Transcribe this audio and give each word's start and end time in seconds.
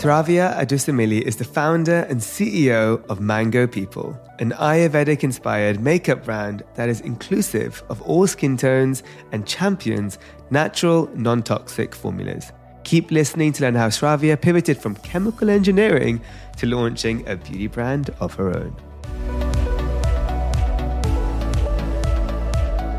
Sravya 0.00 0.56
Adusumilli 0.58 1.20
is 1.20 1.36
the 1.36 1.44
founder 1.44 2.06
and 2.08 2.22
CEO 2.22 3.04
of 3.10 3.20
Mango 3.20 3.66
People, 3.66 4.18
an 4.38 4.52
Ayurvedic 4.52 5.22
inspired 5.22 5.78
makeup 5.78 6.24
brand 6.24 6.62
that 6.74 6.88
is 6.88 7.02
inclusive 7.02 7.82
of 7.90 8.00
all 8.00 8.26
skin 8.26 8.56
tones 8.56 9.02
and 9.32 9.46
champions 9.46 10.18
natural, 10.48 11.10
non 11.14 11.42
toxic 11.42 11.94
formulas. 11.94 12.50
Keep 12.84 13.10
listening 13.10 13.52
to 13.52 13.62
learn 13.62 13.74
how 13.74 13.88
Sravya 13.88 14.40
pivoted 14.40 14.78
from 14.78 14.94
chemical 14.94 15.50
engineering 15.50 16.22
to 16.56 16.66
launching 16.66 17.28
a 17.28 17.36
beauty 17.36 17.66
brand 17.66 18.08
of 18.20 18.32
her 18.36 18.56
own. 18.56 18.74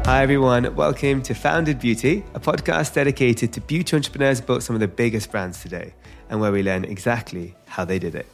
Hi, 0.06 0.22
everyone. 0.22 0.76
Welcome 0.76 1.24
to 1.24 1.34
Founded 1.34 1.80
Beauty, 1.80 2.24
a 2.36 2.40
podcast 2.40 2.94
dedicated 2.94 3.54
to 3.54 3.62
beauty 3.62 3.96
entrepreneurs 3.96 4.40
built 4.40 4.62
some 4.62 4.76
of 4.76 4.80
the 4.80 4.88
biggest 4.88 5.32
brands 5.32 5.64
today 5.64 5.96
and 6.32 6.40
where 6.40 6.52
we 6.52 6.64
learn 6.64 6.86
exactly 6.86 7.54
how 7.68 7.86
they 7.86 8.00
did 8.00 8.16
it. 8.16 8.26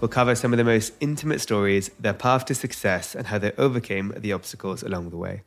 We'll 0.00 0.08
cover 0.08 0.34
some 0.34 0.52
of 0.52 0.56
the 0.56 0.64
most 0.64 0.94
intimate 1.00 1.40
stories, 1.40 1.90
their 2.00 2.14
path 2.14 2.44
to 2.46 2.54
success, 2.54 3.14
and 3.14 3.26
how 3.26 3.38
they 3.38 3.52
overcame 3.58 4.14
the 4.16 4.32
obstacles 4.32 4.82
along 4.82 5.10
the 5.10 5.16
way. 5.16 5.42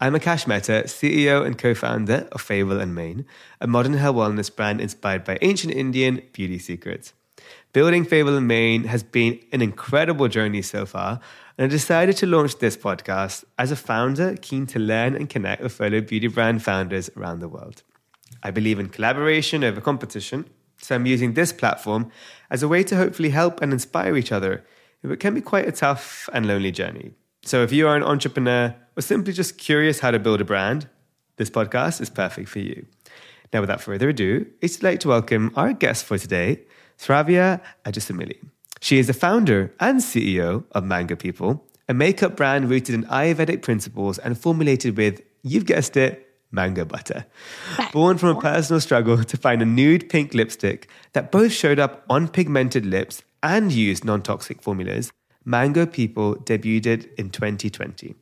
I'm 0.00 0.14
Akash 0.14 0.48
Mehta, 0.48 0.82
CEO 0.86 1.46
and 1.46 1.56
co 1.56 1.74
founder 1.74 2.28
of 2.32 2.40
Fable 2.40 2.80
and 2.80 2.94
Mane, 2.94 3.24
a 3.60 3.66
modern 3.66 3.94
health 3.94 4.16
wellness 4.16 4.54
brand 4.54 4.80
inspired 4.80 5.24
by 5.24 5.38
ancient 5.42 5.72
Indian 5.72 6.22
beauty 6.32 6.58
secrets. 6.58 7.12
Building 7.72 8.04
Fable 8.04 8.36
and 8.36 8.48
Mane 8.48 8.84
has 8.84 9.02
been 9.02 9.38
an 9.52 9.62
incredible 9.62 10.28
journey 10.28 10.62
so 10.62 10.84
far, 10.84 11.20
and 11.56 11.64
I 11.64 11.68
decided 11.68 12.16
to 12.16 12.26
launch 12.26 12.58
this 12.58 12.76
podcast 12.76 13.44
as 13.58 13.70
a 13.70 13.76
founder 13.76 14.36
keen 14.42 14.66
to 14.66 14.78
learn 14.78 15.14
and 15.14 15.30
connect 15.30 15.62
with 15.62 15.72
fellow 15.72 16.00
beauty 16.00 16.26
brand 16.26 16.62
founders 16.62 17.10
around 17.16 17.38
the 17.38 17.48
world. 17.48 17.82
I 18.42 18.50
believe 18.50 18.80
in 18.80 18.88
collaboration 18.88 19.62
over 19.62 19.80
competition, 19.80 20.46
so 20.82 20.94
I'm 20.94 21.06
using 21.06 21.34
this 21.34 21.52
platform 21.52 22.10
as 22.50 22.62
a 22.62 22.68
way 22.68 22.82
to 22.84 22.96
hopefully 22.96 23.30
help 23.30 23.62
and 23.62 23.72
inspire 23.72 24.16
each 24.16 24.32
other. 24.32 24.64
It 25.02 25.20
can 25.20 25.34
be 25.34 25.40
quite 25.40 25.66
a 25.66 25.72
tough 25.72 26.28
and 26.32 26.46
lonely 26.46 26.72
journey. 26.72 27.12
So 27.44 27.62
if 27.62 27.72
you 27.72 27.88
are 27.88 27.96
an 27.96 28.02
entrepreneur 28.02 28.74
or 28.96 29.02
simply 29.02 29.32
just 29.32 29.58
curious 29.58 30.00
how 30.00 30.10
to 30.10 30.18
build 30.18 30.40
a 30.40 30.44
brand, 30.44 30.88
this 31.36 31.50
podcast 31.50 32.00
is 32.00 32.10
perfect 32.10 32.48
for 32.48 32.58
you. 32.58 32.86
Now, 33.52 33.60
without 33.60 33.80
further 33.80 34.08
ado, 34.08 34.46
it's 34.60 34.82
like 34.82 35.00
to 35.00 35.08
welcome 35.08 35.52
our 35.56 35.72
guest 35.72 36.04
for 36.04 36.18
today, 36.18 36.60
Sravya 36.98 37.60
Adusumilli. 37.84 38.38
She 38.80 38.98
is 38.98 39.06
the 39.06 39.14
founder 39.14 39.72
and 39.78 40.00
CEO 40.00 40.64
of 40.72 40.84
Mango 40.84 41.16
People, 41.16 41.64
a 41.88 41.94
makeup 41.94 42.36
brand 42.36 42.70
rooted 42.70 42.94
in 42.94 43.04
Ayurvedic 43.04 43.62
principles 43.62 44.18
and 44.18 44.38
formulated 44.38 44.96
with, 44.96 45.22
you've 45.42 45.66
guessed 45.66 45.96
it, 45.96 46.31
mango 46.52 46.84
butter. 46.84 47.26
Born 47.92 48.18
from 48.18 48.36
a 48.36 48.40
personal 48.40 48.80
struggle 48.80 49.24
to 49.24 49.36
find 49.36 49.62
a 49.62 49.66
nude 49.66 50.08
pink 50.08 50.34
lipstick 50.34 50.88
that 51.14 51.32
both 51.32 51.52
showed 51.52 51.78
up 51.78 52.04
on 52.08 52.28
pigmented 52.28 52.86
lips 52.86 53.22
and 53.42 53.72
used 53.72 54.04
non 54.04 54.22
toxic 54.22 54.62
formulas, 54.62 55.12
Mango 55.44 55.86
People 55.86 56.36
debuted 56.36 57.12
in 57.14 57.30
2020. 57.30 58.14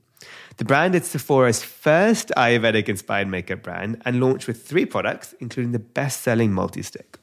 The 0.57 0.65
brand 0.65 0.95
is 0.95 1.05
Sephora's 1.05 1.63
first 1.63 2.31
Ayurvedic 2.37 2.89
inspired 2.89 3.29
makeup 3.29 3.63
brand 3.63 4.01
and 4.05 4.21
launched 4.21 4.47
with 4.47 4.67
three 4.67 4.85
products, 4.85 5.35
including 5.41 5.73
the 5.73 5.79
best 5.79 6.21
selling 6.21 6.53
multi 6.53 6.83
stick. 6.83 7.19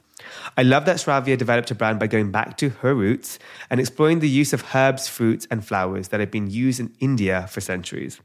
I 0.58 0.63
love 0.63 0.85
that 0.85 0.97
Sravya 0.97 1.38
developed 1.38 1.72
a 1.72 1.75
brand 1.75 2.00
by 2.00 2.08
going 2.08 2.31
back 2.31 2.58
to 2.58 2.69
her 2.69 2.94
roots 2.94 3.39
and 3.69 3.80
exploring 3.80 4.19
the 4.19 4.30
use 4.30 4.53
of 4.53 4.75
herbs, 4.75 5.08
fruits, 5.08 5.47
and 5.52 5.66
flowers 5.66 6.09
that 6.09 6.19
have 6.19 6.31
been 6.31 6.50
used 6.50 6.80
in 6.80 6.94
India 7.00 7.47
for 7.47 7.61
centuries. 7.61 8.19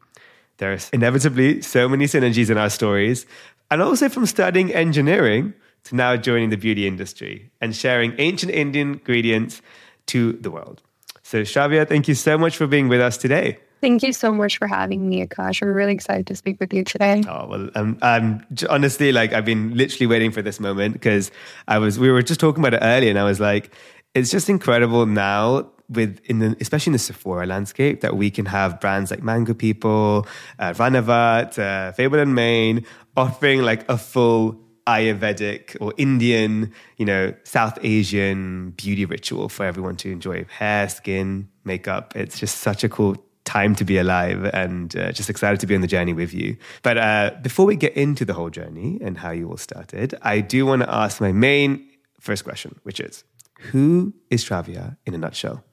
There's 0.58 0.88
inevitably 0.90 1.62
so 1.62 1.88
many 1.88 2.06
synergies 2.06 2.50
in 2.50 2.58
our 2.58 2.70
stories, 2.70 3.26
and 3.70 3.82
also 3.82 4.08
from 4.08 4.26
studying 4.26 4.72
engineering 4.72 5.54
to 5.84 5.96
now 5.96 6.16
joining 6.16 6.50
the 6.50 6.56
beauty 6.56 6.86
industry 6.86 7.50
and 7.60 7.74
sharing 7.74 8.14
ancient 8.18 8.52
Indian 8.52 8.92
ingredients 8.92 9.62
to 10.06 10.32
the 10.34 10.50
world. 10.50 10.82
So, 11.22 11.42
Sravya, 11.42 11.88
thank 11.88 12.08
you 12.08 12.14
so 12.14 12.36
much 12.36 12.56
for 12.56 12.66
being 12.66 12.88
with 12.88 13.00
us 13.00 13.16
today. 13.16 13.58
Thank 13.80 14.04
you 14.04 14.12
so 14.12 14.30
much 14.30 14.58
for 14.58 14.68
having 14.68 15.08
me, 15.08 15.26
Akash. 15.26 15.60
We're 15.60 15.72
really 15.72 15.92
excited 15.92 16.28
to 16.28 16.36
speak 16.36 16.60
with 16.60 16.72
you 16.72 16.84
today. 16.84 17.24
Oh 17.28 17.48
well, 17.48 17.68
um, 17.74 17.98
I'm 18.00 18.46
honestly 18.70 19.10
like 19.10 19.32
I've 19.32 19.44
been 19.44 19.76
literally 19.76 20.06
waiting 20.06 20.30
for 20.30 20.40
this 20.40 20.60
moment 20.60 20.92
because 20.92 21.32
I 21.66 21.78
was 21.78 21.98
we 21.98 22.08
were 22.08 22.22
just 22.22 22.38
talking 22.38 22.62
about 22.62 22.74
it 22.74 22.86
earlier, 22.86 23.10
and 23.10 23.18
I 23.18 23.24
was 23.24 23.40
like, 23.40 23.74
it's 24.14 24.30
just 24.30 24.48
incredible 24.48 25.04
now 25.06 25.68
with 25.94 26.20
in 26.24 26.38
the 26.38 26.56
especially 26.60 26.90
in 26.90 26.94
the 26.94 26.98
Sephora 26.98 27.46
landscape 27.46 28.00
that 28.00 28.16
we 28.16 28.30
can 28.30 28.46
have 28.46 28.80
brands 28.80 29.10
like 29.10 29.22
Mango 29.22 29.54
People, 29.54 30.26
uh, 30.58 30.72
Ranavat, 30.72 31.58
uh, 31.58 31.92
Fable 31.92 32.18
and 32.18 32.34
Mane 32.34 32.84
offering 33.16 33.62
like 33.62 33.88
a 33.88 33.98
full 33.98 34.58
Ayurvedic 34.86 35.76
or 35.80 35.92
Indian, 35.96 36.72
you 36.96 37.06
know, 37.06 37.34
South 37.44 37.78
Asian 37.82 38.70
beauty 38.70 39.04
ritual 39.04 39.48
for 39.48 39.64
everyone 39.64 39.96
to 39.96 40.10
enjoy. 40.10 40.44
Hair, 40.44 40.88
skin, 40.88 41.48
makeup. 41.64 42.16
It's 42.16 42.38
just 42.38 42.58
such 42.58 42.82
a 42.82 42.88
cool 42.88 43.16
time 43.44 43.74
to 43.74 43.84
be 43.84 43.98
alive 43.98 44.44
and 44.52 44.96
uh, 44.96 45.12
just 45.12 45.28
excited 45.28 45.60
to 45.60 45.66
be 45.66 45.74
on 45.74 45.80
the 45.80 45.86
journey 45.86 46.12
with 46.12 46.32
you. 46.32 46.56
But 46.82 46.98
uh, 46.98 47.32
before 47.42 47.66
we 47.66 47.76
get 47.76 47.94
into 47.96 48.24
the 48.24 48.34
whole 48.34 48.50
journey 48.50 48.98
and 49.00 49.18
how 49.18 49.30
you 49.30 49.48
all 49.48 49.56
started, 49.56 50.14
I 50.22 50.40
do 50.40 50.66
want 50.66 50.82
to 50.82 50.92
ask 50.92 51.20
my 51.20 51.32
main 51.32 51.88
first 52.20 52.44
question, 52.44 52.78
which 52.82 53.00
is 53.00 53.24
who 53.60 54.14
is 54.30 54.44
Sravya 54.44 54.96
in 55.06 55.14
a 55.14 55.18
nutshell? 55.18 55.64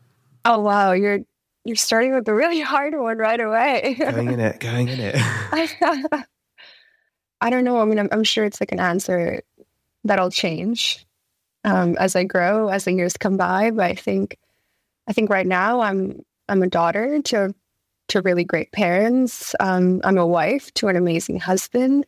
Oh 0.46 0.60
wow, 0.60 0.94
you're 0.94 1.20
you're 1.66 1.76
starting 1.76 2.14
with 2.14 2.28
a 2.28 2.34
really 2.34 2.62
hard 2.74 2.98
one 2.98 3.18
right 3.18 3.40
away. 3.40 3.96
going 4.00 4.32
in 4.32 4.40
it, 4.40 4.60
going 4.60 4.88
in 4.88 5.00
it. 5.00 5.16
I 7.42 7.50
don't 7.50 7.64
know. 7.64 7.80
I 7.82 7.86
mean, 7.86 8.00
I'm, 8.00 8.10
I'm, 8.12 8.26
sure 8.26 8.44
it's 8.44 8.60
like 8.60 8.74
an 8.74 8.82
answer 8.82 9.42
that'll 10.04 10.30
change 10.30 11.06
um, 11.64 11.96
as 11.98 12.14
I 12.16 12.26
grow, 12.26 12.68
as 12.68 12.84
the 12.84 12.92
years 12.92 13.16
come 13.16 13.38
by. 13.38 13.72
But 13.72 13.86
I 13.86 13.96
think, 13.96 14.38
I 15.08 15.14
think 15.14 15.30
right 15.30 15.48
now 15.48 15.80
I'm 15.80 16.26
I'm 16.48 16.64
a 16.64 16.68
daughter 16.68 17.22
to 17.22 17.54
to 18.10 18.22
really 18.22 18.44
great 18.44 18.72
parents. 18.72 19.56
Um, 19.60 20.02
I'm 20.04 20.18
a 20.18 20.28
wife 20.28 20.74
to 20.76 20.88
an 20.88 20.96
amazing 20.96 21.40
husband. 21.40 22.06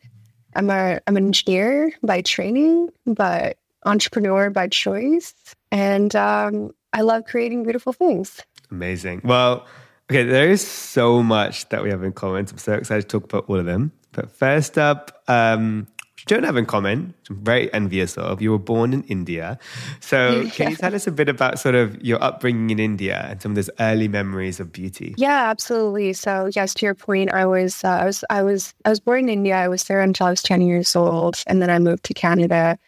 I'm 0.54 0.68
a 0.68 1.00
I'm 1.06 1.16
an 1.16 1.26
engineer 1.26 1.92
by 2.02 2.20
training, 2.22 2.90
but 3.06 3.56
entrepreneur 3.84 4.50
by 4.50 4.68
choice, 4.68 5.34
and 5.70 6.14
um, 6.14 6.72
I 6.92 7.00
love 7.02 7.24
creating 7.24 7.64
beautiful 7.64 7.92
things. 7.92 8.40
Amazing. 8.70 9.22
Well, 9.24 9.66
okay, 10.10 10.24
there 10.24 10.50
is 10.50 10.66
so 10.66 11.22
much 11.22 11.68
that 11.70 11.82
we 11.82 11.90
have 11.90 12.02
in 12.02 12.12
common. 12.12 12.46
I'm 12.50 12.58
so 12.58 12.74
excited 12.74 13.08
to 13.08 13.20
talk 13.20 13.24
about 13.24 13.48
all 13.48 13.58
of 13.58 13.66
them. 13.66 13.92
But 14.12 14.30
first 14.30 14.76
up, 14.76 15.22
um, 15.28 15.86
which 16.22 16.30
you 16.30 16.36
don't 16.36 16.44
have 16.44 16.56
in 16.56 16.66
common, 16.66 17.14
which 17.20 17.30
I'm 17.30 17.44
very 17.44 17.72
envious 17.72 18.16
of. 18.16 18.40
You 18.42 18.52
were 18.52 18.58
born 18.58 18.92
in 18.92 19.02
India. 19.04 19.58
So, 20.00 20.46
can 20.52 20.70
you 20.70 20.76
tell 20.76 20.94
us 20.94 21.06
a 21.06 21.10
bit 21.10 21.28
about 21.28 21.58
sort 21.58 21.74
of 21.74 22.00
your 22.02 22.22
upbringing 22.22 22.70
in 22.70 22.78
India 22.78 23.26
and 23.28 23.40
some 23.40 23.52
of 23.52 23.56
those 23.56 23.70
early 23.80 24.08
memories 24.08 24.60
of 24.60 24.70
beauty? 24.70 25.14
Yeah, 25.16 25.50
absolutely. 25.50 26.12
So, 26.12 26.50
yes, 26.54 26.74
to 26.74 26.86
your 26.86 26.94
point, 26.94 27.32
I 27.32 27.46
was, 27.46 27.82
uh, 27.82 27.88
I 27.88 28.04
was, 28.04 28.24
I 28.30 28.42
was, 28.42 28.74
I 28.84 28.90
was 28.90 29.00
born 29.00 29.20
in 29.20 29.28
India. 29.30 29.56
I 29.56 29.68
was 29.68 29.84
there 29.84 30.00
until 30.00 30.26
I 30.26 30.30
was 30.30 30.42
10 30.42 30.60
years 30.60 30.94
old. 30.94 31.42
And 31.46 31.60
then 31.62 31.70
I 31.70 31.78
moved 31.78 32.04
to 32.04 32.14
Canada. 32.14 32.78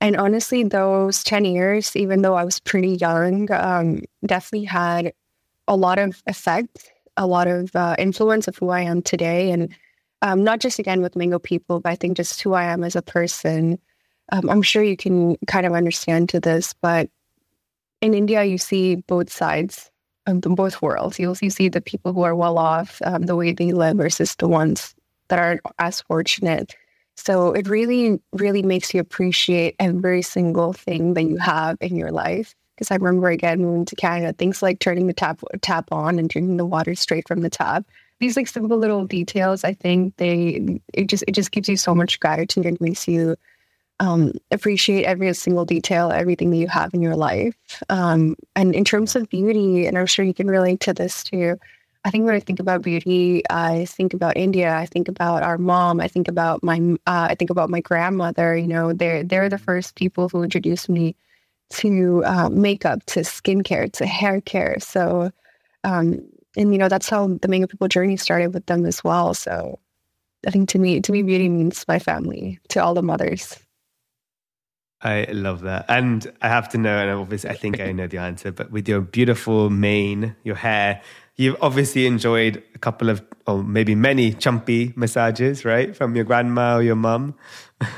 And 0.00 0.16
honestly, 0.16 0.64
those 0.64 1.24
10 1.24 1.44
years, 1.44 1.96
even 1.96 2.22
though 2.22 2.34
I 2.34 2.44
was 2.44 2.60
pretty 2.60 2.96
young, 2.96 3.50
um, 3.52 4.02
definitely 4.26 4.66
had 4.66 5.12
a 5.66 5.76
lot 5.76 5.98
of 5.98 6.22
effect, 6.26 6.92
a 7.16 7.26
lot 7.26 7.46
of 7.46 7.74
uh, 7.74 7.96
influence 7.98 8.48
of 8.48 8.56
who 8.56 8.70
I 8.70 8.82
am 8.82 9.00
today. 9.00 9.50
And 9.50 9.74
um, 10.22 10.44
not 10.44 10.60
just 10.60 10.78
again 10.78 11.00
with 11.00 11.16
Mango 11.16 11.38
people, 11.38 11.80
but 11.80 11.90
I 11.90 11.96
think 11.96 12.16
just 12.16 12.40
who 12.40 12.52
I 12.54 12.64
am 12.64 12.84
as 12.84 12.96
a 12.96 13.02
person. 13.02 13.78
Um, 14.32 14.48
I'm 14.48 14.62
sure 14.62 14.82
you 14.82 14.96
can 14.96 15.36
kind 15.46 15.66
of 15.66 15.72
understand 15.72 16.28
to 16.30 16.40
this, 16.40 16.74
but 16.80 17.08
in 18.00 18.14
India, 18.14 18.44
you 18.44 18.58
see 18.58 18.96
both 18.96 19.32
sides 19.32 19.90
of 20.26 20.42
the, 20.42 20.50
both 20.50 20.82
worlds. 20.82 21.18
You 21.18 21.34
see 21.34 21.68
the 21.68 21.80
people 21.80 22.12
who 22.12 22.22
are 22.22 22.34
well 22.34 22.58
off, 22.58 23.00
um, 23.04 23.22
the 23.22 23.36
way 23.36 23.52
they 23.52 23.72
live, 23.72 23.96
versus 23.96 24.34
the 24.36 24.48
ones 24.48 24.94
that 25.28 25.38
aren't 25.38 25.60
as 25.78 26.02
fortunate. 26.02 26.74
So 27.16 27.52
it 27.52 27.68
really, 27.68 28.20
really 28.32 28.62
makes 28.62 28.92
you 28.92 29.00
appreciate 29.00 29.76
every 29.78 30.22
single 30.22 30.72
thing 30.72 31.14
that 31.14 31.24
you 31.24 31.36
have 31.38 31.76
in 31.80 31.96
your 31.96 32.10
life. 32.10 32.54
Because 32.74 32.90
I 32.90 32.96
remember 32.96 33.28
again 33.28 33.62
moving 33.62 33.84
to 33.84 33.94
Canada, 33.94 34.32
things 34.32 34.60
like 34.60 34.80
turning 34.80 35.06
the 35.06 35.12
tap 35.12 35.40
tap 35.62 35.92
on 35.92 36.18
and 36.18 36.28
drinking 36.28 36.56
the 36.56 36.66
water 36.66 36.94
straight 36.96 37.28
from 37.28 37.40
the 37.40 37.50
tap. 37.50 37.84
These 38.18 38.36
like 38.36 38.48
simple 38.48 38.76
little 38.76 39.04
details, 39.06 39.62
I 39.62 39.74
think 39.74 40.16
they 40.16 40.80
it 40.92 41.06
just 41.06 41.22
it 41.28 41.32
just 41.32 41.52
gives 41.52 41.68
you 41.68 41.76
so 41.76 41.94
much 41.94 42.18
gratitude 42.18 42.66
and 42.66 42.80
makes 42.80 43.06
you 43.06 43.36
um, 44.00 44.32
appreciate 44.50 45.04
every 45.04 45.32
single 45.34 45.64
detail, 45.64 46.10
everything 46.10 46.50
that 46.50 46.56
you 46.56 46.68
have 46.68 46.92
in 46.94 47.02
your 47.02 47.16
life. 47.16 47.54
Um, 47.88 48.36
and 48.56 48.74
in 48.74 48.84
terms 48.84 49.14
of 49.14 49.28
beauty, 49.28 49.86
and 49.86 49.96
I'm 49.96 50.06
sure 50.06 50.24
you 50.24 50.34
can 50.34 50.48
relate 50.48 50.80
to 50.80 50.92
this 50.92 51.22
too. 51.22 51.56
I 52.04 52.10
think 52.10 52.26
when 52.26 52.34
I 52.34 52.40
think 52.40 52.60
about 52.60 52.82
beauty, 52.82 53.42
I 53.48 53.86
think 53.86 54.12
about 54.12 54.36
India. 54.36 54.76
I 54.76 54.84
think 54.84 55.08
about 55.08 55.42
our 55.42 55.56
mom. 55.56 56.00
I 56.00 56.08
think 56.08 56.28
about 56.28 56.62
my. 56.62 56.78
Uh, 57.06 57.28
I 57.30 57.34
think 57.34 57.50
about 57.50 57.70
my 57.70 57.80
grandmother. 57.80 58.56
You 58.56 58.66
know, 58.66 58.92
they're 58.92 59.24
they're 59.24 59.48
the 59.48 59.58
first 59.58 59.94
people 59.94 60.28
who 60.28 60.42
introduced 60.42 60.88
me 60.90 61.16
to 61.70 62.22
uh, 62.26 62.50
makeup, 62.50 63.04
to 63.06 63.20
skincare, 63.20 63.90
to 63.92 64.06
hair 64.06 64.42
care. 64.42 64.76
So, 64.80 65.30
um, 65.82 66.20
and 66.56 66.72
you 66.72 66.78
know, 66.78 66.90
that's 66.90 67.08
how 67.08 67.26
the 67.28 67.48
Mango 67.48 67.66
People 67.66 67.88
journey 67.88 68.18
started 68.18 68.52
with 68.52 68.66
them 68.66 68.84
as 68.84 69.02
well. 69.02 69.32
So, 69.32 69.78
I 70.46 70.50
think 70.50 70.68
to 70.70 70.78
me, 70.78 71.00
to 71.00 71.10
me, 71.10 71.22
beauty 71.22 71.48
means 71.48 71.86
my 71.88 71.98
family. 71.98 72.58
To 72.68 72.84
all 72.84 72.92
the 72.92 73.02
mothers. 73.02 73.58
I 75.00 75.24
love 75.32 75.60
that. 75.62 75.84
And 75.88 76.32
I 76.40 76.48
have 76.48 76.70
to 76.70 76.78
know, 76.78 76.96
and 76.96 77.10
obviously 77.10 77.50
I 77.50 77.54
think 77.54 77.78
I 77.78 77.92
know 77.92 78.06
the 78.06 78.16
answer, 78.16 78.50
but 78.50 78.70
with 78.70 78.88
your 78.88 79.02
beautiful 79.02 79.68
mane, 79.68 80.34
your 80.44 80.54
hair, 80.54 81.02
you've 81.36 81.56
obviously 81.60 82.06
enjoyed 82.06 82.62
a 82.74 82.78
couple 82.78 83.08
of, 83.08 83.22
or 83.46 83.62
maybe 83.62 83.94
many 83.94 84.32
champi 84.32 84.96
massages, 84.96 85.64
right? 85.64 85.96
From 85.96 86.14
your 86.14 86.24
grandma 86.24 86.76
or 86.76 86.82
your 86.82 86.96
mum. 86.96 87.34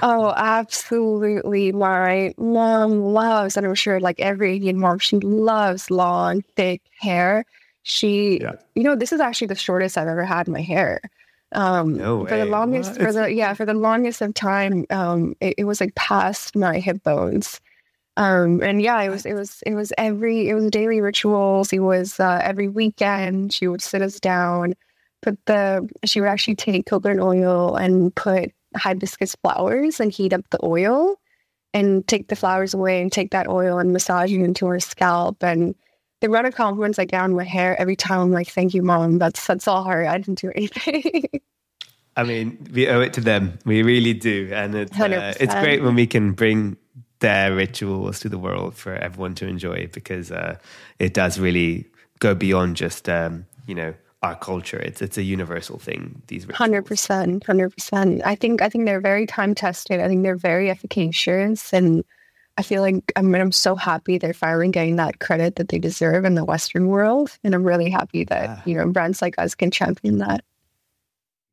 oh, 0.03 0.33
absolutely. 0.37 1.73
My 1.73 2.35
mom 2.39 3.01
loves, 3.01 3.57
and 3.57 3.67
I'm 3.67 3.75
sure 3.75 4.01
like 4.01 4.21
every 4.21 4.57
Indian 4.57 4.79
mom, 4.79 4.99
she 4.99 5.19
loves 5.19 5.91
long, 5.91 6.43
thick 6.57 6.83
hair. 6.99 7.45
She, 7.83 8.41
yeah. 8.41 8.53
you 8.75 8.83
know, 8.83 8.97
this 8.97 9.13
is 9.13 9.21
actually 9.21 9.49
the 9.49 9.55
shortest 9.55 9.97
I've 9.97 10.09
ever 10.09 10.25
had 10.25 10.49
my 10.49 10.61
hair. 10.61 11.01
Um, 11.53 11.97
no 11.97 12.27
for 12.27 12.37
the 12.37 12.45
longest, 12.45 12.93
what? 12.93 13.01
for 13.01 13.13
the 13.13 13.33
yeah, 13.33 13.55
for 13.55 13.65
the 13.65 13.75
longest 13.75 14.21
of 14.21 14.35
time, 14.35 14.85
um, 14.91 15.37
it, 15.41 15.55
it, 15.59 15.65
was 15.65 15.81
like 15.81 15.95
past 15.95 16.57
my 16.57 16.81
hip 16.81 17.05
bones. 17.05 17.61
Um, 18.17 18.63
and 18.63 18.81
yeah, 18.81 19.03
it 19.03 19.11
was 19.11 19.27
it 19.27 19.35
was 19.35 19.63
it 19.67 19.75
was 19.75 19.93
every 19.99 20.49
it 20.49 20.55
was 20.55 20.71
daily 20.71 21.01
rituals. 21.01 21.73
It 21.73 21.81
was 21.81 22.19
uh, 22.19 22.41
every 22.43 22.69
weekend. 22.69 23.53
She 23.53 23.69
would 23.69 23.83
sit 23.83 24.03
us 24.03 24.19
down, 24.19 24.75
put 25.23 25.39
the 25.47 25.89
she 26.05 26.21
would 26.21 26.29
actually 26.29 26.55
take 26.55 26.87
coconut 26.87 27.21
oil 27.21 27.77
and 27.77 28.15
put 28.15 28.53
hibiscus 28.75 29.37
flowers 29.43 30.01
and 30.01 30.11
heat 30.11 30.33
up 30.33 30.49
the 30.51 30.65
oil, 30.65 31.17
and 31.75 32.07
take 32.09 32.29
the 32.29 32.37
flowers 32.37 32.73
away 32.73 33.03
and 33.03 33.13
take 33.13 33.33
that 33.33 33.49
oil 33.49 33.79
and 33.79 33.93
massage 33.93 34.33
it 34.33 34.41
into 34.41 34.67
her 34.67 34.81
scalp 34.81 35.43
and 35.43 35.75
the 36.21 36.29
amount 36.29 36.47
of 36.47 36.55
compliments 36.55 36.99
I 36.99 37.05
get 37.05 37.21
on 37.21 37.35
my 37.35 37.45
hair 37.45 37.79
every 37.79 37.97
time 37.97 38.21
I'm 38.21 38.33
like, 38.33 38.49
thank 38.49 38.73
you, 38.73 38.83
mom. 38.83 39.19
That's 39.19 39.47
that's 39.47 39.69
all 39.69 39.85
her. 39.85 40.07
I 40.07 40.17
didn't 40.19 40.41
do 40.41 40.51
anything. 40.55 41.25
I 42.19 42.25
mean, 42.25 42.67
we 42.73 42.89
owe 42.89 43.03
it 43.03 43.13
to 43.15 43.21
them. 43.21 43.59
We 43.67 43.83
really 43.83 44.15
do. 44.15 44.51
And 44.55 44.75
it's, 44.75 44.99
uh, 44.99 45.35
it's 45.39 45.55
great 45.57 45.83
when 45.83 45.95
we 45.95 46.07
can 46.07 46.33
bring 46.33 46.79
their 47.21 47.55
rituals 47.55 48.21
to 48.21 48.29
the 48.29 48.39
world 48.39 48.75
for 48.75 48.95
everyone 48.95 49.35
to 49.37 49.47
enjoy 49.47 49.89
because 49.93 50.31
uh, 50.31 50.59
it 50.99 51.15
does 51.15 51.39
really 51.39 51.87
go 52.19 52.35
beyond 52.35 52.77
just, 52.77 53.09
um, 53.09 53.47
you 53.67 53.75
know, 53.75 53.95
our 54.23 54.35
culture. 54.37 54.79
It's 54.79 55.03
it's 55.03 55.19
a 55.19 55.23
universal 55.23 55.79
thing. 55.79 56.23
These 56.27 56.47
hundred 56.51 56.85
percent, 56.85 57.45
hundred 57.45 57.71
percent. 57.71 58.23
I 58.25 58.35
think 58.35 58.63
I 58.63 58.69
think 58.69 58.87
they're 58.87 59.01
very 59.01 59.27
time 59.27 59.55
tested. 59.55 60.01
I 60.01 60.09
think 60.09 60.23
they're 60.23 60.37
very 60.37 60.71
efficacious, 60.71 61.73
and 61.73 62.05
I 62.59 62.63
feel 62.63 62.83
like 62.83 63.13
I 63.15 63.23
mean, 63.23 63.41
I'm 63.41 63.53
so 63.53 63.77
happy 63.77 64.19
they're 64.19 64.33
finally 64.33 64.71
getting 64.71 64.97
that 64.97 65.21
credit 65.21 65.57
that 65.57 65.69
they 65.69 65.79
deserve 65.79 66.25
in 66.25 66.35
the 66.35 66.45
Western 66.45 66.89
world. 66.89 67.37
And 67.45 67.55
I'm 67.55 67.65
really 67.65 67.91
happy 67.91 68.25
that, 68.25 68.45
yeah. 68.45 68.63
you 68.65 68.75
know, 68.77 68.91
brands 68.91 69.21
like 69.21 69.39
us 69.39 69.55
can 69.55 69.71
champion 69.71 70.19
that. 70.19 70.43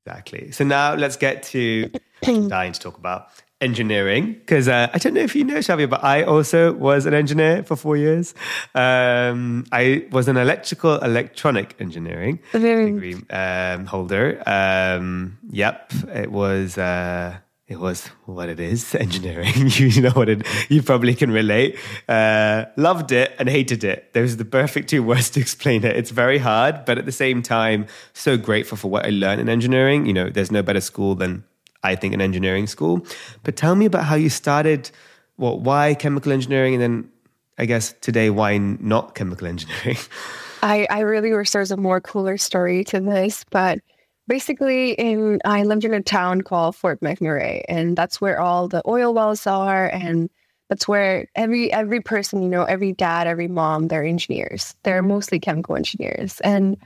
Exactly. 0.05 0.51
So 0.51 0.63
now 0.63 0.95
let's 0.95 1.17
get 1.17 1.43
to 1.43 1.89
dying 2.23 2.73
to 2.73 2.79
talk 2.79 2.97
about 2.97 3.29
engineering 3.63 4.33
because 4.33 4.67
uh, 4.67 4.89
I 4.93 4.97
don't 4.97 5.13
know 5.13 5.21
if 5.21 5.35
you 5.35 5.43
know 5.43 5.57
Sravya, 5.57 5.89
but 5.89 6.03
I 6.03 6.23
also 6.23 6.73
was 6.73 7.05
an 7.05 7.13
engineer 7.13 7.63
for 7.63 7.75
four 7.75 7.97
years. 7.97 8.35
Um, 8.75 9.65
I 9.71 10.05
was 10.11 10.27
an 10.27 10.37
electrical 10.37 10.97
electronic 10.99 11.75
engineering 11.79 12.39
degree 12.51 13.15
um, 13.29 13.85
holder. 13.85 14.43
Um, 14.45 15.37
yep, 15.49 15.91
it 16.09 16.31
was. 16.31 16.77
Uh, 16.77 17.37
it 17.65 17.79
was 17.79 18.07
what 18.25 18.49
it 18.49 18.59
is 18.59 18.93
engineering 19.07 19.53
you 19.55 20.01
know 20.01 20.11
what 20.11 20.27
it 20.27 20.45
you 20.69 20.83
probably 20.83 21.15
can 21.15 21.31
relate 21.31 21.77
uh, 22.09 22.65
loved 22.75 23.11
it 23.11 23.33
and 23.39 23.47
hated 23.49 23.83
it 23.83 24.13
those 24.13 24.33
are 24.33 24.37
the 24.37 24.45
perfect 24.45 24.89
two 24.89 25.01
words 25.11 25.29
to 25.29 25.39
explain 25.39 25.83
it 25.83 25.95
it's 25.95 26.11
very 26.11 26.37
hard 26.37 26.83
but 26.85 26.97
at 26.97 27.05
the 27.05 27.11
same 27.11 27.41
time 27.41 27.87
so 28.11 28.37
grateful 28.37 28.77
for 28.77 28.89
what 28.89 29.05
i 29.05 29.09
learned 29.09 29.39
in 29.39 29.47
engineering 29.47 30.05
you 30.05 30.13
know 30.13 30.29
there's 30.29 30.51
no 30.51 30.61
better 30.61 30.81
school 30.81 31.15
than 31.15 31.43
i 31.83 31.95
think 31.95 32.13
an 32.13 32.21
engineering 32.21 32.67
school. 32.67 33.05
But 33.43 33.55
tell 33.55 33.75
me 33.75 33.85
about 33.85 34.05
how 34.05 34.15
you 34.15 34.29
started. 34.29 34.91
Well 35.37 35.59
why 35.59 35.93
chemical 35.95 36.31
engineering? 36.31 36.73
And 36.75 36.81
then 36.81 37.09
i 37.57 37.65
guess 37.65 37.93
today 38.01 38.29
why 38.29 38.57
not 38.57 39.15
chemical 39.15 39.47
engineering? 39.47 39.97
I 40.63 40.87
i 40.89 40.99
really 41.01 41.33
wish 41.33 41.51
there 41.51 41.59
was 41.61 41.71
a 41.71 41.77
more 41.77 42.01
cooler 42.01 42.37
story 42.37 42.83
to 42.85 42.99
this 42.99 43.43
but 43.49 43.79
basically 44.27 44.91
in 44.93 45.39
I 45.45 45.63
lived 45.63 45.85
in 45.85 45.93
a 45.93 46.01
town 46.01 46.41
called 46.41 46.75
Fort 46.75 46.99
McMurray, 47.01 47.63
and 47.67 47.97
that's 47.97 48.21
where 48.21 48.39
all 48.39 48.67
the 48.67 48.81
oil 48.87 49.13
wells 49.13 49.45
are, 49.47 49.87
and 49.87 50.29
that's 50.69 50.87
where 50.87 51.27
every 51.35 51.71
every 51.71 52.01
person, 52.01 52.41
you 52.41 52.49
know, 52.49 52.63
every 52.63 52.93
dad, 52.93 53.27
every 53.27 53.47
mom, 53.47 53.87
they're 53.87 54.03
engineers. 54.03 54.75
They're 54.83 55.03
mostly 55.03 55.39
chemical 55.39 55.75
engineers, 55.75 56.39
and 56.41 56.77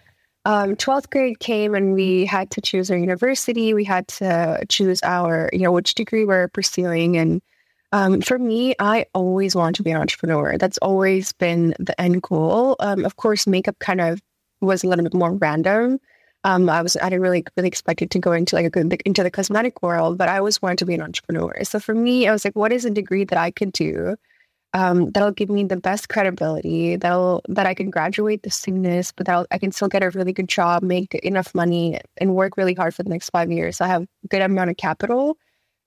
um, 0.48 0.78
12th 0.78 1.10
grade 1.10 1.40
came 1.40 1.76
and 1.76 1.94
we 1.94 2.24
had 2.24 2.50
to 2.52 2.62
choose 2.62 2.90
our 2.90 2.96
university. 2.96 3.74
We 3.74 3.84
had 3.84 4.08
to 4.08 4.64
choose 4.70 5.04
our, 5.04 5.50
you 5.52 5.60
know, 5.60 5.74
which 5.74 5.94
degree 5.94 6.24
we're 6.24 6.48
pursuing. 6.48 7.18
And 7.18 7.42
um, 7.92 8.22
for 8.22 8.40
me, 8.40 8.74
I 8.80 9.08
always 9.14 9.58
want 9.58 9.76
to 9.76 9.84
be 9.84 9.92
an 9.92 9.98
entrepreneur. 9.98 10.58
That's 10.58 10.78
always 10.78 11.34
been 11.34 11.76
the 11.80 12.00
end 12.00 12.22
goal. 12.22 12.78
Um, 12.80 13.04
of 13.04 13.18
course, 13.18 13.46
makeup 13.46 13.78
kind 13.80 14.00
of 14.00 14.22
was 14.62 14.86
a 14.86 14.88
little 14.88 15.04
bit 15.04 15.14
more 15.14 15.34
random. 15.34 16.00
Um, 16.46 16.70
I 16.70 16.82
was 16.82 16.96
I 16.96 17.10
didn't 17.10 17.24
really 17.24 17.44
really 17.58 17.68
expect 17.68 18.02
it 18.02 18.12
to 18.12 18.20
go 18.20 18.32
into 18.32 18.56
like 18.56 18.66
a 18.66 18.70
good 18.70 19.02
into 19.06 19.24
the 19.24 19.32
cosmetic 19.32 19.84
world, 19.84 20.18
but 20.18 20.30
I 20.30 20.38
always 20.38 20.62
wanted 20.62 20.78
to 20.78 20.86
be 20.86 20.94
an 20.94 21.02
entrepreneur. 21.02 21.62
So 21.64 21.78
for 21.78 21.94
me, 21.94 22.26
I 22.26 22.32
was 22.32 22.46
like, 22.46 22.56
what 22.56 22.72
is 22.72 22.86
a 22.86 22.90
degree 22.90 23.26
that 23.26 23.38
I 23.38 23.52
could 23.52 23.74
do 23.74 24.16
um, 24.78 25.10
that'll 25.10 25.32
give 25.32 25.50
me 25.50 25.64
the 25.64 25.76
best 25.76 26.08
credibility, 26.08 26.98
that'll 26.98 27.42
that 27.50 27.66
I 27.66 27.74
can 27.74 27.90
graduate 27.90 28.44
the 28.44 28.52
soonest, 28.52 29.16
but 29.16 29.26
that 29.26 29.48
I 29.50 29.58
can 29.58 29.72
still 29.72 29.88
get 29.88 30.04
a 30.04 30.12
really 30.12 30.34
good 30.34 30.48
job, 30.48 30.84
make 30.84 31.16
enough 31.16 31.56
money, 31.56 32.00
and 32.18 32.36
work 32.36 32.58
really 32.58 32.76
hard 32.76 32.94
for 32.94 33.02
the 33.02 33.10
next 33.10 33.32
five 33.32 33.52
years. 33.52 33.78
So 33.78 33.86
I 33.86 33.88
have 33.88 34.04
a 34.04 34.28
good 34.30 34.44
amount 34.44 34.70
of 34.70 34.78
capital, 34.78 35.38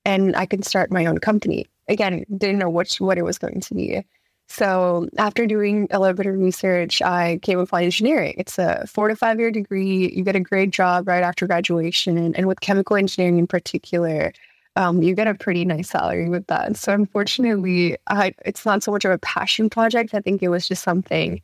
and 0.05 0.35
I 0.35 0.45
can 0.45 0.63
start 0.63 0.91
my 0.91 1.07
own 1.07 1.19
company. 1.19 1.67
Again, 1.87 2.25
didn't 2.37 2.59
know 2.59 2.69
which 2.69 3.01
what 3.01 3.17
it 3.17 3.23
was 3.23 3.39
going 3.39 3.61
to 3.61 3.75
be. 3.75 4.05
So 4.49 5.09
after 5.17 5.47
doing 5.47 5.87
a 5.93 6.01
little 6.01 6.17
bit 6.17 6.27
of 6.27 6.35
research, 6.35 7.01
I 7.01 7.39
came 7.43 7.61
upon 7.61 7.85
engineering. 7.85 8.35
It's 8.37 8.59
a 8.59 8.85
four 8.89 9.07
to 9.07 9.15
five 9.15 9.39
year 9.39 9.53
degree. 9.53 10.13
You 10.13 10.25
get 10.25 10.35
a 10.35 10.41
great 10.41 10.71
job 10.71 11.07
right 11.07 11.23
after 11.23 11.47
graduation. 11.47 12.35
And 12.35 12.47
with 12.47 12.61
chemical 12.61 12.97
engineering 12.97 13.39
in 13.39 13.47
particular, 13.47 14.33
um, 14.81 15.03
you 15.03 15.15
get 15.15 15.29
a 15.29 15.35
pretty 15.35 15.67
nice 15.67 15.91
salary 15.91 16.31
with 16.31 16.47
that. 16.47 16.75
So 16.75 16.95
unfortunately, 16.95 17.99
I, 18.07 18.33
it's 18.47 18.65
not 18.65 18.83
so 18.83 18.91
much 18.91 19.05
of 19.05 19.11
a 19.11 19.19
passion 19.19 19.69
project. 19.69 20.15
I 20.15 20.21
think 20.21 20.43
it 20.43 20.49
was 20.49 20.67
just 20.67 20.83
something 20.83 21.43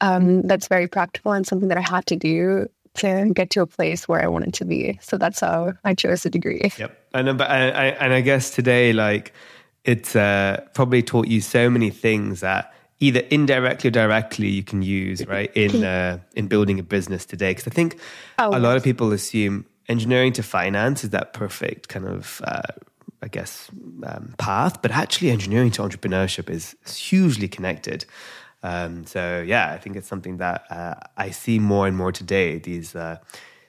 um, 0.00 0.42
that's 0.42 0.68
very 0.68 0.86
practical 0.86 1.32
and 1.32 1.44
something 1.44 1.68
that 1.70 1.78
I 1.78 1.80
had 1.80 2.06
to 2.06 2.14
do 2.14 2.68
to 2.94 3.32
get 3.34 3.50
to 3.50 3.62
a 3.62 3.66
place 3.66 4.06
where 4.06 4.22
I 4.22 4.28
wanted 4.28 4.54
to 4.54 4.64
be. 4.64 4.96
So 5.02 5.18
that's 5.18 5.40
how 5.40 5.72
I 5.84 5.94
chose 5.94 6.22
the 6.22 6.30
degree. 6.30 6.70
Yep. 6.78 6.96
And, 7.14 7.28
and 7.28 7.42
I, 7.42 7.86
and 8.00 8.12
I 8.12 8.20
guess 8.20 8.50
today, 8.50 8.92
like, 8.92 9.32
it's 9.84 10.14
uh, 10.14 10.64
probably 10.74 11.02
taught 11.02 11.26
you 11.26 11.40
so 11.40 11.68
many 11.68 11.90
things 11.90 12.40
that 12.40 12.72
either 13.00 13.20
indirectly 13.30 13.88
or 13.88 13.90
directly 13.90 14.48
you 14.48 14.62
can 14.62 14.82
use 14.82 15.26
right 15.26 15.50
in 15.56 15.84
uh, 15.94 16.18
in 16.34 16.46
building 16.46 16.80
a 16.80 16.82
business 16.82 17.24
today 17.24 17.52
because 17.52 17.68
i 17.68 17.70
think 17.70 17.96
oh, 18.40 18.48
a 18.48 18.58
lot 18.58 18.76
of 18.76 18.82
people 18.82 19.12
assume 19.12 19.64
engineering 19.88 20.32
to 20.32 20.42
finance 20.42 21.04
is 21.04 21.10
that 21.10 21.32
perfect 21.32 21.88
kind 21.88 22.06
of 22.06 22.40
uh, 22.44 22.62
i 23.22 23.28
guess 23.28 23.70
um, 24.04 24.34
path 24.38 24.80
but 24.82 24.90
actually 24.90 25.30
engineering 25.30 25.70
to 25.70 25.82
entrepreneurship 25.82 26.50
is 26.50 26.76
hugely 26.86 27.48
connected 27.48 28.04
um, 28.62 29.06
so 29.06 29.42
yeah 29.46 29.72
i 29.72 29.78
think 29.78 29.96
it's 29.96 30.08
something 30.08 30.36
that 30.38 30.64
uh, 30.70 30.94
i 31.16 31.30
see 31.30 31.58
more 31.58 31.86
and 31.86 31.96
more 31.96 32.12
today 32.12 32.58
these 32.58 32.94
uh, 32.94 33.18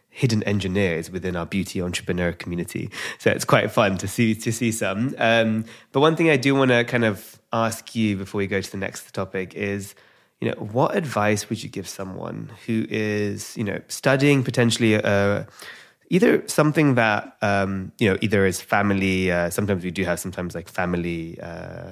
hidden 0.09 0.43
engineers 0.43 1.09
within 1.09 1.35
our 1.35 1.45
beauty 1.45 1.81
entrepreneur 1.81 2.33
community. 2.33 2.89
So 3.19 3.31
it's 3.31 3.45
quite 3.45 3.71
fun 3.71 3.97
to 3.99 4.07
see 4.07 4.35
to 4.35 4.51
see 4.51 4.71
some. 4.71 5.15
Um, 5.17 5.65
but 5.91 6.01
one 6.01 6.15
thing 6.15 6.29
I 6.29 6.37
do 6.37 6.55
want 6.55 6.71
to 6.71 6.83
kind 6.83 7.05
of 7.05 7.39
ask 7.53 7.95
you 7.95 8.17
before 8.17 8.39
we 8.39 8.47
go 8.47 8.61
to 8.61 8.71
the 8.71 8.77
next 8.77 9.13
topic 9.13 9.53
is, 9.53 9.95
you 10.41 10.49
know, 10.49 10.55
what 10.55 10.95
advice 10.95 11.49
would 11.49 11.63
you 11.63 11.69
give 11.69 11.87
someone 11.87 12.51
who 12.65 12.85
is, 12.89 13.55
you 13.55 13.63
know, 13.63 13.81
studying 13.87 14.43
potentially 14.43 14.95
uh, 14.95 15.45
either 16.09 16.47
something 16.47 16.95
that 16.95 17.37
um, 17.41 17.91
you 17.99 18.09
know 18.09 18.17
either 18.21 18.45
is 18.45 18.61
family. 18.61 19.31
Uh, 19.31 19.49
sometimes 19.49 19.83
we 19.83 19.91
do 19.91 20.03
have 20.03 20.19
sometimes 20.19 20.55
like 20.55 20.67
family, 20.67 21.39
uh, 21.41 21.91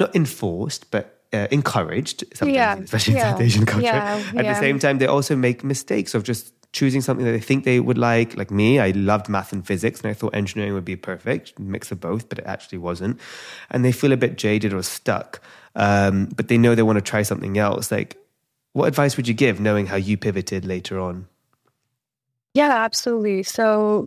not 0.00 0.14
enforced, 0.16 0.90
but 0.90 1.22
uh, 1.32 1.48
encouraged 1.50 2.24
sometimes, 2.34 2.54
yeah, 2.54 2.76
especially 2.76 3.14
yeah, 3.14 3.28
in 3.28 3.32
South 3.32 3.40
Asian 3.42 3.66
culture. 3.66 3.84
Yeah, 3.84 4.22
At 4.36 4.46
the 4.46 4.54
same 4.54 4.78
time, 4.78 4.98
they 4.98 5.06
also 5.06 5.36
make 5.36 5.64
mistakes 5.64 6.14
of 6.14 6.24
just 6.24 6.52
choosing 6.72 7.02
something 7.02 7.26
that 7.26 7.32
they 7.32 7.40
think 7.40 7.64
they 7.64 7.80
would 7.80 7.98
like. 7.98 8.36
Like 8.36 8.50
me, 8.50 8.78
I 8.78 8.90
loved 8.90 9.28
math 9.28 9.52
and 9.52 9.66
physics, 9.66 10.00
and 10.00 10.10
I 10.10 10.14
thought 10.14 10.34
engineering 10.34 10.74
would 10.74 10.84
be 10.84 10.96
perfect 10.96 11.58
mix 11.58 11.92
of 11.92 12.00
both, 12.00 12.28
but 12.28 12.38
it 12.38 12.46
actually 12.46 12.78
wasn't. 12.78 13.20
And 13.70 13.84
they 13.84 13.92
feel 13.92 14.12
a 14.12 14.16
bit 14.16 14.36
jaded 14.38 14.72
or 14.72 14.82
stuck, 14.82 15.40
um, 15.74 16.26
but 16.34 16.48
they 16.48 16.58
know 16.58 16.74
they 16.74 16.82
want 16.82 16.96
to 16.96 17.02
try 17.02 17.22
something 17.22 17.58
else. 17.58 17.90
Like, 17.90 18.16
what 18.72 18.86
advice 18.86 19.16
would 19.16 19.28
you 19.28 19.34
give, 19.34 19.60
knowing 19.60 19.86
how 19.86 19.96
you 19.96 20.16
pivoted 20.16 20.64
later 20.64 20.98
on? 20.98 21.28
Yeah, 22.54 22.70
absolutely. 22.84 23.42
So, 23.42 24.06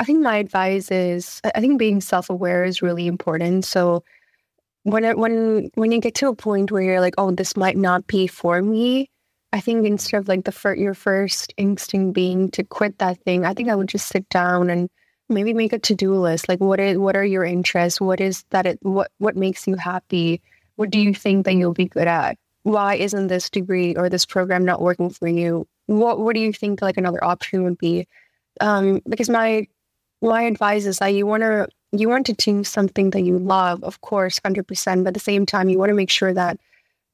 I 0.00 0.04
think 0.04 0.20
my 0.22 0.38
advice 0.38 0.90
is 0.90 1.40
I 1.54 1.60
think 1.60 1.78
being 1.78 2.00
self 2.02 2.30
aware 2.30 2.64
is 2.64 2.82
really 2.82 3.06
important. 3.06 3.64
So 3.66 4.04
when 4.84 5.04
it, 5.04 5.18
when 5.18 5.70
when 5.76 5.92
you 5.92 6.00
get 6.00 6.14
to 6.16 6.28
a 6.28 6.36
point 6.36 6.72
where 6.72 6.82
you're 6.82 7.00
like, 7.00 7.14
oh, 7.18 7.30
this 7.32 7.56
might 7.56 7.76
not 7.78 8.06
be 8.08 8.26
for 8.28 8.62
me, 8.62 9.08
I 9.52 9.60
think 9.60 9.86
instead 9.86 10.18
of 10.18 10.28
like 10.28 10.44
the 10.44 10.52
fir- 10.52 10.76
your 10.76 10.94
first 10.94 11.54
instinct 11.58 12.14
being 12.14 12.50
to 12.52 12.64
quit 12.64 12.98
that 12.98 13.22
thing, 13.24 13.44
I 13.46 13.54
think 13.54 13.68
I 13.70 13.76
would 13.76 13.88
just 13.88 14.08
sit 14.08 14.28
down 14.30 14.70
and 14.70 14.88
maybe 15.30 15.54
make 15.54 15.72
a 15.74 15.78
to-do 15.80 16.14
list. 16.16 16.48
Like 16.48 16.60
what 16.60 16.80
is 16.80 16.98
what 16.98 17.16
are 17.16 17.24
your 17.24 17.44
interests? 17.44 18.00
What 18.00 18.20
is 18.20 18.44
that 18.50 18.66
it 18.66 18.78
what 18.82 19.10
what 19.18 19.36
makes 19.36 19.66
you 19.68 19.76
happy? 19.76 20.42
What 20.76 20.90
do 20.90 21.00
you 21.00 21.14
think 21.14 21.46
that 21.46 21.54
you'll 21.56 21.74
be 21.74 21.86
good 21.88 22.08
at? 22.08 22.36
Why 22.64 22.96
isn't 22.96 23.28
this 23.28 23.50
degree 23.50 23.96
or 23.96 24.08
this 24.10 24.26
program 24.26 24.64
not 24.64 24.82
working 24.82 25.10
for 25.10 25.28
you? 25.28 25.66
What 25.88 26.20
what 26.20 26.34
do 26.34 26.40
you 26.40 26.52
think 26.52 26.82
like 26.82 26.98
another 26.98 27.24
option 27.24 27.64
would 27.64 27.78
be? 27.78 28.06
Um, 28.60 29.00
because 29.08 29.30
my 29.30 29.66
my 30.22 30.42
advice 30.42 30.86
is 30.86 30.98
that 30.98 31.08
you 31.08 31.26
want 31.26 31.42
to 31.42 31.68
you 31.92 32.08
want 32.08 32.26
to 32.26 32.34
do 32.34 32.64
something 32.64 33.10
that 33.10 33.22
you 33.22 33.38
love, 33.38 33.82
of 33.84 34.00
course, 34.02 34.38
hundred 34.44 34.68
percent. 34.68 35.04
But 35.04 35.08
at 35.10 35.14
the 35.14 35.20
same 35.20 35.46
time, 35.46 35.68
you 35.70 35.78
want 35.78 35.90
to 35.90 35.94
make 35.94 36.10
sure 36.10 36.34
that 36.34 36.58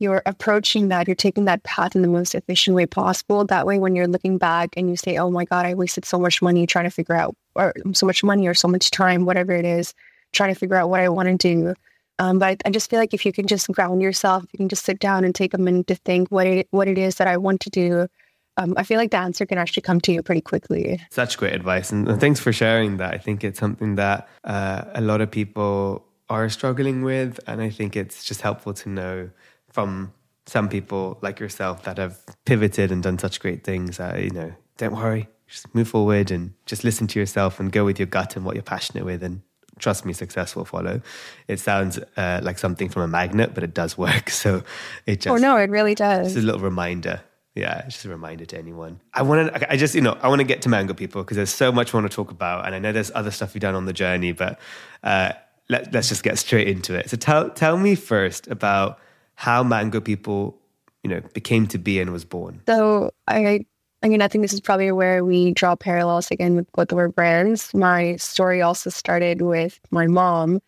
you're 0.00 0.22
approaching 0.26 0.88
that, 0.88 1.06
you're 1.06 1.14
taking 1.14 1.44
that 1.46 1.62
path 1.62 1.94
in 1.94 2.02
the 2.02 2.08
most 2.08 2.34
efficient 2.34 2.74
way 2.74 2.86
possible. 2.86 3.44
That 3.44 3.66
way, 3.66 3.78
when 3.78 3.94
you're 3.94 4.08
looking 4.08 4.38
back 4.38 4.70
and 4.76 4.90
you 4.90 4.96
say, 4.96 5.16
"Oh 5.18 5.30
my 5.30 5.44
God, 5.44 5.66
I 5.66 5.74
wasted 5.74 6.04
so 6.04 6.18
much 6.18 6.42
money 6.42 6.66
trying 6.66 6.84
to 6.86 6.90
figure 6.90 7.14
out, 7.14 7.36
or 7.54 7.72
so 7.92 8.06
much 8.06 8.24
money, 8.24 8.48
or 8.48 8.54
so 8.54 8.68
much 8.68 8.90
time, 8.90 9.24
whatever 9.24 9.52
it 9.52 9.64
is, 9.64 9.94
trying 10.32 10.52
to 10.52 10.58
figure 10.58 10.76
out 10.76 10.90
what 10.90 11.00
I 11.00 11.08
want 11.08 11.28
to 11.28 11.36
do." 11.36 11.74
Um, 12.18 12.38
but 12.40 12.46
I, 12.48 12.68
I 12.68 12.70
just 12.70 12.90
feel 12.90 12.98
like 13.00 13.14
if 13.14 13.24
you 13.26 13.32
can 13.32 13.46
just 13.46 13.68
ground 13.68 14.02
yourself, 14.02 14.44
you 14.52 14.58
can 14.58 14.68
just 14.68 14.84
sit 14.84 14.98
down 15.00 15.24
and 15.24 15.34
take 15.34 15.54
a 15.54 15.58
minute 15.58 15.86
to 15.88 15.94
think 15.96 16.28
what 16.30 16.46
it 16.46 16.68
what 16.72 16.88
it 16.88 16.98
is 16.98 17.16
that 17.16 17.28
I 17.28 17.36
want 17.36 17.60
to 17.62 17.70
do. 17.70 18.08
Um, 18.56 18.74
I 18.76 18.84
feel 18.84 18.98
like 18.98 19.10
the 19.10 19.18
answer 19.18 19.46
can 19.46 19.58
actually 19.58 19.82
come 19.82 20.00
to 20.02 20.12
you 20.12 20.22
pretty 20.22 20.40
quickly. 20.40 21.00
Such 21.10 21.36
great 21.38 21.54
advice, 21.54 21.90
and 21.90 22.20
thanks 22.20 22.40
for 22.40 22.52
sharing 22.52 22.98
that. 22.98 23.14
I 23.14 23.18
think 23.18 23.42
it's 23.42 23.58
something 23.58 23.96
that 23.96 24.28
uh, 24.44 24.84
a 24.94 25.00
lot 25.00 25.20
of 25.20 25.30
people 25.30 26.04
are 26.28 26.48
struggling 26.48 27.02
with, 27.02 27.40
and 27.46 27.60
I 27.60 27.70
think 27.70 27.96
it's 27.96 28.24
just 28.24 28.42
helpful 28.42 28.72
to 28.74 28.88
know 28.88 29.30
from 29.70 30.12
some 30.46 30.68
people 30.68 31.18
like 31.22 31.40
yourself 31.40 31.84
that 31.84 31.98
have 31.98 32.18
pivoted 32.44 32.92
and 32.92 33.02
done 33.02 33.18
such 33.18 33.40
great 33.40 33.64
things. 33.64 33.98
Uh, 33.98 34.16
you 34.20 34.30
know, 34.30 34.52
don't 34.78 34.94
worry, 34.94 35.28
just 35.48 35.74
move 35.74 35.88
forward 35.88 36.30
and 36.30 36.52
just 36.66 36.84
listen 36.84 37.06
to 37.08 37.18
yourself 37.18 37.58
and 37.58 37.72
go 37.72 37.84
with 37.84 37.98
your 37.98 38.06
gut 38.06 38.36
and 38.36 38.44
what 38.44 38.54
you're 38.54 38.62
passionate 38.62 39.04
with, 39.04 39.22
and 39.22 39.42
trust 39.78 40.04
me, 40.04 40.12
success 40.12 40.54
will 40.54 40.64
follow. 40.64 41.00
It 41.48 41.58
sounds 41.58 41.98
uh, 42.16 42.40
like 42.42 42.58
something 42.58 42.88
from 42.88 43.02
a 43.02 43.08
magnet, 43.08 43.52
but 43.54 43.64
it 43.64 43.74
does 43.74 43.98
work. 43.98 44.30
So 44.44 44.62
it 45.06 45.22
just 45.22 45.32
oh 45.32 45.36
no, 45.36 45.56
it 45.56 45.70
really 45.70 45.94
does. 45.94 46.28
It's 46.28 46.36
a 46.36 46.46
little 46.46 46.60
reminder. 46.60 47.20
Yeah, 47.54 47.84
it's 47.84 47.94
just 47.94 48.04
a 48.04 48.08
reminder 48.08 48.44
to 48.46 48.58
anyone. 48.58 49.00
I 49.12 49.22
want 49.22 49.54
to. 49.54 49.72
I 49.72 49.76
just 49.76 49.94
you 49.94 50.00
know 50.00 50.18
I 50.20 50.28
want 50.28 50.40
to 50.40 50.44
get 50.44 50.62
to 50.62 50.68
Mango 50.68 50.92
People 50.92 51.22
because 51.22 51.36
there's 51.36 51.54
so 51.54 51.70
much 51.70 51.94
I 51.94 51.96
want 51.98 52.10
to 52.10 52.14
talk 52.14 52.30
about, 52.30 52.66
and 52.66 52.74
I 52.74 52.78
know 52.80 52.90
there's 52.90 53.12
other 53.14 53.30
stuff 53.30 53.54
you've 53.54 53.62
done 53.62 53.76
on 53.76 53.86
the 53.86 53.92
journey, 53.92 54.32
but 54.32 54.58
uh, 55.04 55.32
let, 55.68 55.92
let's 55.92 56.08
just 56.08 56.22
get 56.22 56.38
straight 56.38 56.68
into 56.68 56.94
it. 56.94 57.10
So 57.10 57.16
tell 57.16 57.50
tell 57.50 57.76
me 57.76 57.94
first 57.94 58.48
about 58.48 58.98
how 59.34 59.62
Mango 59.62 60.00
People, 60.00 60.58
you 61.02 61.10
know, 61.10 61.20
became 61.32 61.66
to 61.68 61.78
be 61.78 62.00
and 62.00 62.12
was 62.12 62.24
born. 62.24 62.60
So 62.66 63.12
I, 63.28 63.64
I 64.02 64.08
mean, 64.08 64.20
I 64.20 64.28
think 64.28 64.42
this 64.42 64.52
is 64.52 64.60
probably 64.60 64.92
where 64.92 65.24
we 65.24 65.52
draw 65.52 65.76
parallels 65.76 66.30
again 66.30 66.56
with 66.56 66.70
both 66.72 66.92
of 66.92 66.98
our 66.98 67.08
brands. 67.08 67.72
My 67.72 68.16
story 68.16 68.62
also 68.62 68.90
started 68.90 69.42
with 69.42 69.80
my 69.90 70.06
mom. 70.06 70.60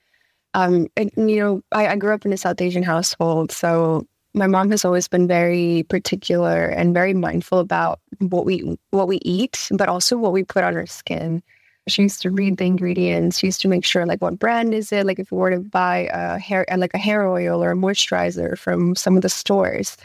Um, 0.54 0.88
and, 0.96 1.10
you 1.16 1.38
know, 1.38 1.62
I, 1.70 1.88
I 1.88 1.96
grew 1.96 2.14
up 2.14 2.24
in 2.24 2.32
a 2.32 2.36
South 2.38 2.60
Asian 2.62 2.82
household, 2.82 3.52
so 3.52 4.06
my 4.36 4.46
mom 4.46 4.70
has 4.70 4.84
always 4.84 5.08
been 5.08 5.26
very 5.26 5.84
particular 5.88 6.66
and 6.66 6.92
very 6.94 7.14
mindful 7.14 7.58
about 7.58 8.00
what 8.18 8.44
we 8.44 8.78
what 8.90 9.08
we 9.08 9.16
eat, 9.22 9.68
but 9.72 9.88
also 9.88 10.16
what 10.18 10.32
we 10.32 10.44
put 10.44 10.62
on 10.62 10.76
our 10.76 10.86
skin. 10.86 11.42
She 11.88 12.02
used 12.02 12.20
to 12.22 12.30
read 12.30 12.58
the 12.58 12.64
ingredients. 12.66 13.38
She 13.38 13.46
used 13.46 13.60
to 13.62 13.68
make 13.68 13.84
sure, 13.84 14.06
like, 14.06 14.20
what 14.20 14.38
brand 14.38 14.74
is 14.74 14.92
it? 14.92 15.06
Like, 15.06 15.18
if 15.20 15.30
we 15.30 15.38
were 15.38 15.50
to 15.52 15.60
buy 15.60 16.08
a 16.12 16.38
hair, 16.38 16.66
like 16.76 16.92
a 16.94 16.98
hair 16.98 17.26
oil 17.26 17.62
or 17.62 17.70
a 17.70 17.76
moisturizer 17.76 18.58
from 18.58 18.94
some 18.94 19.16
of 19.16 19.22
the 19.22 19.28
stores. 19.28 19.96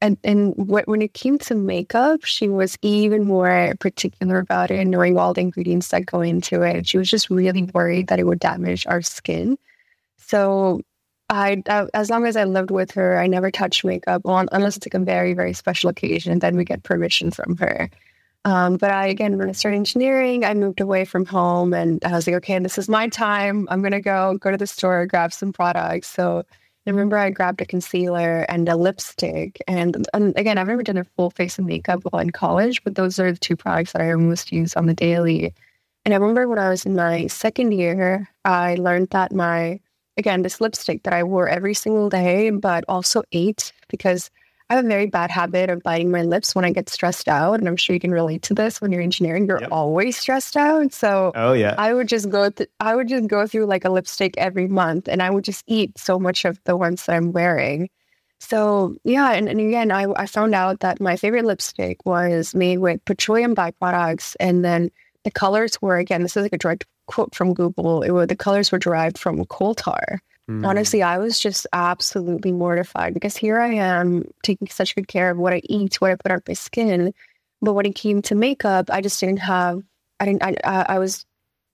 And 0.00 0.18
and 0.24 0.54
when 0.56 1.00
it 1.00 1.14
came 1.14 1.38
to 1.38 1.54
makeup, 1.54 2.24
she 2.24 2.48
was 2.48 2.76
even 2.82 3.24
more 3.24 3.74
particular 3.80 4.38
about 4.38 4.70
it, 4.70 4.84
knowing 4.86 5.16
all 5.16 5.32
the 5.32 5.42
ingredients 5.42 5.88
that 5.88 6.06
go 6.06 6.20
into 6.22 6.62
it. 6.62 6.88
She 6.88 6.98
was 6.98 7.08
just 7.10 7.30
really 7.30 7.64
worried 7.74 8.08
that 8.08 8.18
it 8.18 8.24
would 8.24 8.40
damage 8.40 8.86
our 8.86 9.02
skin. 9.02 9.58
So 10.18 10.82
I, 11.28 11.62
I, 11.68 11.86
as 11.92 12.08
long 12.08 12.24
as 12.24 12.36
I 12.36 12.44
lived 12.44 12.70
with 12.70 12.92
her, 12.92 13.18
I 13.18 13.26
never 13.26 13.50
touched 13.50 13.84
makeup 13.84 14.22
on, 14.24 14.48
unless 14.52 14.76
it's 14.76 14.86
like 14.86 14.94
a 14.94 15.04
very, 15.04 15.34
very 15.34 15.52
special 15.52 15.90
occasion. 15.90 16.38
Then 16.38 16.56
we 16.56 16.64
get 16.64 16.82
permission 16.84 17.30
from 17.30 17.56
her. 17.56 17.90
Um, 18.44 18.76
but 18.76 18.92
I, 18.92 19.06
again, 19.06 19.36
when 19.38 19.48
I 19.48 19.52
started 19.52 19.78
engineering, 19.78 20.44
I 20.44 20.54
moved 20.54 20.80
away 20.80 21.04
from 21.04 21.26
home 21.26 21.74
and 21.74 22.04
I 22.04 22.12
was 22.12 22.28
like, 22.28 22.36
okay, 22.36 22.56
this 22.60 22.78
is 22.78 22.88
my 22.88 23.08
time. 23.08 23.66
I'm 23.70 23.82
to 23.82 24.00
go, 24.00 24.38
go 24.38 24.52
to 24.52 24.56
the 24.56 24.68
store, 24.68 25.04
grab 25.06 25.32
some 25.32 25.52
products. 25.52 26.06
So 26.06 26.44
I 26.86 26.90
remember 26.90 27.18
I 27.18 27.30
grabbed 27.30 27.60
a 27.60 27.66
concealer 27.66 28.46
and 28.48 28.68
a 28.68 28.76
lipstick. 28.76 29.60
And, 29.66 30.06
and 30.14 30.32
again, 30.38 30.58
I've 30.58 30.68
never 30.68 30.84
done 30.84 30.96
a 30.96 31.04
full 31.16 31.30
face 31.30 31.58
of 31.58 31.64
makeup 31.64 32.02
while 32.04 32.22
in 32.22 32.30
college, 32.30 32.84
but 32.84 32.94
those 32.94 33.18
are 33.18 33.32
the 33.32 33.38
two 33.38 33.56
products 33.56 33.90
that 33.92 34.02
I 34.02 34.14
most 34.14 34.52
use 34.52 34.76
on 34.76 34.86
the 34.86 34.94
daily. 34.94 35.52
And 36.04 36.14
I 36.14 36.18
remember 36.18 36.46
when 36.46 36.60
I 36.60 36.68
was 36.68 36.86
in 36.86 36.94
my 36.94 37.26
second 37.26 37.72
year, 37.72 38.28
I 38.44 38.76
learned 38.76 39.08
that 39.10 39.32
my, 39.32 39.80
again, 40.16 40.42
this 40.42 40.60
lipstick 40.60 41.02
that 41.04 41.12
I 41.12 41.22
wore 41.22 41.48
every 41.48 41.74
single 41.74 42.08
day, 42.08 42.50
but 42.50 42.84
also 42.88 43.22
ate 43.32 43.72
because 43.88 44.30
I 44.68 44.74
have 44.74 44.84
a 44.84 44.88
very 44.88 45.06
bad 45.06 45.30
habit 45.30 45.70
of 45.70 45.82
biting 45.82 46.10
my 46.10 46.22
lips 46.22 46.54
when 46.54 46.64
I 46.64 46.72
get 46.72 46.88
stressed 46.88 47.28
out. 47.28 47.60
And 47.60 47.68
I'm 47.68 47.76
sure 47.76 47.94
you 47.94 48.00
can 48.00 48.10
relate 48.10 48.42
to 48.42 48.54
this 48.54 48.80
when 48.80 48.90
you're 48.90 49.02
engineering, 49.02 49.46
you're 49.46 49.60
yep. 49.60 49.70
always 49.70 50.16
stressed 50.16 50.56
out. 50.56 50.92
So 50.92 51.32
oh, 51.36 51.52
yeah. 51.52 51.74
I 51.78 51.94
would 51.94 52.08
just 52.08 52.30
go 52.30 52.50
th- 52.50 52.70
I 52.80 52.96
would 52.96 53.08
just 53.08 53.28
go 53.28 53.46
through 53.46 53.66
like 53.66 53.84
a 53.84 53.90
lipstick 53.90 54.34
every 54.38 54.66
month 54.66 55.08
and 55.08 55.22
I 55.22 55.30
would 55.30 55.44
just 55.44 55.62
eat 55.68 55.96
so 55.98 56.18
much 56.18 56.44
of 56.44 56.58
the 56.64 56.76
ones 56.76 57.06
that 57.06 57.14
I'm 57.14 57.30
wearing. 57.30 57.90
So 58.40 58.96
yeah, 59.04 59.32
and, 59.32 59.48
and 59.48 59.60
again, 59.60 59.92
I, 59.92 60.06
I 60.16 60.26
found 60.26 60.54
out 60.54 60.80
that 60.80 61.00
my 61.00 61.16
favorite 61.16 61.44
lipstick 61.44 62.04
was 62.04 62.54
made 62.54 62.78
with 62.78 63.04
petroleum 63.04 63.54
byproducts. 63.54 64.34
And 64.40 64.64
then 64.64 64.90
the 65.22 65.30
colors 65.30 65.80
were 65.80 65.96
again, 65.96 66.22
this 66.22 66.36
is 66.36 66.42
like 66.42 66.52
a 66.52 66.58
direct 66.58 66.86
quote 67.06 67.34
from 67.34 67.54
Google. 67.54 68.02
It 68.02 68.10
was 68.10 68.28
the 68.28 68.36
colors 68.36 68.70
were 68.70 68.78
derived 68.78 69.18
from 69.18 69.44
coal 69.46 69.74
tar. 69.74 70.20
Mm. 70.50 70.66
Honestly, 70.66 71.02
I 71.02 71.18
was 71.18 71.40
just 71.40 71.66
absolutely 71.72 72.52
mortified 72.52 73.14
because 73.14 73.36
here 73.36 73.60
I 73.60 73.74
am 73.74 74.28
taking 74.42 74.68
such 74.68 74.94
good 74.94 75.08
care 75.08 75.30
of 75.30 75.38
what 75.38 75.52
I 75.52 75.60
eat, 75.64 76.00
what 76.00 76.12
I 76.12 76.14
put 76.14 76.30
on 76.32 76.42
my 76.46 76.54
skin. 76.54 77.12
But 77.60 77.72
when 77.72 77.86
it 77.86 77.94
came 77.94 78.22
to 78.22 78.34
makeup, 78.34 78.90
I 78.90 79.00
just 79.00 79.18
didn't 79.18 79.38
have, 79.38 79.82
I 80.20 80.26
didn't, 80.26 80.42
I, 80.44 80.54
I 80.64 80.98
was 80.98 81.26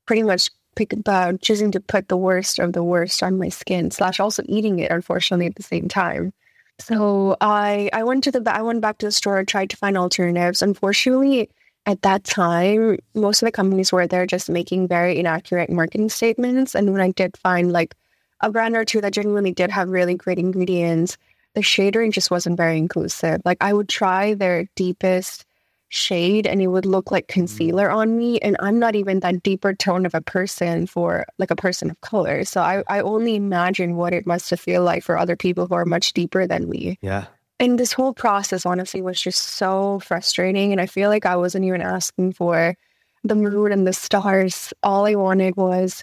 pretty 0.07 0.23
much 0.23 0.51
pick 0.75 0.93
about 0.95 1.43
choosing 1.43 1.71
to 1.73 1.81
put 1.81 2.09
the 2.09 2.17
worst 2.17 2.59
of 2.59 2.73
the 2.73 2.83
worst 2.83 3.23
on 3.23 3.37
my 3.39 3.51
skin 3.51 3.91
slash 3.91 4.21
also 4.21 4.43
eating 4.47 4.79
it, 4.79 4.91
unfortunately, 4.91 5.47
at 5.47 5.57
the 5.57 5.63
same 5.63 5.89
time. 5.89 6.33
So 6.79 7.37
I, 7.41 7.91
I 7.93 8.05
went 8.05 8.25
to 8.25 8.31
the, 8.31 8.43
I 8.51 8.63
went 8.63 8.81
back 8.81 8.99
to 8.99 9.07
the 9.07 9.13
store, 9.13 9.39
and 9.39 9.47
tried 9.47 9.71
to 9.71 9.77
find 9.77 9.99
alternatives. 9.99 10.63
Unfortunately, 10.63 11.51
at 11.87 12.03
that 12.03 12.25
time, 12.25 12.99
most 13.15 13.43
of 13.43 13.47
the 13.47 13.53
companies 13.53 13.93
were 13.93 14.07
there 14.07 14.27
just 14.27 14.49
making 14.49 14.89
very 14.89 15.19
inaccurate 15.19 15.71
marketing 15.71 16.11
statements. 16.11 16.75
And 16.75 16.93
when 16.93 17.01
I 17.01 17.11
did 17.11 17.37
find 17.37 17.73
like 17.73 17.95
a 18.41 18.51
brand 18.51 18.77
or 18.77 18.85
two 18.85 19.01
that 19.01 19.13
genuinely 19.13 19.53
did 19.53 19.71
have 19.71 19.89
really 19.89 20.15
great 20.15 20.39
ingredients, 20.39 21.17
the 21.55 21.63
shade 21.63 21.97
range 21.97 22.15
just 22.15 22.31
wasn't 22.31 22.57
very 22.57 22.79
inclusive. 22.79 23.43
Like 23.45 23.59
I 23.61 23.73
would 23.73 23.89
try 23.89 24.35
their 24.35 24.67
deepest 24.77 25.45
shade 25.89 26.47
and 26.47 26.63
it 26.63 26.69
would 26.69 26.87
look 26.87 27.11
like 27.11 27.27
mm. 27.27 27.35
concealer 27.35 27.91
on 27.91 28.17
me. 28.17 28.39
And 28.39 28.57
I'm 28.61 28.79
not 28.79 28.95
even 28.95 29.21
that 29.21 29.43
deeper 29.43 29.75
tone 29.75 30.07
of 30.07 30.15
a 30.15 30.23
person 30.23 30.87
for 30.87 31.27
like 31.39 31.51
a 31.51 31.57
person 31.57 31.91
of 31.91 32.01
color. 32.01 32.45
So 32.45 32.63
I, 32.63 32.83
I 32.89 33.01
only 33.01 33.35
imagine 33.35 33.97
what 33.97 34.15
it 34.15 34.27
must 34.27 34.49
have 34.51 34.61
feel 34.61 34.83
like 34.83 35.03
for 35.03 35.19
other 35.19 35.37
people 35.37 35.67
who 35.67 35.75
are 35.75 35.85
much 35.85 36.15
deeper 36.15 36.47
than 36.47 36.71
me. 36.71 36.99
Yeah. 37.03 37.27
And 37.63 37.79
this 37.79 37.93
whole 37.93 38.13
process 38.13 38.67
honestly 38.67 39.01
was 39.03 39.21
just 39.21 39.41
so 39.41 40.01
frustrating. 40.01 40.73
And 40.73 40.81
I 40.81 40.87
feel 40.87 41.09
like 41.09 41.25
I 41.25 41.37
wasn't 41.37 41.65
even 41.65 41.81
asking 41.81 42.33
for 42.33 42.75
the 43.23 43.37
moon 43.37 43.71
and 43.71 43.87
the 43.87 43.93
stars. 43.93 44.73
All 44.83 45.07
I 45.07 45.15
wanted 45.15 45.55
was 45.55 46.03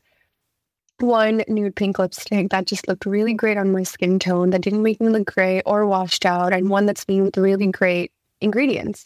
one 1.00 1.44
nude 1.50 1.76
pink 1.76 2.00
lipstick 2.00 2.50
that 2.52 2.66
just 2.66 2.88
looked 2.88 3.06
really 3.06 3.34
great 3.34 3.58
on 3.58 3.74
my 3.74 3.84
skin 3.84 4.20
tone 4.20 4.52
that 4.52 4.62
didn't 4.62 4.84
make 4.84 5.02
me 5.02 5.10
look 5.10 5.34
gray 5.34 5.62
or 5.66 5.86
washed 5.86 6.26
out 6.26 6.54
and 6.54 6.70
one 6.70 6.86
that's 6.86 7.08
made 7.10 7.22
with 7.22 7.38
really 7.38 7.68
great 7.68 8.12
ingredients 8.42 9.06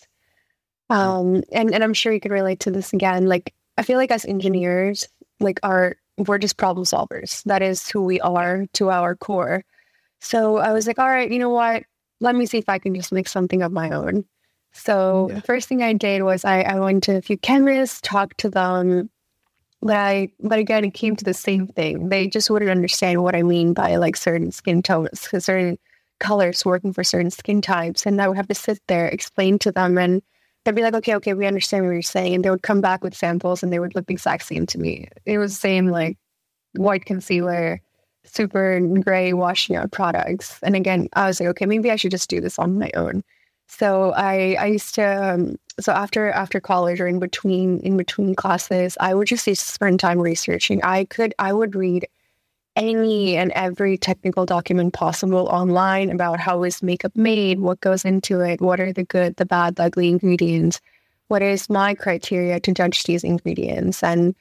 um 0.90 1.44
and 1.52 1.72
and 1.72 1.84
i'm 1.84 1.94
sure 1.94 2.12
you 2.12 2.20
could 2.20 2.32
relate 2.32 2.60
to 2.60 2.72
this 2.72 2.94
again 2.94 3.28
like 3.28 3.54
i 3.78 3.84
feel 3.84 4.00
like 4.00 4.10
as 4.10 4.26
engineers 4.26 5.08
like 5.40 5.60
our 5.62 5.96
we're 6.18 6.40
just 6.40 6.58
problem 6.58 6.84
solvers 6.84 7.44
that 7.44 7.62
is 7.62 7.88
who 7.88 8.04
we 8.04 8.20
are 8.22 8.66
to 8.74 8.90
our 8.90 9.16
core 9.16 9.64
so 10.20 10.58
i 10.58 10.74
was 10.74 10.88
like 10.88 10.98
all 10.98 11.08
right 11.10 11.32
you 11.32 11.38
know 11.38 11.50
what 11.50 11.84
let 12.24 12.36
me 12.36 12.46
see 12.46 12.58
if 12.58 12.70
i 12.70 12.80
can 12.80 12.96
just 12.96 13.12
make 13.12 13.28
something 13.28 13.62
of 13.62 13.72
my 13.72 13.90
own 13.92 14.26
so 14.72 15.28
yeah. 15.30 15.36
the 15.36 15.42
first 15.42 15.68
thing 15.68 15.84
i 15.84 15.94
did 15.94 16.24
was 16.24 16.44
I, 16.46 16.62
I 16.62 16.80
went 16.80 17.04
to 17.04 17.18
a 17.18 17.22
few 17.22 17.38
chemists 17.38 18.02
talked 18.02 18.40
to 18.40 18.50
them 18.50 19.10
but 19.84 19.98
I, 19.98 20.30
but 20.40 20.60
again, 20.60 20.86
it 20.86 20.94
came 20.94 21.18
to 21.18 21.26
the 21.26 21.34
same 21.34 21.68
thing. 21.68 22.08
They 22.08 22.28
just 22.28 22.50
wouldn't 22.50 22.72
understand 22.72 23.22
what 23.22 23.36
I 23.36 23.44
mean 23.44 23.74
by 23.74 23.98
like 23.98 24.16
certain 24.16 24.50
skin 24.52 24.82
tones, 24.82 25.28
certain 25.44 25.78
colors 26.22 26.64
working 26.64 26.94
for 26.94 27.04
certain 27.04 27.32
skin 27.32 27.62
types. 27.62 28.06
And 28.06 28.22
I 28.22 28.30
would 28.30 28.38
have 28.38 28.48
to 28.48 28.56
sit 28.56 28.80
there, 28.88 29.08
explain 29.08 29.60
to 29.60 29.74
them, 29.74 29.98
and 29.98 30.22
they'd 30.64 30.74
be 30.74 30.84
like, 30.84 30.94
okay, 30.94 31.16
okay, 31.16 31.34
we 31.34 31.46
understand 31.46 31.86
what 31.86 31.92
you're 31.92 32.02
saying. 32.02 32.34
And 32.34 32.46
they 32.46 32.50
would 32.50 32.64
come 32.64 32.80
back 32.80 33.04
with 33.04 33.14
samples 33.14 33.62
and 33.62 33.74
they 33.74 33.80
would 33.80 33.94
look 33.94 34.08
the 34.08 34.14
exact 34.14 34.46
same 34.46 34.66
to 34.68 34.78
me. 34.78 35.10
It 35.26 35.38
was 35.38 35.54
the 35.54 35.60
same 35.60 35.88
like 35.88 36.18
white 36.76 37.04
concealer, 37.04 37.82
super 38.26 38.80
gray 38.80 39.34
washing 39.34 39.76
out 39.76 39.92
products. 39.92 40.60
And 40.64 40.76
again, 40.76 41.10
I 41.14 41.28
was 41.28 41.40
like, 41.40 41.50
okay, 41.50 41.66
maybe 41.66 41.92
I 41.92 41.96
should 41.96 42.12
just 42.12 42.30
do 42.30 42.42
this 42.42 42.58
on 42.60 42.80
my 42.80 42.92
own. 42.96 43.24
So 43.68 44.14
I 44.14 44.56
I 44.60 44.66
used 44.68 44.96
to 44.96 45.34
um, 45.34 45.56
so 45.80 45.92
after 45.92 46.30
after 46.32 46.60
college 46.60 47.02
or 47.02 47.08
in 47.08 47.20
between 47.20 47.80
in 47.80 47.98
between 47.98 48.36
classes, 48.36 48.98
I 49.00 49.14
would 49.14 49.28
just 49.28 49.46
spend 49.56 50.00
time 50.00 50.20
researching. 50.20 50.84
I 50.84 51.06
could 51.06 51.34
I 51.40 51.54
would 51.54 51.76
read 51.76 52.08
any 52.76 53.36
and 53.36 53.52
every 53.52 53.98
technical 53.98 54.46
document 54.46 54.94
possible 54.94 55.48
online 55.48 56.10
about 56.10 56.40
how 56.40 56.64
is 56.64 56.82
makeup 56.82 57.16
made, 57.16 57.60
what 57.60 57.80
goes 57.82 58.04
into 58.04 58.42
it, 58.42 58.62
what 58.62 58.80
are 58.80 58.92
the 58.92 59.04
good, 59.04 59.36
the 59.36 59.46
bad, 59.46 59.76
the 59.76 59.84
ugly 59.84 60.10
ingredients, 60.10 60.82
what 61.28 61.42
is 61.42 61.70
my 61.70 61.94
criteria 61.94 62.60
to 62.60 62.74
judge 62.74 63.04
these 63.04 63.24
ingredients. 63.24 64.02
And 64.04 64.36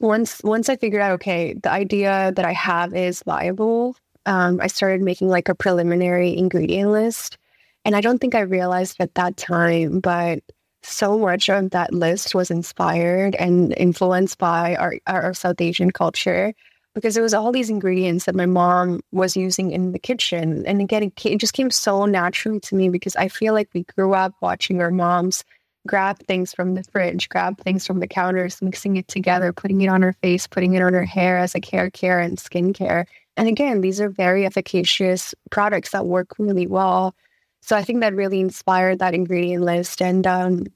once 0.00 0.40
once 0.44 0.68
I 0.68 0.76
figured 0.76 1.02
out, 1.02 1.12
okay, 1.12 1.54
the 1.54 1.70
idea 1.70 2.32
that 2.34 2.44
I 2.44 2.52
have 2.52 2.94
is 2.94 3.22
viable, 3.24 3.96
um, 4.26 4.60
I 4.60 4.66
started 4.66 5.02
making 5.02 5.28
like 5.28 5.48
a 5.48 5.54
preliminary 5.54 6.36
ingredient 6.36 6.90
list. 6.90 7.38
And 7.84 7.94
I 7.94 8.00
don't 8.00 8.18
think 8.18 8.34
I 8.34 8.40
realized 8.40 8.96
at 9.00 9.14
that 9.14 9.36
time, 9.36 10.00
but 10.00 10.40
so 10.82 11.18
much 11.18 11.48
of 11.48 11.70
that 11.70 11.92
list 11.92 12.34
was 12.34 12.50
inspired 12.50 13.34
and 13.36 13.74
influenced 13.76 14.38
by 14.38 14.76
our, 14.76 14.94
our 15.06 15.34
South 15.34 15.60
Asian 15.60 15.90
culture 15.90 16.54
because 16.94 17.16
it 17.16 17.22
was 17.22 17.34
all 17.34 17.52
these 17.52 17.70
ingredients 17.70 18.26
that 18.26 18.34
my 18.34 18.46
mom 18.46 19.00
was 19.10 19.36
using 19.36 19.72
in 19.72 19.92
the 19.92 19.98
kitchen. 19.98 20.64
And 20.66 20.80
again, 20.80 21.04
it, 21.04 21.26
it 21.26 21.40
just 21.40 21.54
came 21.54 21.70
so 21.70 22.06
naturally 22.06 22.60
to 22.60 22.74
me 22.76 22.88
because 22.88 23.16
I 23.16 23.28
feel 23.28 23.52
like 23.52 23.68
we 23.74 23.82
grew 23.82 24.14
up 24.14 24.34
watching 24.40 24.80
our 24.80 24.90
moms 24.90 25.44
grab 25.86 26.18
things 26.26 26.54
from 26.54 26.74
the 26.74 26.82
fridge, 26.84 27.28
grab 27.28 27.58
things 27.60 27.86
from 27.86 28.00
the 28.00 28.06
counters, 28.06 28.62
mixing 28.62 28.96
it 28.96 29.08
together, 29.08 29.52
putting 29.52 29.80
it 29.80 29.88
on 29.88 30.02
her 30.02 30.14
face, 30.22 30.46
putting 30.46 30.74
it 30.74 30.82
on 30.82 30.94
her 30.94 31.04
hair 31.04 31.38
as 31.38 31.54
a 31.54 31.60
hair 31.70 31.90
care 31.90 32.20
and 32.20 32.38
skincare. 32.38 33.06
And 33.36 33.48
again, 33.48 33.80
these 33.80 34.00
are 34.00 34.08
very 34.08 34.46
efficacious 34.46 35.34
products 35.50 35.90
that 35.90 36.06
work 36.06 36.38
really 36.38 36.66
well. 36.66 37.14
So 37.60 37.76
I 37.76 37.82
think 37.82 38.00
that 38.00 38.14
really 38.14 38.40
inspired 38.40 38.98
that 38.98 39.14
ingredient 39.14 39.64
list. 39.64 40.00
And 40.00 40.26
um, 40.26 40.66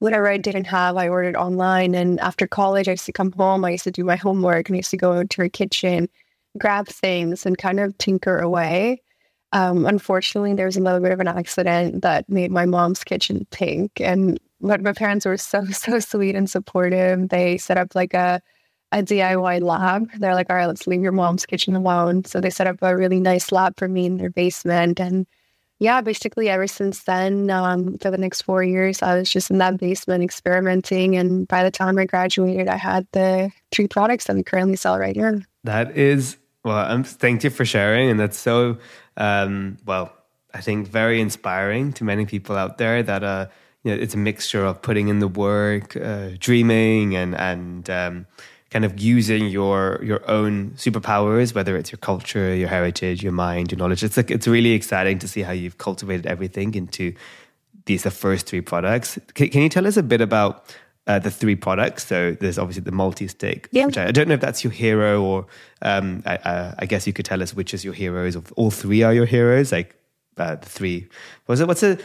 whatever 0.00 0.28
I 0.28 0.36
didn't 0.36 0.64
have, 0.66 0.96
I 0.96 1.08
ordered 1.08 1.36
online. 1.36 1.94
And 1.94 2.20
after 2.20 2.46
college, 2.46 2.88
I 2.88 2.92
used 2.92 3.06
to 3.06 3.12
come 3.12 3.32
home. 3.32 3.64
I 3.64 3.70
used 3.70 3.84
to 3.84 3.90
do 3.90 4.04
my 4.04 4.16
homework 4.16 4.68
and 4.68 4.76
I 4.76 4.78
used 4.78 4.90
to 4.90 4.96
go 4.96 5.22
to 5.22 5.42
her 5.42 5.48
kitchen, 5.48 6.08
grab 6.58 6.88
things, 6.88 7.46
and 7.46 7.56
kind 7.56 7.80
of 7.80 7.96
tinker 7.98 8.38
away. 8.38 9.00
Um, 9.52 9.86
unfortunately, 9.86 10.54
there 10.54 10.66
was 10.66 10.76
a 10.76 10.80
little 10.80 11.00
bit 11.00 11.12
of 11.12 11.20
an 11.20 11.28
accident 11.28 12.02
that 12.02 12.28
made 12.28 12.50
my 12.50 12.66
mom's 12.66 13.04
kitchen 13.04 13.46
pink. 13.50 14.00
And 14.00 14.40
but 14.62 14.80
my 14.80 14.92
parents 14.92 15.26
were 15.26 15.36
so 15.36 15.64
so 15.72 15.98
sweet 16.00 16.34
and 16.34 16.48
supportive. 16.48 17.28
They 17.28 17.58
set 17.58 17.76
up 17.76 17.94
like 17.94 18.14
a 18.14 18.40
a 18.92 19.02
DIY 19.02 19.62
lab. 19.62 20.10
They're 20.18 20.34
like, 20.34 20.50
all 20.50 20.56
right, 20.56 20.66
let's 20.66 20.86
leave 20.86 21.00
your 21.00 21.12
mom's 21.12 21.46
kitchen 21.46 21.74
alone. 21.74 22.24
So 22.24 22.40
they 22.40 22.50
set 22.50 22.66
up 22.66 22.76
a 22.82 22.96
really 22.96 23.20
nice 23.20 23.50
lab 23.50 23.78
for 23.78 23.88
me 23.88 24.04
in 24.06 24.18
their 24.18 24.30
basement 24.30 25.00
and 25.00 25.26
yeah, 25.82 26.00
basically 26.00 26.48
ever 26.48 26.68
since 26.68 27.02
then, 27.02 27.50
um, 27.50 27.98
for 27.98 28.12
the 28.12 28.16
next 28.16 28.42
four 28.42 28.62
years, 28.62 29.02
I 29.02 29.18
was 29.18 29.28
just 29.28 29.50
in 29.50 29.58
that 29.58 29.78
basement 29.78 30.22
experimenting. 30.22 31.16
And 31.16 31.48
by 31.48 31.64
the 31.64 31.72
time 31.72 31.98
I 31.98 32.04
graduated, 32.04 32.68
I 32.68 32.76
had 32.76 33.04
the 33.10 33.50
three 33.72 33.88
products 33.88 34.26
that 34.26 34.36
we 34.36 34.44
currently 34.44 34.76
sell 34.76 34.96
right 34.96 35.16
here. 35.16 35.44
That 35.64 35.96
is, 35.96 36.36
well, 36.64 36.76
I'm, 36.76 37.02
thank 37.02 37.42
you 37.42 37.50
for 37.50 37.64
sharing. 37.64 38.10
And 38.10 38.20
that's 38.20 38.38
so, 38.38 38.78
um, 39.16 39.76
well, 39.84 40.12
I 40.54 40.60
think 40.60 40.86
very 40.86 41.20
inspiring 41.20 41.92
to 41.94 42.04
many 42.04 42.26
people 42.26 42.54
out 42.54 42.78
there 42.78 43.02
that, 43.02 43.24
uh, 43.24 43.46
you 43.84 43.94
know, 43.94 44.00
it's 44.00 44.14
a 44.14 44.18
mixture 44.18 44.64
of 44.64 44.80
putting 44.82 45.08
in 45.08 45.18
the 45.18 45.28
work, 45.28 45.96
uh, 45.96 46.30
dreaming 46.38 47.16
and, 47.16 47.34
and, 47.34 47.90
um, 47.90 48.26
kind 48.72 48.86
of 48.86 48.98
using 48.98 49.48
your 49.48 50.00
your 50.02 50.28
own 50.30 50.70
superpowers, 50.76 51.54
whether 51.54 51.76
it's 51.76 51.92
your 51.92 51.98
culture, 51.98 52.54
your 52.54 52.68
heritage, 52.68 53.22
your 53.22 53.32
mind, 53.32 53.70
your 53.70 53.78
knowledge. 53.78 54.02
It's 54.02 54.16
like 54.16 54.30
it's 54.30 54.48
really 54.48 54.72
exciting 54.72 55.18
to 55.18 55.28
see 55.28 55.42
how 55.42 55.52
you've 55.52 55.76
cultivated 55.76 56.26
everything 56.26 56.74
into 56.74 57.14
these 57.84 58.04
the 58.04 58.10
first 58.10 58.46
three 58.46 58.62
products. 58.62 59.18
Can, 59.34 59.50
can 59.50 59.62
you 59.62 59.68
tell 59.68 59.86
us 59.86 59.98
a 59.98 60.02
bit 60.02 60.22
about 60.22 60.74
uh, 61.06 61.18
the 61.18 61.30
three 61.30 61.54
products? 61.54 62.06
So 62.06 62.34
there's 62.40 62.58
obviously 62.58 62.84
the 62.84 62.92
multi 62.92 63.28
stick, 63.28 63.68
yeah. 63.72 63.86
which 63.86 63.98
I, 63.98 64.06
I, 64.06 64.10
don't 64.10 64.26
know 64.26 64.34
if 64.34 64.40
that's 64.40 64.64
your 64.64 64.72
hero 64.72 65.22
or 65.22 65.46
um, 65.82 66.22
I, 66.24 66.36
uh, 66.36 66.74
I, 66.78 66.86
guess 66.86 67.06
you 67.06 67.12
could 67.12 67.26
tell 67.26 67.42
us 67.42 67.54
which 67.54 67.74
is 67.74 67.84
your 67.84 67.94
heroes. 67.94 68.36
Of 68.36 68.52
all 68.52 68.70
three 68.70 69.02
are 69.02 69.12
your 69.12 69.26
heroes, 69.26 69.70
like 69.70 69.94
uh, 70.38 70.54
the 70.56 70.68
three. 70.68 71.08
Was 71.46 71.60
it 71.60 71.68
what's 71.68 71.82
a 71.82 71.98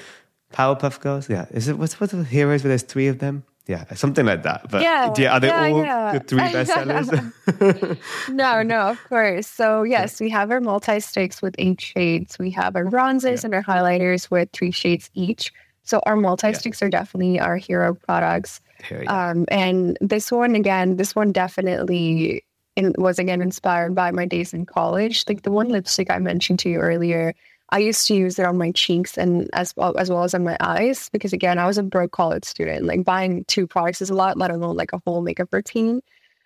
Powerpuff 0.54 1.00
Girls? 1.00 1.30
Yeah, 1.30 1.45
is 1.52 1.67
it 1.67 1.78
what's 1.78 2.00
what's 2.00 2.13
the 2.13 2.24
heroes? 2.24 2.63
Where 2.63 2.69
there's 2.69 2.84
three 2.84 3.08
of 3.08 3.19
them 3.19 3.43
yeah, 3.67 3.93
something 3.95 4.26
like 4.26 4.43
that. 4.43 4.69
But 4.69 4.82
yeah, 4.82 5.13
yeah 5.17 5.34
are 5.34 5.39
they 5.39 5.48
yeah, 5.48 5.67
all 5.67 5.84
yeah. 5.84 6.12
the 6.13 6.19
three 6.22 6.39
bestsellers? 6.39 8.00
no, 8.30 8.63
no, 8.63 8.80
of 8.89 9.04
course. 9.10 9.48
So 9.48 9.84
yes, 9.95 10.19
we 10.22 10.30
have 10.30 10.52
our 10.52 10.62
multi 10.62 11.00
sticks 11.02 11.41
with 11.41 11.54
eight 11.58 11.82
shades. 11.82 12.39
We 12.39 12.50
have 12.52 12.76
our 12.76 12.86
bronzers 12.86 13.43
and 13.43 13.54
our 13.54 13.63
highlighters 13.63 14.32
with 14.32 14.50
three 14.54 14.72
shades 14.72 15.10
each. 15.13 15.52
So 15.84 16.02
our 16.06 16.15
multi 16.15 16.54
sticks 16.54 16.82
are 16.82 16.89
definitely 16.89 17.39
our 17.39 17.58
hero 17.58 17.93
products. 17.93 18.62
Um, 19.08 19.45
and 19.50 19.98
this 20.02 20.32
one 20.32 20.56
again, 20.56 20.98
this 20.98 21.15
one 21.15 21.32
definitely 21.32 22.45
in, 22.76 22.93
was 22.98 23.19
again 23.19 23.41
inspired 23.41 23.95
by 23.95 24.12
my 24.12 24.26
days 24.26 24.54
in 24.54 24.65
college. 24.65 25.26
Like 25.28 25.41
the 25.41 25.52
one 25.52 25.69
lipstick 25.69 26.10
I 26.10 26.19
mentioned 26.19 26.60
to 26.60 26.69
you 26.69 26.80
earlier 26.80 27.34
I 27.69 27.80
used 27.80 28.08
to 28.08 28.15
use 28.15 28.39
it 28.39 28.45
on 28.45 28.58
my 28.58 28.71
cheeks 28.71 29.17
and 29.17 29.49
as 29.53 29.73
well 29.75 29.97
as 29.97 30.10
well 30.10 30.23
as 30.23 30.34
on 30.34 30.43
my 30.43 30.56
eyes 30.60 31.10
because 31.10 31.34
again, 31.34 31.60
I 31.60 31.65
was 31.65 31.77
a 31.77 31.84
broke 31.84 32.12
college 32.12 32.45
student. 32.45 32.86
Like 32.86 33.03
buying 33.03 33.43
two 33.45 33.67
products 33.67 34.01
is 34.01 34.10
a 34.10 34.13
lot, 34.13 34.38
let 34.38 34.51
alone 34.51 34.77
like 34.77 34.93
a 34.93 35.01
whole 35.06 35.21
makeup 35.21 35.49
routine. 35.51 36.01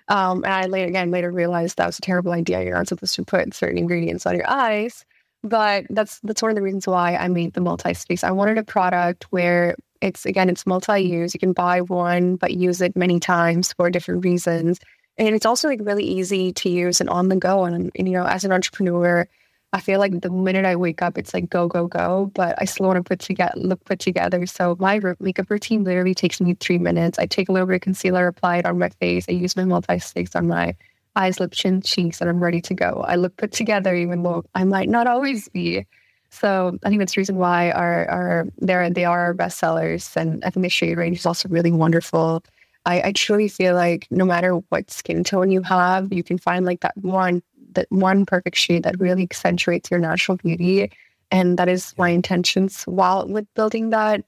Um, 0.08 0.44
and 0.44 0.54
I 0.54 0.66
later 0.66 0.88
again 0.88 1.12
later 1.12 1.32
realized 1.32 1.78
that 1.78 1.86
was 1.86 2.00
a 2.00 2.02
terrible 2.02 2.32
idea. 2.32 2.64
You're 2.64 2.76
not 2.76 2.88
supposed 2.88 3.16
to 3.16 3.24
put 3.24 3.54
certain 3.54 3.78
ingredients 3.78 4.26
on 4.26 4.36
your 4.36 4.50
eyes. 4.50 5.06
But 5.44 5.86
that's 5.90 6.20
that's 6.24 6.42
one 6.42 6.52
of 6.52 6.56
the 6.56 6.62
reasons 6.62 6.88
why 6.88 7.16
I 7.16 7.28
made 7.28 7.54
the 7.54 7.62
multi-space. 7.62 8.24
I 8.24 8.32
wanted 8.32 8.58
a 8.58 8.64
product 8.64 9.26
where 9.32 9.76
it's 10.02 10.26
again 10.26 10.50
it's 10.50 10.66
multi-use. 10.66 11.34
You 11.34 11.40
can 11.40 11.54
buy 11.54 11.82
one 11.82 12.36
but 12.36 12.52
use 12.54 12.82
it 12.82 12.96
many 12.96 13.20
times 13.20 13.74
for 13.74 13.90
different 13.90 14.26
reasons. 14.26 14.80
And 15.18 15.36
it's 15.36 15.46
also 15.46 15.68
like 15.68 15.82
really 15.84 16.04
easy 16.04 16.52
to 16.54 16.70
use 16.70 17.00
and 17.00 17.10
on 17.10 17.30
the 17.30 17.36
go. 17.36 17.66
And, 17.66 17.92
and 17.96 18.08
you 18.08 18.14
know, 18.14 18.26
as 18.26 18.44
an 18.44 18.52
entrepreneur, 18.52 19.28
I 19.74 19.80
feel 19.80 20.00
like 20.00 20.20
the 20.20 20.30
minute 20.30 20.66
I 20.66 20.76
wake 20.76 21.02
up, 21.02 21.18
it's 21.18 21.34
like 21.34 21.50
go, 21.50 21.68
go, 21.68 21.88
go. 21.88 22.30
But 22.34 22.56
I 22.62 22.66
still 22.66 22.88
want 22.88 22.98
to 22.98 23.04
put 23.04 23.20
together, 23.20 23.54
look 23.56 23.84
put 23.86 24.00
together. 24.00 24.46
So 24.46 24.76
my 24.80 25.00
makeup 25.20 25.50
routine 25.50 25.86
literally 25.86 26.14
takes 26.14 26.42
me 26.42 26.56
three 26.56 26.78
minutes. 26.78 27.18
I 27.18 27.26
take 27.26 27.48
a 27.48 27.54
little 27.54 27.68
bit 27.68 27.76
of 27.76 27.82
concealer, 27.82 28.28
apply 28.28 28.58
it 28.58 28.66
on 28.66 28.80
my 28.80 28.90
face. 28.90 29.26
I 29.30 29.32
use 29.32 29.56
my 29.56 29.64
multi 29.64 29.98
sticks 30.00 30.36
on 30.36 30.48
my 30.48 30.76
eyes, 31.16 31.40
lip, 31.40 31.54
chin, 31.54 31.82
cheeks, 31.82 32.20
and 32.20 32.30
I'm 32.30 32.44
ready 32.44 32.62
to 32.62 32.74
go. 32.74 33.04
I 33.08 33.16
look 33.16 33.38
put 33.38 33.54
together, 33.54 33.96
even 33.96 34.24
though 34.24 34.44
I 34.56 34.66
might 34.66 34.90
not 34.90 35.08
always 35.08 35.48
be. 35.50 35.86
So 36.32 36.78
I 36.84 36.90
think 36.90 37.00
that's 37.00 37.16
the 37.16 37.20
reason 37.20 37.38
why 37.38 37.72
our 37.72 38.10
our 38.10 38.48
they're 38.58 38.90
they 38.90 39.06
are 39.06 39.20
our 39.22 39.34
best 39.34 39.58
sellers, 39.58 40.12
and 40.16 40.44
I 40.44 40.50
think 40.50 40.64
the 40.64 40.70
shade 40.70 40.98
range 40.98 41.18
is 41.20 41.26
also 41.26 41.50
really 41.50 41.72
wonderful. 41.72 42.44
I, 42.86 43.02
I 43.02 43.12
truly 43.12 43.48
feel 43.48 43.76
like 43.76 44.08
no 44.10 44.26
matter 44.26 44.56
what 44.70 44.90
skin 44.90 45.24
tone 45.24 45.52
you 45.52 45.62
have, 45.62 46.12
you 46.12 46.24
can 46.24 46.38
find 46.38 46.66
like 46.66 46.80
that 46.82 46.98
one 46.98 47.44
that 47.74 47.88
one 47.90 48.26
perfect 48.26 48.58
shade 48.58 48.84
that 48.84 49.00
really 49.00 49.24
accentuates 49.24 49.90
your 49.90 50.00
natural 50.00 50.38
beauty. 50.38 50.92
And 51.32 51.58
that 51.58 51.70
is 51.70 51.94
my 51.98 52.10
intentions 52.10 52.84
while 52.84 53.28
with 53.28 53.48
building 53.56 53.90
that 53.92 54.26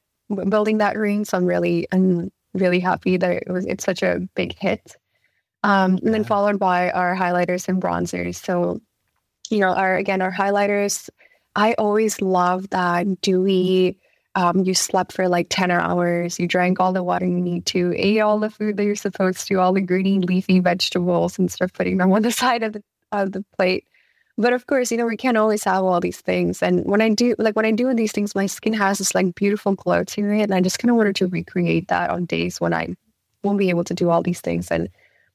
building 0.49 0.77
that 0.77 0.97
ring. 0.97 1.25
So 1.25 1.37
I'm 1.37 1.45
really 1.45 1.87
I'm 1.91 2.31
really 2.53 2.79
happy 2.79 3.17
that 3.17 3.31
it 3.31 3.49
was 3.49 3.65
it's 3.65 3.83
such 3.83 4.03
a 4.03 4.21
big 4.35 4.57
hit. 4.57 4.95
Um, 5.63 5.97
and 6.03 6.13
then 6.13 6.25
followed 6.25 6.59
by 6.59 6.91
our 6.91 7.15
highlighters 7.15 7.69
and 7.69 7.81
bronzers. 7.81 8.35
So, 8.35 8.81
you 9.49 9.59
know, 9.59 9.73
our 9.73 9.95
again 9.95 10.21
our 10.21 10.31
highlighters. 10.31 11.09
I 11.55 11.73
always 11.73 12.21
love 12.21 12.69
that 12.71 13.21
dewy. 13.21 13.97
Um, 14.35 14.63
you 14.63 14.73
slept 14.73 15.11
for 15.11 15.27
like 15.29 15.45
10 15.51 15.69
hours, 15.69 16.39
you 16.39 16.47
drank 16.47 16.79
all 16.79 16.91
the 16.91 17.03
water 17.03 17.27
you 17.27 17.39
need 17.39 17.67
to, 17.67 17.93
ate 17.95 18.19
all 18.19 18.39
the 18.39 18.49
food 18.49 18.77
that 18.77 18.83
you're 18.83 18.95
supposed 18.95 19.47
to, 19.47 19.59
all 19.59 19.73
the 19.73 19.81
greeny 19.81 20.17
leafy 20.17 20.59
vegetables 20.59 21.37
and 21.37 21.51
stuff, 21.51 21.71
putting 21.71 21.97
them 21.97 22.11
on 22.11 22.23
the 22.23 22.31
side 22.31 22.63
of 22.63 22.73
the 22.73 22.83
of 23.13 23.31
the 23.31 23.45
plate. 23.57 23.85
But 24.37 24.53
of 24.53 24.65
course, 24.65 24.91
you 24.91 24.97
know, 24.97 25.05
we 25.05 25.15
can't 25.15 25.37
always 25.37 25.63
have 25.63 25.83
all 25.83 25.99
these 25.99 26.19
things. 26.19 26.63
And 26.63 26.83
when 26.85 27.01
I 27.01 27.09
do, 27.09 27.35
like 27.37 27.55
when 27.55 27.65
I 27.65 27.71
do 27.71 27.93
these 27.93 28.11
things, 28.11 28.33
my 28.33 28.47
skin 28.47 28.73
has 28.73 28.97
this 28.97 29.13
like 29.13 29.35
beautiful 29.35 29.75
glow 29.75 30.03
to 30.03 30.31
it. 30.31 30.41
And 30.41 30.55
I 30.55 30.61
just 30.61 30.79
kind 30.79 30.89
of 30.89 30.97
wanted 30.97 31.15
to 31.17 31.27
recreate 31.27 31.87
that 31.89 32.09
on 32.09 32.25
days 32.25 32.59
when 32.59 32.73
I 32.73 32.95
won't 33.43 33.59
be 33.59 33.69
able 33.69 33.83
to 33.83 33.93
do 33.93 34.09
all 34.09 34.23
these 34.23 34.41
things. 34.41 34.71
And 34.71 34.89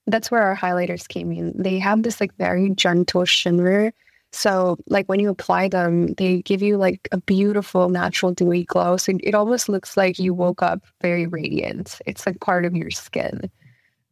that's 0.07 0.31
where 0.31 0.43
our 0.43 0.57
highlighters 0.57 1.07
came 1.07 1.31
in. 1.31 1.53
They 1.57 1.79
have 1.79 2.03
this 2.03 2.21
like 2.21 2.35
very 2.37 2.71
gentle 2.71 3.25
shimmer. 3.25 3.93
So 4.33 4.77
like 4.89 5.07
when 5.07 5.21
you 5.21 5.31
apply 5.31 5.69
them, 5.69 6.15
they 6.15 6.43
give 6.43 6.61
you 6.61 6.77
like 6.77 7.09
a 7.13 7.19
beautiful 7.19 7.89
natural 7.91 8.33
dewy 8.33 8.65
glow. 8.65 8.97
So 8.97 9.13
it 9.23 9.35
almost 9.35 9.69
looks 9.69 9.97
like 9.97 10.19
you 10.19 10.35
woke 10.35 10.63
up 10.63 10.81
very 11.01 11.27
radiant. 11.27 12.01
It's 12.05 12.27
like 12.27 12.41
part 12.41 12.65
of 12.65 12.75
your 12.75 12.91
skin. 12.91 13.51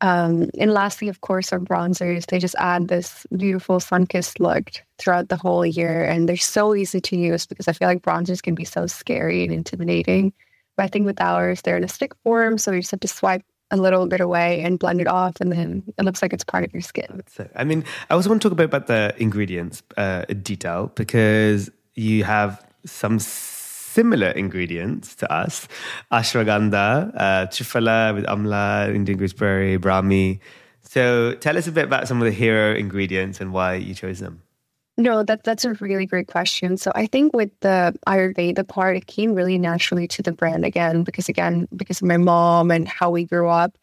Um, 0.03 0.51
and 0.59 0.73
lastly, 0.73 1.09
of 1.09 1.23
course, 1.23 1.53
our 1.53 1.59
bronzers. 1.59 2.27
They 2.27 2.39
just 2.39 2.55
add 2.59 2.89
this 2.89 3.27
beautiful 3.37 3.81
sun-kissed 3.81 4.41
look 4.41 4.71
throughout 4.99 5.29
the 5.29 5.37
whole 5.37 5.65
year. 5.65 6.05
And 6.05 6.29
they're 6.29 6.37
so 6.37 6.75
easy 6.75 7.01
to 7.01 7.17
use 7.17 7.47
because 7.47 7.67
I 7.67 7.73
feel 7.73 7.89
like 7.89 8.03
bronzers 8.03 8.43
can 8.43 8.55
be 8.55 8.65
so 8.65 8.87
scary 8.87 9.45
and 9.45 9.53
intimidating. 9.53 10.33
But 10.77 10.85
I 10.85 10.89
think 10.89 11.07
with 11.07 11.21
ours, 11.21 11.63
they're 11.63 11.79
in 11.79 11.85
a 11.85 11.89
stick 11.89 12.13
form. 12.23 12.59
So 12.59 12.73
you 12.73 12.81
just 12.81 12.91
have 12.91 13.01
to 13.01 13.09
swipe 13.09 13.43
a 13.71 13.77
little 13.77 14.07
bit 14.07 14.21
away 14.21 14.61
and 14.63 14.79
blend 14.79 15.01
it 15.01 15.09
off. 15.09 15.41
And 15.41 15.51
then 15.51 15.83
it 15.99 16.05
looks 16.05 16.21
like 16.21 16.33
it's 16.33 16.45
part 16.45 16.65
of 16.65 16.73
your 16.73 16.83
skin. 16.83 17.23
So, 17.29 17.49
I 17.57 17.65
mean, 17.65 17.85
I 18.11 18.15
also 18.15 18.29
want 18.29 18.43
to 18.43 18.49
talk 18.49 18.53
a 18.53 18.57
bit 18.57 18.67
about 18.67 18.87
the 18.87 19.15
ingredients 19.17 19.83
uh, 19.97 20.25
in 20.29 20.43
detail 20.43 20.93
because 20.95 21.71
you 21.95 22.25
have 22.25 22.65
some 22.85 23.19
similar 23.97 24.31
ingredients 24.43 25.15
to 25.17 25.27
us 25.33 25.69
ashwagandha, 26.13 27.11
uh, 27.17 28.15
with 28.15 28.27
amla, 28.27 28.95
Indian 28.95 29.17
gooseberry, 29.19 29.79
brahmi. 29.79 30.39
So 30.83 31.33
tell 31.45 31.57
us 31.57 31.67
a 31.67 31.73
bit 31.73 31.85
about 31.85 32.07
some 32.07 32.21
of 32.21 32.27
the 32.27 32.37
hero 32.43 32.75
ingredients 32.75 33.41
and 33.41 33.53
why 33.53 33.75
you 33.75 33.95
chose 33.95 34.21
them. 34.21 34.43
No, 34.99 35.23
that 35.25 35.45
that's 35.45 35.65
a 35.65 35.75
really 35.75 36.07
great 36.07 36.29
question. 36.29 36.77
So 36.77 36.91
I 36.95 37.07
think 37.07 37.35
with 37.35 37.51
the 37.61 37.95
Ayurveda 38.07 38.67
part, 38.67 38.97
it 38.97 39.07
came 39.07 39.35
really 39.35 39.59
naturally 39.59 40.09
to 40.09 40.23
the 40.23 40.33
brand 40.33 40.65
again 40.65 41.03
because 41.03 41.29
again 41.29 41.67
because 41.77 42.01
of 42.01 42.09
my 42.09 42.17
mom 42.17 42.71
and 42.71 42.89
how 42.89 43.11
we 43.11 43.25
grew 43.25 43.49
up. 43.49 43.77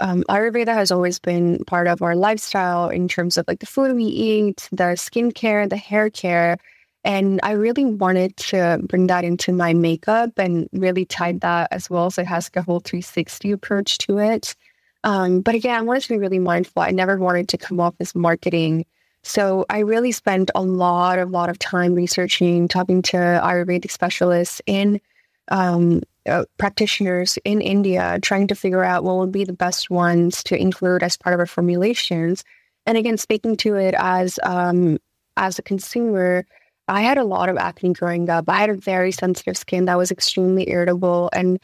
Um, 0.00 0.22
Ayurveda 0.28 0.74
has 0.74 0.90
always 0.90 1.18
been 1.18 1.62
part 1.66 1.86
of 1.86 2.00
our 2.02 2.16
lifestyle 2.16 2.88
in 2.88 3.08
terms 3.08 3.36
of 3.36 3.44
like 3.48 3.60
the 3.60 3.72
food 3.74 3.94
we 3.96 4.04
eat, 4.04 4.68
the 4.72 4.96
skincare, 4.96 5.68
the 5.68 5.76
hair 5.76 6.08
care, 6.10 6.56
and 7.04 7.40
I 7.42 7.52
really 7.52 7.84
wanted 7.84 8.36
to 8.38 8.80
bring 8.82 9.06
that 9.06 9.24
into 9.24 9.52
my 9.52 9.72
makeup 9.72 10.32
and 10.38 10.68
really 10.72 11.04
tied 11.04 11.40
that 11.40 11.68
as 11.70 11.88
well. 11.88 12.10
So 12.10 12.22
it 12.22 12.28
has 12.28 12.46
like 12.46 12.56
a 12.56 12.62
whole 12.62 12.80
360 12.80 13.52
approach 13.52 13.98
to 13.98 14.18
it. 14.18 14.54
Um, 15.02 15.40
but 15.40 15.54
again, 15.54 15.76
I 15.76 15.82
wanted 15.82 16.02
to 16.02 16.08
be 16.10 16.18
really 16.18 16.38
mindful. 16.38 16.82
I 16.82 16.90
never 16.90 17.16
wanted 17.16 17.48
to 17.48 17.58
come 17.58 17.80
off 17.80 17.94
as 18.00 18.14
marketing 18.14 18.84
so 19.22 19.66
I 19.68 19.80
really 19.80 20.12
spent 20.12 20.50
a 20.54 20.62
lot, 20.62 21.18
a 21.18 21.26
lot 21.26 21.50
of 21.50 21.58
time 21.58 21.94
researching, 21.94 22.68
talking 22.68 23.02
to 23.02 23.16
Ayurvedic 23.16 23.90
specialists 23.90 24.62
in 24.66 25.00
um, 25.48 26.02
uh, 26.26 26.44
practitioners 26.58 27.38
in 27.44 27.60
India, 27.60 28.18
trying 28.22 28.46
to 28.46 28.54
figure 28.54 28.84
out 28.84 29.04
what 29.04 29.18
would 29.18 29.32
be 29.32 29.44
the 29.44 29.52
best 29.52 29.90
ones 29.90 30.42
to 30.44 30.56
include 30.56 31.02
as 31.02 31.16
part 31.16 31.34
of 31.34 31.40
our 31.40 31.46
formulations. 31.46 32.44
And 32.86 32.96
again, 32.96 33.18
speaking 33.18 33.56
to 33.58 33.74
it 33.74 33.94
as 33.98 34.38
um, 34.42 34.98
as 35.36 35.58
a 35.58 35.62
consumer, 35.62 36.46
I 36.90 37.02
had 37.02 37.18
a 37.18 37.24
lot 37.24 37.48
of 37.48 37.56
acne 37.56 37.92
growing 37.92 38.28
up. 38.28 38.48
I 38.48 38.58
had 38.58 38.70
a 38.70 38.74
very 38.74 39.12
sensitive 39.12 39.56
skin 39.56 39.84
that 39.86 39.96
was 39.96 40.10
extremely 40.10 40.68
irritable, 40.68 41.30
and 41.32 41.58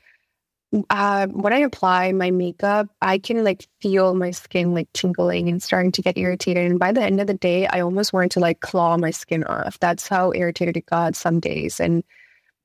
uh, 0.91 1.27
when 1.29 1.53
I 1.53 1.59
apply 1.59 2.13
my 2.13 2.31
makeup, 2.31 2.89
I 3.01 3.19
can 3.19 3.45
like 3.45 3.67
feel 3.81 4.15
my 4.15 4.31
skin 4.31 4.75
like 4.75 4.93
tingling 4.93 5.49
and 5.49 5.63
starting 5.63 5.93
to 5.93 6.03
get 6.03 6.19
irritated. 6.19 6.69
And 6.71 6.79
by 6.79 6.93
the 6.93 7.03
end 7.03 7.21
of 7.21 7.27
the 7.27 7.35
day, 7.35 7.67
I 7.67 7.81
almost 7.81 8.13
wanted 8.13 8.33
to 8.33 8.41
like 8.41 8.61
claw 8.61 8.97
my 8.97 9.11
skin 9.11 9.45
off. 9.45 9.79
That's 9.79 10.09
how 10.09 10.33
irritated 10.33 10.77
it 10.77 10.87
got 10.87 11.15
some 11.15 11.41
days. 11.41 11.81
And 11.81 12.03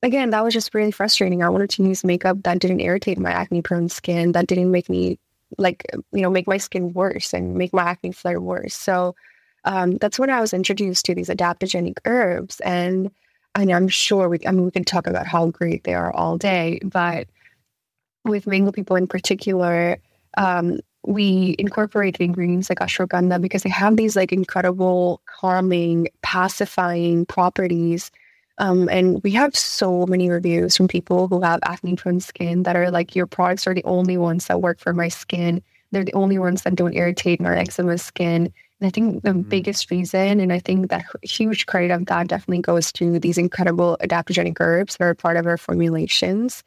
again, 0.02 0.30
that 0.30 0.44
was 0.44 0.52
just 0.52 0.74
really 0.74 0.90
frustrating. 0.90 1.42
I 1.42 1.48
wanted 1.48 1.70
to 1.70 1.84
use 1.84 2.04
makeup 2.04 2.42
that 2.42 2.58
didn't 2.58 2.80
irritate 2.80 3.18
my 3.18 3.30
acne 3.30 3.62
prone 3.62 3.88
skin, 3.88 4.32
that 4.32 4.46
didn't 4.46 4.70
make 4.70 4.88
me 4.88 5.18
like, 5.58 5.84
you 6.12 6.22
know, 6.22 6.30
make 6.30 6.48
my 6.48 6.58
skin 6.58 6.92
worse 6.92 7.32
and 7.32 7.54
make 7.54 7.72
my 7.72 7.82
acne 7.82 8.12
flare 8.12 8.40
worse. 8.40 8.74
So 8.74 9.14
um, 9.64 9.98
that's 9.98 10.18
when 10.18 10.30
I 10.30 10.40
was 10.40 10.52
introduced 10.52 11.04
to 11.06 11.14
these 11.14 11.28
adaptogenic 11.28 11.98
herbs. 12.04 12.60
And, 12.60 13.10
I'm 13.54 13.88
sure 13.88 14.30
we, 14.30 14.38
I 14.46 14.50
mean, 14.50 14.64
we 14.64 14.70
can 14.70 14.84
talk 14.84 15.06
about 15.06 15.26
how 15.26 15.48
great 15.48 15.84
they 15.84 15.92
are 15.92 16.10
all 16.14 16.38
day, 16.38 16.80
but 16.84 17.28
with 18.24 18.46
mango 18.46 18.72
people 18.72 18.96
in 18.96 19.06
particular, 19.06 19.98
um, 20.38 20.80
we 21.04 21.56
incorporate 21.58 22.16
ingredients 22.18 22.70
like 22.70 22.78
ashwagandha 22.78 23.40
because 23.40 23.62
they 23.62 23.68
have 23.68 23.96
these 23.96 24.16
like 24.16 24.32
incredible 24.32 25.20
calming, 25.26 26.08
pacifying 26.22 27.26
properties. 27.26 28.10
Um, 28.58 28.88
and 28.88 29.22
we 29.22 29.32
have 29.32 29.56
so 29.56 30.06
many 30.06 30.30
reviews 30.30 30.76
from 30.76 30.88
people 30.88 31.28
who 31.28 31.40
have 31.42 31.60
acne 31.64 31.96
prone 31.96 32.20
skin 32.20 32.62
that 32.62 32.76
are 32.76 32.90
like, 32.90 33.16
your 33.16 33.26
products 33.26 33.66
are 33.66 33.74
the 33.74 33.84
only 33.84 34.16
ones 34.16 34.46
that 34.46 34.62
work 34.62 34.78
for 34.78 34.92
my 34.92 35.08
skin. 35.08 35.62
They're 35.90 36.04
the 36.04 36.14
only 36.14 36.38
ones 36.38 36.62
that 36.62 36.74
don't 36.74 36.94
irritate 36.94 37.40
my 37.40 37.58
eczema 37.58 37.98
skin. 37.98 38.52
And 38.82 38.88
I 38.88 38.90
think 38.90 39.22
the 39.22 39.30
mm-hmm. 39.30 39.42
biggest 39.42 39.92
reason, 39.92 40.40
and 40.40 40.52
I 40.52 40.58
think 40.58 40.90
that 40.90 41.04
huge 41.22 41.66
credit 41.66 41.92
of 41.92 42.06
that 42.06 42.26
definitely 42.26 42.62
goes 42.62 42.90
to 42.94 43.20
these 43.20 43.38
incredible 43.38 43.96
adaptogenic 44.00 44.56
herbs 44.58 44.96
that 44.96 45.04
are 45.04 45.14
part 45.14 45.36
of 45.36 45.46
our 45.46 45.56
formulations. 45.56 46.64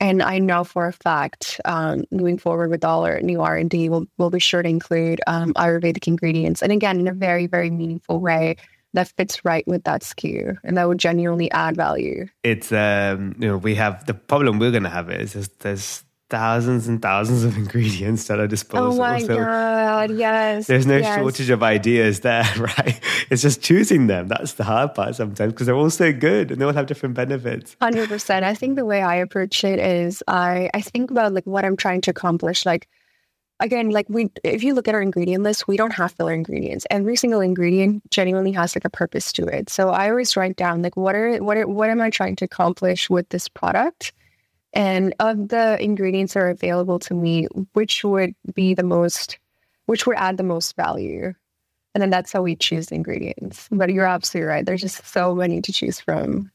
And 0.00 0.22
I 0.22 0.38
know 0.38 0.64
for 0.64 0.86
a 0.86 0.94
fact, 0.94 1.60
um, 1.66 2.04
moving 2.10 2.38
forward 2.38 2.70
with 2.70 2.86
all 2.86 3.04
our 3.04 3.20
new 3.20 3.42
R 3.42 3.58
and 3.58 3.68
D, 3.68 3.90
we'll 3.90 4.06
we'll 4.16 4.30
be 4.30 4.38
sure 4.38 4.62
to 4.62 4.68
include 4.68 5.20
um, 5.26 5.52
Ayurvedic 5.54 6.06
ingredients, 6.06 6.62
and 6.62 6.72
again 6.72 7.00
in 7.00 7.06
a 7.06 7.12
very 7.12 7.46
very 7.46 7.68
meaningful 7.68 8.18
way 8.18 8.56
that 8.94 9.08
fits 9.08 9.44
right 9.44 9.66
with 9.66 9.84
that 9.84 10.00
SKU, 10.00 10.56
and 10.64 10.78
that 10.78 10.88
would 10.88 10.98
genuinely 10.98 11.50
add 11.50 11.76
value. 11.76 12.28
It's 12.44 12.72
um, 12.72 13.36
you 13.38 13.48
know 13.48 13.58
we 13.58 13.74
have 13.74 14.06
the 14.06 14.14
problem 14.14 14.58
we're 14.58 14.70
going 14.70 14.84
to 14.84 14.88
have 14.88 15.10
is, 15.10 15.36
is 15.36 15.48
there's 15.58 16.02
thousands 16.30 16.88
and 16.88 17.00
thousands 17.00 17.44
of 17.44 17.56
ingredients 17.62 18.28
at 18.30 18.38
our 18.38 18.46
disposal. 18.46 18.94
Oh 18.94 18.96
my 18.96 19.20
so 19.20 19.36
god! 19.36 20.10
Yes, 20.10 20.66
there's 20.66 20.86
no 20.86 20.98
yes. 20.98 21.18
shortage 21.18 21.50
of 21.50 21.62
ideas 21.62 22.20
there, 22.20 22.44
right? 22.58 23.00
It's 23.30 23.42
just 23.42 23.62
choosing 23.62 24.06
them. 24.06 24.28
That's 24.28 24.54
the 24.54 24.64
hard 24.64 24.94
part 24.94 25.16
sometimes 25.16 25.52
because 25.52 25.66
they're 25.66 25.76
all 25.76 25.90
so 25.90 26.12
good 26.12 26.50
and 26.50 26.60
they 26.60 26.64
all 26.64 26.72
have 26.72 26.86
different 26.86 27.14
benefits. 27.14 27.76
Hundred 27.80 28.08
percent. 28.08 28.44
I 28.44 28.54
think 28.54 28.76
the 28.76 28.84
way 28.84 29.02
I 29.02 29.16
approach 29.16 29.64
it 29.64 29.78
is 29.78 30.22
I 30.28 30.70
I 30.74 30.80
think 30.80 31.10
about 31.10 31.32
like 31.32 31.46
what 31.46 31.64
I'm 31.64 31.76
trying 31.76 32.00
to 32.02 32.10
accomplish. 32.10 32.66
Like 32.66 32.88
again, 33.60 33.90
like 33.90 34.06
we 34.08 34.30
if 34.44 34.62
you 34.62 34.74
look 34.74 34.88
at 34.88 34.94
our 34.94 35.02
ingredient 35.02 35.42
list, 35.42 35.66
we 35.66 35.76
don't 35.76 35.92
have 35.92 36.12
filler 36.12 36.32
ingredients. 36.32 36.86
Every 36.90 37.16
single 37.16 37.40
ingredient 37.40 38.10
genuinely 38.10 38.52
has 38.52 38.76
like 38.76 38.84
a 38.84 38.90
purpose 38.90 39.32
to 39.34 39.46
it. 39.46 39.70
So 39.70 39.90
I 39.90 40.10
always 40.10 40.36
write 40.36 40.56
down 40.56 40.82
like 40.82 40.96
what 40.96 41.14
are 41.14 41.38
what 41.42 41.56
are, 41.56 41.66
what 41.66 41.90
am 41.90 42.00
I 42.00 42.10
trying 42.10 42.36
to 42.36 42.44
accomplish 42.44 43.10
with 43.10 43.28
this 43.30 43.48
product 43.48 44.12
and 44.72 45.14
of 45.18 45.48
the 45.48 45.82
ingredients 45.82 46.34
that 46.34 46.40
are 46.40 46.50
available 46.50 46.98
to 47.00 47.14
me, 47.14 47.46
which 47.72 48.04
would 48.04 48.34
be 48.54 48.74
the 48.74 48.82
most, 48.82 49.38
which 49.86 50.06
would 50.06 50.16
add 50.16 50.36
the 50.36 50.42
most 50.42 50.76
value? 50.76 51.32
And 51.94 52.02
then 52.02 52.10
that's 52.10 52.32
how 52.32 52.42
we 52.42 52.54
choose 52.54 52.88
the 52.88 52.94
ingredients. 52.94 53.68
But 53.72 53.90
you're 53.90 54.06
absolutely 54.06 54.48
right. 54.48 54.64
There's 54.64 54.82
just 54.82 55.06
so 55.06 55.34
many 55.34 55.60
to 55.62 55.72
choose 55.72 56.00
from. 56.00 56.50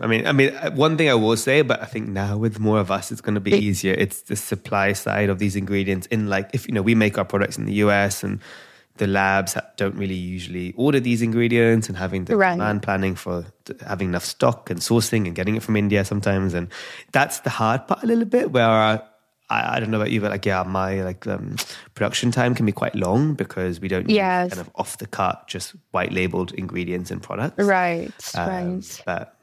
I 0.00 0.06
mean, 0.06 0.26
I 0.26 0.32
mean, 0.32 0.54
uh, 0.54 0.70
one 0.70 0.96
thing 0.96 1.10
I 1.10 1.14
will 1.14 1.36
say, 1.36 1.62
but 1.62 1.82
I 1.82 1.86
think 1.86 2.08
now 2.08 2.36
with 2.36 2.60
more 2.60 2.78
of 2.78 2.90
us, 2.92 3.10
it's 3.10 3.20
going 3.20 3.34
to 3.34 3.40
be 3.40 3.52
easier. 3.52 3.92
It's 3.92 4.22
the 4.22 4.36
supply 4.36 4.92
side 4.92 5.28
of 5.28 5.40
these 5.40 5.56
ingredients. 5.56 6.06
In 6.06 6.28
like, 6.28 6.50
if 6.52 6.68
you 6.68 6.74
know, 6.74 6.82
we 6.82 6.94
make 6.94 7.18
our 7.18 7.24
products 7.24 7.58
in 7.58 7.64
the 7.64 7.74
US 7.74 8.22
and 8.22 8.40
the 8.96 9.06
labs 9.06 9.56
don't 9.76 9.96
really 9.96 10.14
usually 10.14 10.72
order 10.76 11.00
these 11.00 11.20
ingredients 11.20 11.88
and 11.88 11.96
having 11.96 12.26
the 12.26 12.36
right. 12.36 12.52
demand 12.52 12.82
planning 12.82 13.14
for 13.16 13.44
having 13.86 14.08
enough 14.08 14.24
stock 14.24 14.70
and 14.70 14.80
sourcing 14.80 15.26
and 15.26 15.34
getting 15.34 15.56
it 15.56 15.62
from 15.62 15.76
India 15.76 16.04
sometimes. 16.04 16.54
And 16.54 16.68
that's 17.12 17.40
the 17.40 17.50
hard 17.50 17.86
part 17.88 18.04
a 18.04 18.06
little 18.06 18.24
bit 18.24 18.52
where 18.52 18.68
I, 18.68 19.00
I 19.50 19.80
don't 19.80 19.90
know 19.90 19.98
about 19.98 20.12
you, 20.12 20.20
but 20.20 20.30
like, 20.30 20.46
yeah, 20.46 20.62
my 20.62 21.02
like 21.02 21.26
um, 21.26 21.56
production 21.94 22.30
time 22.30 22.54
can 22.54 22.66
be 22.66 22.72
quite 22.72 22.94
long 22.94 23.34
because 23.34 23.80
we 23.80 23.88
don't 23.88 24.08
yes. 24.08 24.50
kind 24.54 24.60
of 24.60 24.70
off 24.76 24.98
the 24.98 25.06
cut, 25.06 25.48
just 25.48 25.74
white 25.90 26.12
labeled 26.12 26.52
ingredients 26.52 27.10
and 27.10 27.22
products. 27.22 27.62
Right, 27.62 28.12
um, 28.36 28.48
right. 28.48 29.02
But 29.04 29.33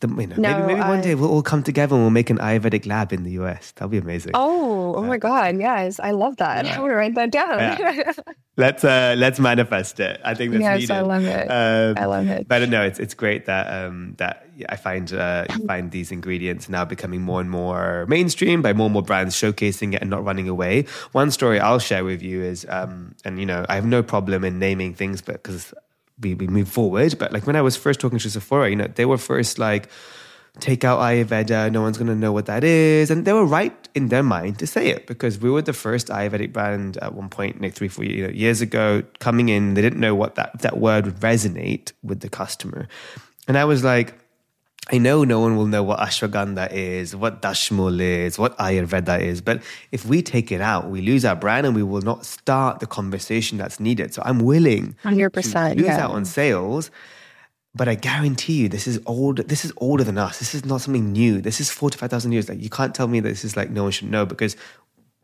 the, 0.00 0.08
you 0.08 0.26
know, 0.26 0.36
no, 0.36 0.58
maybe, 0.60 0.74
maybe 0.74 0.80
one 0.80 1.00
day 1.00 1.14
we'll 1.14 1.30
all 1.30 1.42
come 1.42 1.62
together 1.62 1.94
and 1.94 2.04
we'll 2.04 2.10
make 2.10 2.30
an 2.30 2.38
Ayurvedic 2.38 2.86
lab 2.86 3.12
in 3.12 3.24
the 3.24 3.32
US. 3.32 3.72
That'll 3.72 3.88
be 3.88 3.98
amazing. 3.98 4.32
Oh, 4.34 4.94
oh 4.94 5.02
my 5.02 5.18
God. 5.18 5.58
Yes. 5.58 5.98
I 6.00 6.12
love 6.12 6.36
that. 6.36 6.64
Yeah. 6.64 6.76
I 6.76 6.80
want 6.80 6.92
to 6.92 6.96
write 6.96 7.14
that 7.16 7.30
down. 7.30 7.58
Yeah. 7.58 8.12
let's, 8.56 8.84
uh, 8.84 9.14
let's 9.18 9.40
manifest 9.40 10.00
it. 10.00 10.20
I 10.24 10.34
think 10.34 10.52
that's 10.52 10.62
yes, 10.62 10.80
needed. 10.80 10.94
I 10.94 11.00
love 11.00 11.24
it. 11.24 11.46
Um, 11.48 12.02
I 12.02 12.06
love 12.06 12.28
it. 12.28 12.46
But 12.48 12.68
no, 12.68 12.82
it's, 12.82 12.98
it's 12.98 13.14
great 13.14 13.46
that, 13.46 13.66
um, 13.66 14.14
that 14.18 14.46
I 14.68 14.76
find, 14.76 15.12
uh, 15.12 15.46
find 15.66 15.90
these 15.90 16.12
ingredients 16.12 16.68
now 16.68 16.84
becoming 16.84 17.22
more 17.22 17.40
and 17.40 17.50
more 17.50 18.06
mainstream 18.08 18.62
by 18.62 18.72
more 18.72 18.86
and 18.86 18.92
more 18.92 19.02
brands 19.02 19.34
showcasing 19.34 19.94
it 19.94 20.00
and 20.00 20.10
not 20.10 20.24
running 20.24 20.48
away. 20.48 20.86
One 21.12 21.30
story 21.30 21.58
I'll 21.58 21.78
share 21.78 22.04
with 22.04 22.22
you 22.22 22.42
is, 22.42 22.66
um, 22.68 23.14
and 23.24 23.38
you 23.38 23.46
know, 23.46 23.66
I 23.68 23.74
have 23.74 23.86
no 23.86 24.02
problem 24.02 24.44
in 24.44 24.58
naming 24.58 24.94
things, 24.94 25.20
but 25.22 25.42
because 25.42 25.74
we, 26.20 26.34
we 26.34 26.46
move 26.46 26.68
forward. 26.68 27.18
But 27.18 27.32
like 27.32 27.46
when 27.46 27.56
I 27.56 27.62
was 27.62 27.76
first 27.76 28.00
talking 28.00 28.18
to 28.18 28.30
Sephora, 28.30 28.70
you 28.70 28.76
know, 28.76 28.88
they 28.94 29.04
were 29.04 29.18
first 29.18 29.58
like, 29.58 29.88
take 30.58 30.84
out 30.84 30.98
Ayurveda, 30.98 31.70
no 31.70 31.82
one's 31.82 31.96
going 31.96 32.08
to 32.08 32.16
know 32.16 32.32
what 32.32 32.46
that 32.46 32.64
is. 32.64 33.10
And 33.10 33.24
they 33.24 33.32
were 33.32 33.46
right 33.46 33.88
in 33.94 34.08
their 34.08 34.22
mind 34.22 34.58
to 34.58 34.66
say 34.66 34.88
it 34.88 35.06
because 35.06 35.38
we 35.38 35.50
were 35.50 35.62
the 35.62 35.72
first 35.72 36.08
Ayurvedic 36.08 36.52
brand 36.52 36.96
at 36.98 37.14
one 37.14 37.28
point, 37.28 37.60
like 37.60 37.74
three, 37.74 37.88
four 37.88 38.04
you 38.04 38.26
know, 38.26 38.32
years 38.32 38.60
ago, 38.60 39.02
coming 39.20 39.48
in. 39.48 39.74
They 39.74 39.82
didn't 39.82 40.00
know 40.00 40.14
what 40.14 40.34
that, 40.34 40.60
that 40.60 40.78
word 40.78 41.06
would 41.06 41.16
resonate 41.16 41.92
with 42.02 42.20
the 42.20 42.28
customer. 42.28 42.88
And 43.46 43.56
I 43.56 43.64
was 43.64 43.84
like, 43.84 44.19
I 44.92 44.98
know 44.98 45.22
no 45.22 45.38
one 45.38 45.56
will 45.56 45.66
know 45.66 45.84
what 45.84 46.00
ashwagandha 46.00 46.72
is, 46.72 47.14
what 47.14 47.42
dashmul 47.42 48.00
is, 48.00 48.38
what 48.38 48.58
Ayurveda 48.58 49.20
is, 49.20 49.40
but 49.40 49.62
if 49.92 50.04
we 50.04 50.20
take 50.20 50.50
it 50.50 50.60
out, 50.60 50.90
we 50.90 51.00
lose 51.00 51.24
our 51.24 51.36
brand 51.36 51.64
and 51.66 51.76
we 51.76 51.82
will 51.84 52.00
not 52.00 52.26
start 52.26 52.80
the 52.80 52.86
conversation 52.86 53.56
that's 53.56 53.78
needed. 53.78 54.12
So 54.12 54.22
I'm 54.24 54.40
willing 54.40 54.96
100%, 55.04 55.32
to 55.32 55.74
lose 55.76 55.86
yeah. 55.86 56.04
out 56.04 56.10
on 56.10 56.24
sales. 56.24 56.90
But 57.72 57.86
I 57.86 57.94
guarantee 57.94 58.54
you, 58.54 58.68
this 58.68 58.88
is 58.88 58.98
old. 59.06 59.36
This 59.36 59.64
is 59.64 59.72
older 59.76 60.02
than 60.02 60.18
us. 60.18 60.40
This 60.40 60.56
is 60.56 60.64
not 60.64 60.80
something 60.80 61.12
new. 61.12 61.40
This 61.40 61.60
is 61.60 61.70
four 61.70 61.88
to 61.88 61.96
five 61.96 62.10
thousand 62.10 62.32
years. 62.32 62.48
Like 62.48 62.60
you 62.60 62.68
can't 62.68 62.92
tell 62.92 63.06
me 63.06 63.20
that 63.20 63.28
this 63.28 63.44
is 63.44 63.56
like 63.56 63.70
no 63.70 63.84
one 63.84 63.92
should 63.92 64.10
know 64.10 64.26
because 64.26 64.56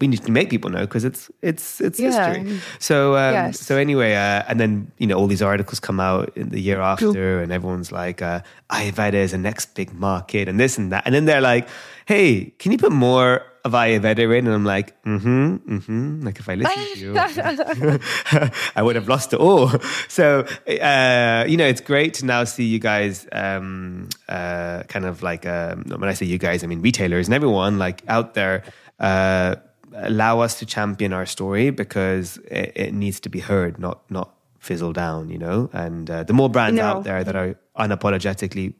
we 0.00 0.08
need 0.08 0.22
to 0.24 0.30
make 0.30 0.50
people 0.50 0.70
know 0.70 0.80
because 0.80 1.04
it's 1.04 1.30
it's 1.42 1.80
it's 1.80 1.98
yeah. 1.98 2.34
history. 2.34 2.60
So 2.78 3.16
um, 3.16 3.32
yes. 3.32 3.60
so 3.60 3.76
anyway, 3.76 4.14
uh, 4.14 4.44
and 4.48 4.60
then 4.60 4.92
you 4.98 5.06
know 5.06 5.16
all 5.16 5.26
these 5.26 5.42
articles 5.42 5.80
come 5.80 6.00
out 6.00 6.36
in 6.36 6.50
the 6.50 6.60
year 6.60 6.80
after, 6.80 7.06
cool. 7.06 7.16
and 7.16 7.50
everyone's 7.52 7.92
like, 7.92 8.20
uh, 8.20 8.40
Ayurveda 8.70 9.14
is 9.14 9.32
the 9.32 9.38
next 9.38 9.74
big 9.74 9.92
market, 9.94 10.48
and 10.48 10.60
this 10.60 10.76
and 10.76 10.92
that, 10.92 11.04
and 11.06 11.14
then 11.14 11.24
they're 11.24 11.40
like, 11.40 11.68
hey, 12.06 12.52
can 12.58 12.72
you 12.72 12.78
put 12.78 12.92
more 12.92 13.42
of 13.66 13.72
Ayurveda 13.72 14.38
in, 14.38 14.46
and 14.46 14.54
I'm 14.54 14.64
like, 14.64 15.02
mm-hmm, 15.02 15.56
mm-hmm. 15.56 16.24
Like 16.24 16.38
if 16.38 16.48
I 16.48 16.54
listen 16.54 16.84
to 16.84 16.98
you, 17.00 17.14
I 18.76 18.82
would 18.82 18.94
have 18.94 19.08
lost 19.08 19.32
it 19.32 19.40
all. 19.40 19.68
So, 20.08 20.46
uh, 20.68 21.44
you 21.48 21.56
know, 21.56 21.66
it's 21.66 21.80
great 21.80 22.14
to 22.14 22.26
now 22.26 22.44
see 22.44 22.64
you 22.64 22.78
guys, 22.78 23.26
um, 23.32 24.08
uh, 24.28 24.84
kind 24.84 25.04
of 25.04 25.22
like, 25.22 25.46
um, 25.46 25.84
when 25.88 26.04
I 26.04 26.14
say 26.14 26.26
you 26.26 26.38
guys, 26.38 26.62
I 26.62 26.68
mean 26.68 26.80
retailers 26.80 27.26
and 27.26 27.34
everyone 27.34 27.78
like 27.78 28.02
out 28.06 28.34
there, 28.34 28.62
uh, 29.00 29.56
allow 29.96 30.40
us 30.40 30.58
to 30.58 30.66
champion 30.66 31.12
our 31.12 31.26
story 31.26 31.70
because 31.70 32.38
it, 32.50 32.72
it, 32.74 32.94
needs 32.94 33.20
to 33.20 33.28
be 33.28 33.40
heard, 33.40 33.78
not 33.78 34.08
not 34.10 34.34
fizzle 34.58 34.92
down, 34.92 35.28
you 35.28 35.38
know. 35.38 35.70
And 35.72 36.10
uh, 36.10 36.24
the 36.24 36.32
more 36.32 36.50
brands 36.50 36.80
out 36.80 37.04
there 37.04 37.24
that 37.24 37.36
are 37.36 37.56
unapologetically 37.78 38.74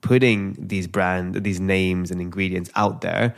putting 0.00 0.56
these 0.58 0.86
brand, 0.86 1.34
these 1.42 1.60
names 1.60 2.10
and 2.10 2.20
ingredients 2.20 2.70
out 2.76 3.00
there, 3.00 3.34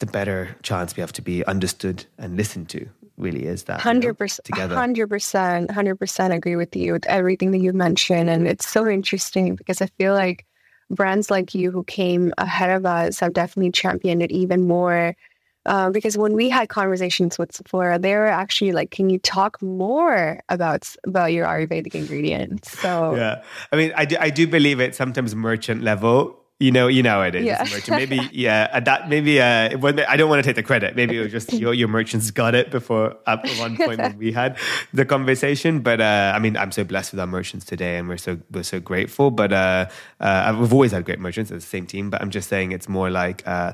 the 0.00 0.06
better 0.06 0.56
chance 0.62 0.96
we 0.96 1.00
have 1.00 1.12
to 1.12 1.22
be 1.22 1.44
understood 1.46 2.04
and 2.18 2.36
listened 2.36 2.68
to. 2.70 2.88
Really 3.18 3.44
is 3.44 3.64
that 3.64 3.80
hundred 3.80 4.14
percent, 4.14 4.48
hundred 4.72 5.08
percent, 5.08 5.70
hundred 5.70 5.96
percent 5.96 6.32
agree 6.32 6.56
with 6.56 6.74
you 6.74 6.92
with 6.92 7.06
everything 7.06 7.50
that 7.52 7.58
you 7.58 7.72
mentioned, 7.72 8.30
and 8.30 8.48
it's 8.48 8.66
so 8.66 8.88
interesting 8.88 9.54
because 9.54 9.80
I 9.80 9.86
feel 9.98 10.14
like 10.14 10.46
brands 10.90 11.30
like 11.30 11.54
you 11.54 11.70
who 11.70 11.84
came 11.84 12.32
ahead 12.38 12.70
of 12.70 12.84
us 12.86 13.20
have 13.20 13.32
definitely 13.32 13.70
championed 13.70 14.22
it 14.22 14.32
even 14.32 14.66
more 14.66 15.14
uh, 15.66 15.90
because 15.90 16.18
when 16.18 16.34
we 16.34 16.48
had 16.48 16.68
conversations 16.68 17.38
with 17.38 17.52
Sephora, 17.52 17.98
they 17.98 18.14
were 18.14 18.26
actually 18.26 18.72
like, 18.72 18.90
"Can 18.90 19.10
you 19.10 19.18
talk 19.18 19.60
more 19.62 20.40
about 20.48 20.88
about 21.06 21.32
your 21.32 21.46
Ayurvedic 21.46 21.94
ingredients?" 21.94 22.78
So 22.80 23.14
yeah, 23.14 23.42
I 23.70 23.76
mean, 23.76 23.92
I 23.96 24.04
do, 24.04 24.16
I 24.18 24.30
do 24.30 24.46
believe 24.46 24.80
it 24.80 24.94
sometimes 24.94 25.34
merchant 25.34 25.82
level. 25.82 26.38
You 26.58 26.70
know, 26.70 26.86
you 26.86 27.02
know 27.02 27.22
it 27.22 27.34
is. 27.34 27.44
Yeah. 27.44 27.66
Maybe, 27.88 28.20
yeah, 28.30 28.68
at 28.72 28.84
that 28.84 29.08
maybe. 29.08 29.40
Uh, 29.40 29.76
I 30.08 30.16
don't 30.16 30.30
want 30.30 30.44
to 30.44 30.48
take 30.48 30.54
the 30.54 30.62
credit. 30.62 30.94
Maybe 30.94 31.18
it 31.18 31.20
was 31.20 31.32
just 31.32 31.52
your, 31.52 31.74
your 31.74 31.88
merchants 31.88 32.30
got 32.30 32.54
it 32.54 32.70
before 32.70 33.16
at 33.26 33.44
one 33.58 33.76
point 33.76 33.98
when 33.98 34.16
we 34.16 34.30
had 34.30 34.56
the 34.94 35.04
conversation. 35.04 35.80
But 35.80 36.00
uh, 36.00 36.32
I 36.32 36.38
mean, 36.38 36.56
I'm 36.56 36.70
so 36.70 36.84
blessed 36.84 37.14
with 37.14 37.20
our 37.20 37.26
merchants 37.26 37.66
today, 37.66 37.98
and 37.98 38.08
we're 38.08 38.16
so 38.16 38.38
we're 38.52 38.62
so 38.62 38.78
grateful. 38.78 39.32
But 39.32 39.52
uh, 39.52 39.86
uh, 40.20 40.56
we've 40.56 40.72
always 40.72 40.92
had 40.92 41.04
great 41.04 41.18
merchants 41.18 41.50
as 41.50 41.64
the 41.64 41.68
same 41.68 41.84
team. 41.84 42.10
But 42.10 42.22
I'm 42.22 42.30
just 42.30 42.48
saying, 42.48 42.70
it's 42.70 42.88
more 42.88 43.10
like 43.10 43.42
uh, 43.44 43.72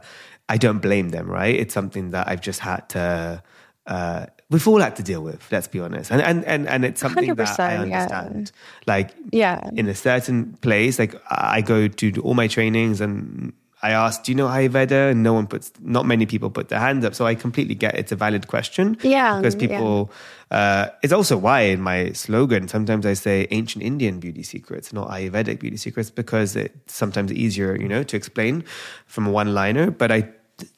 I 0.48 0.56
don't 0.56 0.78
blame 0.78 1.10
them, 1.10 1.30
right? 1.30 1.54
It's 1.54 1.74
something 1.74 2.10
that 2.10 2.28
I've 2.28 2.40
just 2.40 2.60
had 2.60 2.88
to. 2.90 3.42
Uh, 3.86 4.26
we've 4.50 4.66
all 4.66 4.80
had 4.80 4.96
to 4.96 5.02
deal 5.02 5.22
with. 5.22 5.46
Let's 5.50 5.68
be 5.68 5.80
honest, 5.80 6.10
and 6.10 6.22
and 6.22 6.44
and, 6.44 6.68
and 6.68 6.84
it's 6.84 7.00
something 7.00 7.34
that 7.34 7.60
I 7.60 7.76
understand. 7.76 8.52
Yeah. 8.54 8.94
Like, 8.94 9.14
yeah, 9.32 9.70
in 9.74 9.88
a 9.88 9.94
certain 9.94 10.54
place, 10.60 10.98
like 10.98 11.14
I 11.30 11.60
go 11.60 11.88
to 11.88 12.22
all 12.22 12.34
my 12.34 12.48
trainings, 12.48 13.00
and 13.00 13.52
I 13.82 13.90
ask, 13.90 14.24
"Do 14.24 14.32
you 14.32 14.36
know 14.36 14.46
Ayurveda?" 14.46 15.10
And 15.10 15.22
no 15.22 15.32
one 15.34 15.46
puts, 15.46 15.72
not 15.80 16.06
many 16.06 16.26
people 16.26 16.50
put 16.50 16.68
their 16.68 16.80
hands 16.80 17.04
up. 17.04 17.14
So 17.14 17.26
I 17.26 17.34
completely 17.34 17.74
get 17.74 17.94
it's 17.94 18.12
a 18.12 18.16
valid 18.16 18.46
question. 18.48 18.96
Yeah, 19.02 19.38
because 19.38 19.54
people. 19.54 20.10
Yeah. 20.10 20.16
Uh, 20.50 20.88
it's 21.02 21.12
also 21.12 21.36
why 21.36 21.60
in 21.60 21.82
my 21.82 22.10
slogan 22.12 22.68
sometimes 22.68 23.04
I 23.04 23.12
say 23.12 23.46
ancient 23.50 23.84
Indian 23.84 24.18
beauty 24.18 24.42
secrets, 24.42 24.94
not 24.94 25.10
Ayurvedic 25.10 25.60
beauty 25.60 25.76
secrets, 25.76 26.08
because 26.08 26.56
it's 26.56 26.94
sometimes 26.94 27.30
easier, 27.32 27.76
you 27.76 27.86
know, 27.86 28.02
to 28.02 28.16
explain 28.16 28.64
from 29.06 29.26
a 29.26 29.30
one 29.30 29.52
liner. 29.52 29.90
But 29.90 30.10
I 30.10 30.28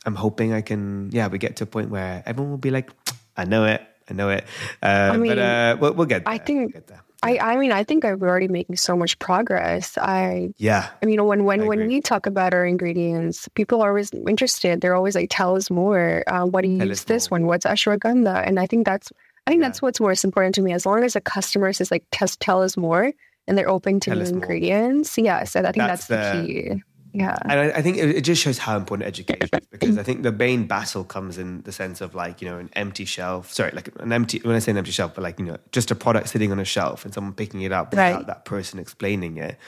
I'm 0.05 0.15
hoping 0.15 0.53
I 0.53 0.61
can, 0.61 1.11
yeah, 1.13 1.29
we 1.29 1.39
get 1.39 1.57
to 1.57 1.65
a 1.65 1.67
point 1.67 1.91
where 1.91 2.23
everyone 2.27 2.51
will 2.51 2.59
be 2.59 2.71
like, 2.71 2.91
I 3.37 3.45
know 3.45 3.65
it, 3.65 3.83
I 4.09 4.15
know 4.15 4.29
it. 4.31 4.45
Uh, 4.83 5.11
I 5.13 5.17
mean, 5.17 5.31
but 5.31 5.39
uh, 5.39 5.77
we'll, 5.81 5.95
we'll, 5.95 6.07
get 6.07 6.25
there. 6.25 6.35
I 6.35 6.39
think. 6.39 6.75
We'll. 6.75 6.99
I, 7.23 7.39
I 7.39 7.57
mean, 7.57 7.71
I 7.71 7.85
think 7.85 8.05
I'm 8.05 8.21
already 8.23 8.49
making 8.49 8.77
so 8.77 8.97
much 8.97 9.19
progress. 9.19 9.99
I 9.99 10.51
yeah. 10.57 10.89
I 11.03 11.07
mean, 11.07 11.25
when 11.25 11.45
when 11.45 11.67
when 11.67 11.87
we 11.87 12.01
talk 12.01 12.25
about 12.25 12.55
our 12.55 12.65
ingredients, 12.65 13.47
people 13.55 13.83
are 13.83 13.91
always 13.91 14.11
interested. 14.13 14.81
They're 14.81 14.97
always 14.97 15.15
like, 15.15 15.29
"Tell 15.31 15.55
us 15.55 15.71
more. 15.71 16.25
Uh, 16.27 16.47
what 16.47 16.63
do 16.63 16.69
you 16.69 16.79
Tell 16.79 16.89
use 16.89 17.05
this 17.05 17.31
more. 17.31 17.39
one? 17.39 17.47
What's 17.47 17.67
ashwagandha?" 17.67 18.47
And 18.47 18.59
I 18.59 18.67
think 18.67 18.87
that's 18.87 19.13
I 19.47 19.51
think 19.51 19.61
yeah. 19.61 19.69
that's 19.69 19.83
what's 19.83 20.01
most 20.01 20.25
important 20.25 20.55
to 20.55 20.63
me. 20.63 20.73
As 20.73 20.87
long 20.87 21.05
as 21.05 21.15
a 21.15 21.21
customer 21.21 21.73
says 21.75 21.91
like, 21.91 22.05
"Test, 22.11 22.41
tell 22.41 22.63
us 22.63 22.79
more," 22.79 23.13
and 23.47 23.59
they're 23.59 23.69
open 23.69 24.01
to 24.01 24.11
tell 24.11 24.19
new 24.19 24.25
ingredients, 24.25 25.19
yes, 25.19 25.57
I 25.57 25.63
think 25.63 25.77
that's, 25.77 26.07
that's 26.07 26.37
the, 26.37 26.43
the 26.43 26.47
key. 26.47 26.83
Yeah. 27.13 27.37
And 27.43 27.53
I, 27.53 27.79
I 27.79 27.83
think 27.83 27.97
it, 27.97 28.17
it, 28.17 28.21
just 28.23 28.43
shows 28.43 28.59
how 28.59 28.77
important 28.77 29.07
education 29.07 29.49
is 29.53 29.67
because 29.71 29.99
I 29.99 30.03
think 30.03 30.23
the 30.23 30.33
main 30.33 30.67
battle 30.67 31.05
comes 31.05 31.39
in 31.39 31.63
the 31.63 31.73
sense 31.73 32.01
of 32.01 32.15
like, 32.15 32.41
you 32.41 32.49
know, 32.49 32.59
an 32.59 32.71
empty 32.75 33.05
shelf. 33.05 33.53
Sorry, 33.53 33.73
like 33.73 33.91
an 33.99 34.13
empty, 34.13 34.39
when 34.41 34.55
I 34.55 34.59
say 34.61 34.71
an 34.71 34.79
empty 34.79 34.93
shelf, 34.93 35.15
but 35.15 35.23
like, 35.23 35.39
you 35.39 35.47
know, 35.47 35.57
just 35.73 35.91
a 35.91 35.95
product 35.95 36.29
sitting 36.29 36.53
on 36.53 36.59
a 36.59 36.65
shelf 36.65 37.05
and 37.05 37.13
someone 37.13 37.33
picking 37.33 37.63
it 37.63 37.73
up 37.73 37.91
without 37.91 38.15
right. 38.15 38.27
that 38.27 38.45
person 38.45 38.79
explaining 38.79 39.39
it. 39.39 39.59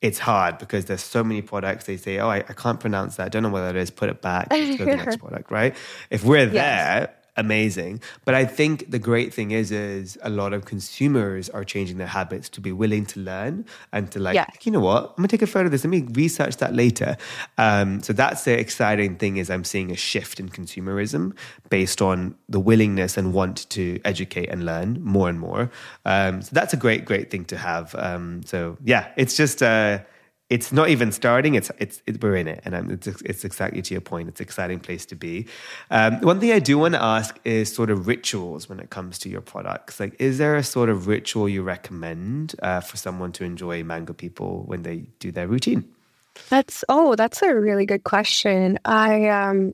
It's 0.00 0.18
hard 0.18 0.58
because 0.58 0.86
there's 0.86 1.02
so 1.02 1.22
many 1.22 1.42
products. 1.42 1.86
They 1.86 1.96
say, 1.96 2.18
oh, 2.18 2.28
I, 2.28 2.38
I 2.38 2.52
can't 2.54 2.80
pronounce 2.80 3.16
that. 3.16 3.26
I 3.26 3.28
don't 3.28 3.42
know 3.42 3.50
what 3.50 3.60
that 3.60 3.76
is. 3.76 3.90
Put 3.90 4.08
it 4.08 4.20
back. 4.20 4.48
Let's 4.50 4.78
go 4.78 4.84
to 4.84 4.90
the 4.90 4.96
next 4.96 5.16
product, 5.20 5.50
right? 5.50 5.76
If 6.10 6.24
we're 6.24 6.46
there, 6.46 6.54
yes 6.54 7.21
amazing. 7.36 8.00
But 8.24 8.34
I 8.34 8.44
think 8.44 8.90
the 8.90 8.98
great 8.98 9.32
thing 9.32 9.50
is, 9.52 9.70
is 9.72 10.18
a 10.22 10.30
lot 10.30 10.52
of 10.52 10.64
consumers 10.64 11.48
are 11.50 11.64
changing 11.64 11.98
their 11.98 12.06
habits 12.06 12.48
to 12.50 12.60
be 12.60 12.72
willing 12.72 13.06
to 13.06 13.20
learn 13.20 13.64
and 13.92 14.10
to 14.12 14.18
like, 14.18 14.34
yeah. 14.34 14.46
you 14.62 14.72
know 14.72 14.80
what, 14.80 15.10
I'm 15.10 15.16
gonna 15.16 15.28
take 15.28 15.42
a 15.42 15.46
photo 15.46 15.66
of 15.66 15.72
this. 15.72 15.84
Let 15.84 15.90
me 15.90 16.02
research 16.12 16.58
that 16.58 16.74
later. 16.74 17.16
Um, 17.58 18.02
so 18.02 18.12
that's 18.12 18.44
the 18.44 18.58
exciting 18.58 19.16
thing 19.16 19.36
is 19.38 19.50
I'm 19.50 19.64
seeing 19.64 19.90
a 19.90 19.96
shift 19.96 20.40
in 20.40 20.48
consumerism 20.48 21.36
based 21.70 22.02
on 22.02 22.34
the 22.48 22.60
willingness 22.60 23.16
and 23.16 23.32
want 23.32 23.68
to 23.70 24.00
educate 24.04 24.48
and 24.48 24.64
learn 24.66 25.02
more 25.02 25.28
and 25.28 25.40
more. 25.40 25.70
Um, 26.04 26.42
so 26.42 26.50
that's 26.52 26.74
a 26.74 26.76
great, 26.76 27.04
great 27.04 27.30
thing 27.30 27.44
to 27.46 27.56
have. 27.56 27.94
Um, 27.96 28.42
so 28.44 28.76
yeah, 28.84 29.12
it's 29.16 29.36
just. 29.36 29.62
Uh, 29.62 30.00
it's 30.52 30.70
not 30.70 30.90
even 30.90 31.10
starting. 31.12 31.54
It's 31.54 31.70
it's 31.78 32.02
it, 32.06 32.22
we're 32.22 32.36
in 32.36 32.46
it, 32.46 32.60
and 32.66 32.92
it's 32.92 33.06
it's 33.06 33.42
exactly 33.42 33.80
to 33.80 33.94
your 33.94 34.02
point. 34.02 34.28
It's 34.28 34.38
an 34.38 34.44
exciting 34.44 34.80
place 34.80 35.06
to 35.06 35.16
be. 35.16 35.46
Um, 35.90 36.20
one 36.20 36.40
thing 36.40 36.52
I 36.52 36.58
do 36.58 36.76
want 36.76 36.92
to 36.92 37.02
ask 37.02 37.40
is 37.44 37.74
sort 37.74 37.90
of 37.90 38.06
rituals 38.06 38.68
when 38.68 38.78
it 38.78 38.90
comes 38.90 39.18
to 39.20 39.30
your 39.30 39.40
products. 39.40 39.98
Like, 39.98 40.14
is 40.18 40.36
there 40.36 40.54
a 40.56 40.62
sort 40.62 40.90
of 40.90 41.06
ritual 41.06 41.48
you 41.48 41.62
recommend 41.62 42.54
uh, 42.62 42.80
for 42.80 42.98
someone 42.98 43.32
to 43.32 43.44
enjoy 43.44 43.82
Mango 43.82 44.12
People 44.12 44.64
when 44.66 44.82
they 44.82 45.06
do 45.20 45.32
their 45.32 45.48
routine? 45.48 45.88
That's 46.50 46.84
oh, 46.90 47.16
that's 47.16 47.40
a 47.40 47.54
really 47.54 47.86
good 47.86 48.04
question. 48.04 48.78
I 48.84 49.28
um, 49.30 49.72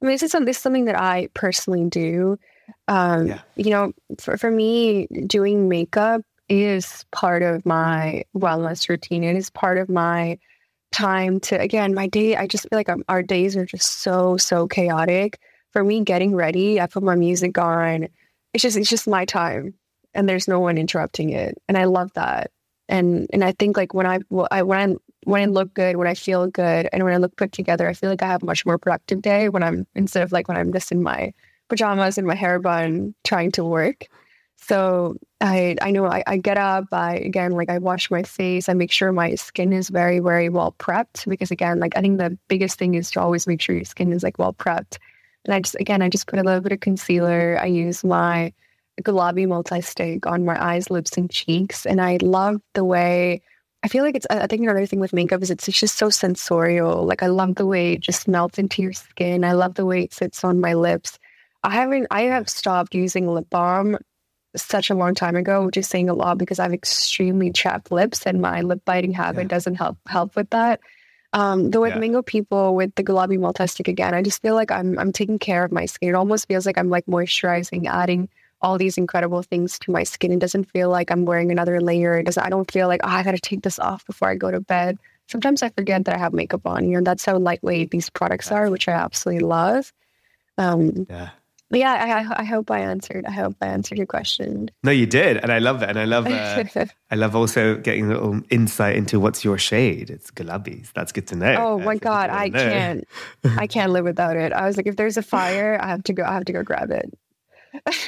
I 0.00 0.06
mean, 0.06 0.14
this 0.14 0.22
is, 0.22 0.32
this 0.32 0.56
is 0.56 0.62
something 0.62 0.86
that 0.86 0.98
I 0.98 1.28
personally 1.34 1.84
do. 1.84 2.38
Um, 2.86 3.26
yeah. 3.26 3.40
You 3.56 3.70
know, 3.70 3.92
for 4.18 4.38
for 4.38 4.50
me, 4.50 5.06
doing 5.26 5.68
makeup 5.68 6.22
is 6.48 7.04
part 7.12 7.42
of 7.42 7.64
my 7.66 8.24
wellness 8.36 8.88
routine. 8.88 9.24
It 9.24 9.36
is 9.36 9.50
part 9.50 9.78
of 9.78 9.88
my 9.88 10.38
time 10.92 11.40
to, 11.40 11.60
again, 11.60 11.94
my 11.94 12.06
day, 12.06 12.36
I 12.36 12.46
just 12.46 12.64
feel 12.64 12.78
like 12.78 12.88
I'm, 12.88 13.04
our 13.08 13.22
days 13.22 13.56
are 13.56 13.66
just 13.66 14.00
so, 14.00 14.36
so 14.36 14.66
chaotic. 14.66 15.38
For 15.72 15.84
me, 15.84 16.02
getting 16.02 16.34
ready, 16.34 16.80
I 16.80 16.86
put 16.86 17.02
my 17.02 17.14
music 17.14 17.58
on. 17.58 18.08
It's 18.54 18.62
just, 18.62 18.76
it's 18.76 18.88
just 18.88 19.06
my 19.06 19.24
time 19.24 19.74
and 20.14 20.28
there's 20.28 20.48
no 20.48 20.60
one 20.60 20.78
interrupting 20.78 21.30
it. 21.30 21.56
And 21.68 21.76
I 21.76 21.84
love 21.84 22.12
that. 22.14 22.50
And, 22.88 23.28
and 23.32 23.44
I 23.44 23.52
think 23.52 23.76
like 23.76 23.92
when 23.92 24.06
I, 24.06 24.18
I 24.50 24.62
when 24.62 24.78
I, 24.78 24.96
when 25.24 25.42
I 25.42 25.44
look 25.44 25.74
good, 25.74 25.96
when 25.96 26.06
I 26.06 26.14
feel 26.14 26.46
good, 26.46 26.88
and 26.92 27.04
when 27.04 27.12
I 27.12 27.18
look 27.18 27.36
put 27.36 27.52
together, 27.52 27.86
I 27.86 27.92
feel 27.92 28.08
like 28.08 28.22
I 28.22 28.28
have 28.28 28.42
a 28.42 28.46
much 28.46 28.64
more 28.64 28.78
productive 28.78 29.20
day 29.20 29.48
when 29.50 29.62
I'm 29.62 29.86
instead 29.94 30.22
of 30.22 30.32
like 30.32 30.48
when 30.48 30.56
I'm 30.56 30.72
just 30.72 30.90
in 30.90 31.02
my 31.02 31.32
pajamas 31.68 32.16
and 32.16 32.26
my 32.26 32.34
hair 32.34 32.58
bun 32.58 33.14
trying 33.24 33.52
to 33.52 33.64
work. 33.64 34.06
So 34.60 35.16
I 35.40 35.76
I 35.80 35.90
know 35.92 36.06
I, 36.06 36.22
I 36.26 36.36
get 36.36 36.58
up, 36.58 36.86
I 36.92 37.16
again 37.16 37.52
like 37.52 37.70
I 37.70 37.78
wash 37.78 38.10
my 38.10 38.22
face, 38.22 38.68
I 38.68 38.74
make 38.74 38.90
sure 38.90 39.12
my 39.12 39.34
skin 39.36 39.72
is 39.72 39.88
very, 39.88 40.18
very 40.18 40.48
well 40.48 40.74
prepped 40.78 41.28
because 41.28 41.50
again, 41.50 41.78
like 41.80 41.96
I 41.96 42.00
think 42.00 42.18
the 42.18 42.36
biggest 42.48 42.78
thing 42.78 42.94
is 42.94 43.10
to 43.12 43.20
always 43.20 43.46
make 43.46 43.60
sure 43.60 43.74
your 43.76 43.84
skin 43.84 44.12
is 44.12 44.22
like 44.22 44.38
well 44.38 44.52
prepped. 44.52 44.98
And 45.44 45.54
I 45.54 45.60
just 45.60 45.76
again 45.80 46.02
I 46.02 46.08
just 46.08 46.26
put 46.26 46.38
a 46.38 46.42
little 46.42 46.60
bit 46.60 46.72
of 46.72 46.80
concealer. 46.80 47.58
I 47.60 47.66
use 47.66 48.04
my 48.04 48.52
Gulabi 49.02 49.46
multi 49.46 49.80
stick 49.80 50.26
on 50.26 50.44
my 50.44 50.62
eyes, 50.62 50.90
lips, 50.90 51.16
and 51.16 51.30
cheeks. 51.30 51.86
And 51.86 52.00
I 52.00 52.18
love 52.20 52.60
the 52.74 52.84
way 52.84 53.40
I 53.84 53.88
feel 53.88 54.02
like 54.04 54.16
it's 54.16 54.26
I 54.28 54.46
think 54.48 54.62
another 54.62 54.86
thing 54.86 55.00
with 55.00 55.12
makeup 55.12 55.42
is 55.42 55.50
it's, 55.50 55.68
it's 55.68 55.78
just 55.80 55.98
so 55.98 56.10
sensorial. 56.10 57.04
Like 57.06 57.22
I 57.22 57.28
love 57.28 57.54
the 57.54 57.66
way 57.66 57.92
it 57.92 58.00
just 58.00 58.26
melts 58.28 58.58
into 58.58 58.82
your 58.82 58.92
skin. 58.92 59.44
I 59.44 59.52
love 59.52 59.74
the 59.74 59.86
way 59.86 60.02
it 60.02 60.12
sits 60.12 60.42
on 60.44 60.60
my 60.60 60.74
lips. 60.74 61.18
I 61.62 61.70
haven't 61.70 62.08
I 62.10 62.22
have 62.22 62.48
stopped 62.48 62.94
using 62.94 63.28
lip 63.28 63.46
balm 63.50 63.98
such 64.56 64.90
a 64.90 64.94
long 64.94 65.14
time 65.14 65.36
ago, 65.36 65.64
which 65.64 65.76
is 65.76 65.88
saying 65.88 66.08
a 66.08 66.14
lot 66.14 66.38
because 66.38 66.58
I 66.58 66.64
have 66.64 66.72
extremely 66.72 67.52
chapped 67.52 67.92
lips 67.92 68.26
and 68.26 68.40
my 68.40 68.62
lip 68.62 68.82
biting 68.84 69.12
habit 69.12 69.42
yeah. 69.42 69.48
doesn't 69.48 69.76
help 69.76 69.98
help 70.06 70.36
with 70.36 70.50
that. 70.50 70.80
Um, 71.34 71.70
though 71.70 71.82
with 71.82 71.94
yeah. 71.94 72.00
Mango 72.00 72.22
People 72.22 72.74
with 72.74 72.94
the 72.94 73.04
Gulabi 73.04 73.38
Multi-Stick 73.38 73.86
again, 73.86 74.14
I 74.14 74.22
just 74.22 74.40
feel 74.40 74.54
like 74.54 74.70
I'm 74.70 74.98
I'm 74.98 75.12
taking 75.12 75.38
care 75.38 75.64
of 75.64 75.72
my 75.72 75.86
skin. 75.86 76.10
It 76.10 76.14
almost 76.14 76.48
feels 76.48 76.64
like 76.64 76.78
I'm 76.78 76.88
like 76.88 77.06
moisturizing, 77.06 77.86
adding 77.86 78.28
all 78.60 78.78
these 78.78 78.98
incredible 78.98 79.42
things 79.42 79.78
to 79.80 79.92
my 79.92 80.02
skin. 80.02 80.32
It 80.32 80.40
doesn't 80.40 80.64
feel 80.64 80.88
like 80.88 81.10
I'm 81.10 81.26
wearing 81.26 81.52
another 81.52 81.80
layer. 81.80 82.16
It 82.18 82.24
doesn't 82.24 82.42
I 82.42 82.48
don't 82.48 82.70
feel 82.70 82.88
like 82.88 83.00
oh, 83.04 83.08
I 83.08 83.22
gotta 83.22 83.38
take 83.38 83.62
this 83.62 83.78
off 83.78 84.06
before 84.06 84.28
I 84.28 84.34
go 84.36 84.50
to 84.50 84.60
bed. 84.60 84.98
Sometimes 85.26 85.62
I 85.62 85.68
forget 85.68 86.06
that 86.06 86.14
I 86.14 86.18
have 86.18 86.32
makeup 86.32 86.66
on, 86.66 86.88
you 86.88 86.96
know, 86.96 87.02
that's 87.02 87.26
how 87.26 87.36
lightweight 87.36 87.90
these 87.90 88.08
products 88.08 88.50
are, 88.50 88.70
which 88.70 88.88
I 88.88 88.92
absolutely 88.92 89.44
love. 89.44 89.92
Um, 90.56 91.06
yeah 91.10 91.30
yeah, 91.70 92.24
I, 92.36 92.40
I 92.42 92.44
hope 92.44 92.70
I 92.70 92.80
answered. 92.80 93.26
I 93.26 93.30
hope 93.30 93.56
I 93.60 93.66
answered 93.66 93.98
your 93.98 94.06
question. 94.06 94.70
No, 94.82 94.90
you 94.90 95.06
did, 95.06 95.36
and 95.36 95.52
I 95.52 95.58
love 95.58 95.82
it. 95.82 95.90
And 95.90 95.98
I 95.98 96.06
love, 96.06 96.26
uh, 96.26 96.64
I 97.10 97.14
love 97.14 97.36
also 97.36 97.76
getting 97.76 98.06
a 98.06 98.14
little 98.14 98.40
insight 98.48 98.96
into 98.96 99.20
what's 99.20 99.44
your 99.44 99.58
shade. 99.58 100.08
It's 100.08 100.30
Gulabis. 100.30 100.92
That's 100.94 101.12
good 101.12 101.26
to 101.28 101.36
know. 101.36 101.54
Oh 101.58 101.78
my 101.78 101.96
god, 101.96 102.30
I 102.30 102.48
know. 102.48 102.58
can't, 102.58 103.08
I 103.44 103.66
can't 103.66 103.92
live 103.92 104.04
without 104.04 104.36
it. 104.36 104.52
I 104.52 104.66
was 104.66 104.76
like, 104.76 104.86
if 104.86 104.96
there's 104.96 105.18
a 105.18 105.22
fire, 105.22 105.78
I 105.80 105.88
have 105.88 106.04
to 106.04 106.12
go. 106.12 106.24
I 106.24 106.32
have 106.32 106.46
to 106.46 106.52
go 106.52 106.62
grab 106.62 106.90
it. 106.90 107.12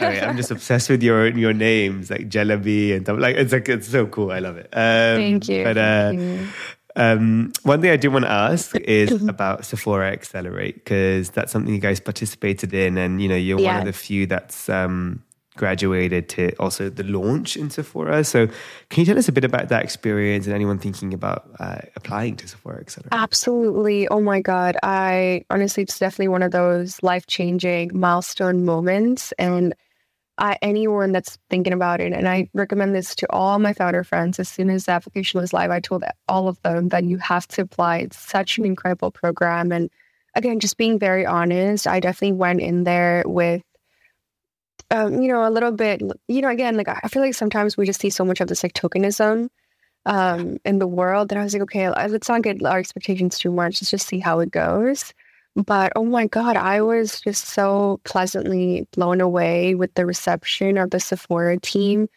right, 0.00 0.22
I'm 0.22 0.38
just 0.38 0.50
obsessed 0.50 0.88
with 0.88 1.02
your 1.02 1.28
your 1.28 1.52
names 1.52 2.10
like 2.10 2.30
Jalebi 2.30 2.94
and 2.96 3.04
stuff. 3.04 3.18
Like 3.18 3.36
it's 3.36 3.52
like 3.52 3.68
it's 3.68 3.88
so 3.88 4.06
cool. 4.06 4.32
I 4.32 4.38
love 4.38 4.56
it. 4.56 4.68
Um, 4.72 5.16
Thank 5.16 5.48
you. 5.48 5.64
But 5.64 5.76
uh, 5.76 6.10
Thank 6.10 6.20
you. 6.20 6.48
Um, 6.96 7.52
one 7.62 7.80
thing 7.80 7.90
I 7.90 7.96
do 7.96 8.10
want 8.10 8.24
to 8.24 8.30
ask 8.30 8.74
is 8.84 9.26
about 9.28 9.64
Sephora 9.64 10.10
Accelerate 10.10 10.76
because 10.76 11.30
that's 11.30 11.52
something 11.52 11.72
you 11.72 11.80
guys 11.80 12.00
participated 12.00 12.74
in, 12.74 12.98
and 12.98 13.22
you 13.22 13.28
know 13.28 13.36
you're 13.36 13.60
yeah. 13.60 13.72
one 13.72 13.80
of 13.80 13.86
the 13.86 13.92
few 13.92 14.26
that's 14.26 14.68
um, 14.68 15.22
graduated 15.56 16.28
to 16.30 16.54
also 16.56 16.88
the 16.88 17.04
launch 17.04 17.56
in 17.56 17.70
Sephora. 17.70 18.24
So, 18.24 18.46
can 18.88 19.00
you 19.00 19.04
tell 19.04 19.18
us 19.18 19.28
a 19.28 19.32
bit 19.32 19.44
about 19.44 19.68
that 19.68 19.84
experience 19.84 20.46
and 20.46 20.54
anyone 20.54 20.78
thinking 20.78 21.12
about 21.12 21.48
uh, 21.60 21.80
applying 21.96 22.36
to 22.36 22.48
Sephora 22.48 22.80
Accelerate? 22.80 23.12
Absolutely. 23.12 24.08
Oh 24.08 24.20
my 24.20 24.40
God, 24.40 24.76
I 24.82 25.44
honestly, 25.50 25.82
it's 25.82 25.98
definitely 25.98 26.28
one 26.28 26.42
of 26.42 26.50
those 26.50 27.02
life 27.02 27.26
changing 27.26 27.90
milestone 27.94 28.64
moments, 28.64 29.32
and 29.32 29.74
I, 30.40 30.56
anyone 30.62 31.12
that's 31.12 31.38
thinking 31.50 31.74
about 31.74 32.00
it, 32.00 32.14
and 32.14 32.26
I 32.26 32.48
recommend 32.54 32.94
this 32.94 33.14
to 33.16 33.26
all 33.30 33.58
my 33.58 33.74
founder 33.74 34.02
friends. 34.02 34.40
As 34.40 34.48
soon 34.48 34.70
as 34.70 34.86
the 34.86 34.92
application 34.92 35.38
was 35.38 35.52
live, 35.52 35.70
I 35.70 35.80
told 35.80 36.02
all 36.28 36.48
of 36.48 36.60
them 36.62 36.88
that 36.88 37.04
you 37.04 37.18
have 37.18 37.46
to 37.48 37.62
apply. 37.62 37.98
It's 37.98 38.18
such 38.18 38.56
an 38.56 38.64
incredible 38.64 39.10
program. 39.10 39.70
And 39.70 39.90
again, 40.34 40.58
just 40.58 40.78
being 40.78 40.98
very 40.98 41.26
honest, 41.26 41.86
I 41.86 42.00
definitely 42.00 42.38
went 42.38 42.62
in 42.62 42.84
there 42.84 43.22
with, 43.26 43.62
um, 44.90 45.20
you 45.20 45.28
know, 45.28 45.46
a 45.46 45.50
little 45.50 45.72
bit, 45.72 46.00
you 46.26 46.40
know, 46.40 46.48
again, 46.48 46.76
like 46.76 46.88
I 46.88 47.08
feel 47.08 47.22
like 47.22 47.34
sometimes 47.34 47.76
we 47.76 47.84
just 47.84 48.00
see 48.00 48.10
so 48.10 48.24
much 48.24 48.40
of 48.40 48.48
this 48.48 48.62
like 48.62 48.72
tokenism 48.72 49.50
um, 50.06 50.56
in 50.64 50.78
the 50.78 50.86
world 50.86 51.28
that 51.28 51.38
I 51.38 51.44
was 51.44 51.52
like, 51.52 51.62
okay, 51.64 51.90
let's 51.90 52.30
not 52.30 52.42
get 52.42 52.64
our 52.64 52.78
expectations 52.78 53.38
too 53.38 53.52
much. 53.52 53.82
Let's 53.82 53.90
just 53.90 54.08
see 54.08 54.20
how 54.20 54.40
it 54.40 54.50
goes. 54.50 55.12
But 55.56 55.92
oh 55.96 56.04
my 56.04 56.26
God, 56.26 56.56
I 56.56 56.80
was 56.80 57.20
just 57.20 57.48
so 57.48 58.00
pleasantly 58.04 58.86
blown 58.92 59.20
away 59.20 59.74
with 59.74 59.92
the 59.94 60.06
reception 60.06 60.78
of 60.78 60.90
the 60.90 61.00
Sephora 61.00 61.58
team. 61.58 62.08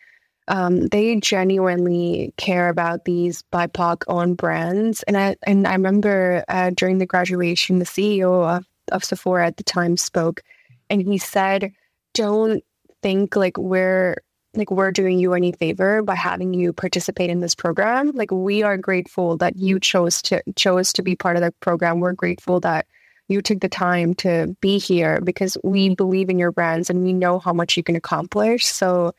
Um, 0.48 0.88
they 0.88 1.16
genuinely 1.20 2.34
care 2.38 2.70
about 2.70 3.06
these 3.06 3.44
BIPOC 3.54 4.04
owned 4.08 4.38
brands. 4.38 5.04
And 5.04 5.18
I, 5.18 5.36
and 5.44 5.66
I 5.66 5.74
remember 5.74 6.44
uh, 6.48 6.72
during 6.76 6.98
the 6.98 7.06
graduation, 7.06 7.80
the 7.80 7.86
CEO 7.86 8.58
of, 8.58 8.66
of 8.92 9.04
Sephora 9.04 9.48
at 9.48 9.58
the 9.58 9.64
time 9.64 9.98
spoke 9.98 10.42
and 10.90 11.02
he 11.02 11.18
said, 11.18 11.72
don't 12.14 12.64
think 13.02 13.36
like 13.36 13.58
we're 13.58 14.18
like 14.56 14.70
we're 14.70 14.92
doing 14.92 15.20
you 15.20 15.34
any 15.34 15.52
favor 15.52 16.04
by 16.04 16.16
having 16.16 16.54
you 16.54 16.72
participate 16.72 17.30
in 17.30 17.42
this 17.42 17.56
program 17.56 18.12
like 18.12 18.32
we 18.32 18.62
are 18.64 18.78
grateful 18.78 19.36
that 19.38 19.56
you 19.58 19.80
chose 19.80 20.22
to 20.22 20.42
chose 20.56 20.94
to 20.94 21.02
be 21.02 21.16
part 21.16 21.36
of 21.36 21.42
the 21.42 21.52
program 21.60 22.00
we're 22.00 22.14
grateful 22.14 22.60
that 22.60 22.86
you 23.28 23.42
took 23.42 23.62
the 23.62 23.70
time 23.70 24.14
to 24.16 24.56
be 24.62 24.78
here 24.78 25.22
because 25.22 25.58
we 25.64 25.88
mm-hmm. 25.88 25.94
believe 25.96 26.30
in 26.30 26.40
your 26.40 26.52
brands 26.52 26.90
and 26.90 27.04
we 27.04 27.14
know 27.14 27.40
how 27.40 27.54
much 27.54 27.78
you 27.78 27.84
can 27.84 27.96
accomplish. 27.96 28.66
So 28.66 29.14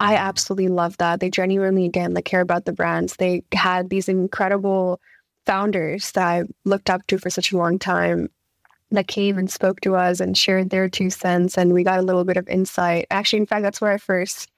I 0.00 0.14
mm-hmm. 0.14 0.24
absolutely 0.24 0.68
love 0.68 0.96
that. 0.98 1.20
They 1.20 1.30
genuinely, 1.30 1.84
again, 1.84 2.14
like 2.14 2.24
care 2.24 2.40
about 2.40 2.64
the 2.64 2.72
brands. 2.72 3.16
They 3.16 3.42
had 3.52 3.90
these 3.90 4.08
incredible 4.08 5.00
founders 5.46 6.12
that 6.12 6.26
I 6.26 6.44
looked 6.64 6.90
up 6.90 7.06
to 7.06 7.18
for 7.18 7.30
such 7.30 7.52
a 7.52 7.56
long 7.56 7.78
time 7.78 8.28
that 8.90 9.08
came 9.08 9.38
and 9.38 9.50
spoke 9.50 9.80
to 9.80 9.96
us 9.96 10.20
and 10.20 10.36
shared 10.36 10.70
their 10.70 10.88
two 10.88 11.10
cents 11.10 11.58
and 11.58 11.72
we 11.72 11.82
got 11.82 11.98
a 11.98 12.02
little 12.02 12.24
bit 12.24 12.36
of 12.36 12.48
insight. 12.48 13.06
Actually, 13.10 13.40
in 13.40 13.46
fact, 13.46 13.62
that's 13.62 13.80
where 13.80 13.92
I 13.92 13.98
first 13.98 14.50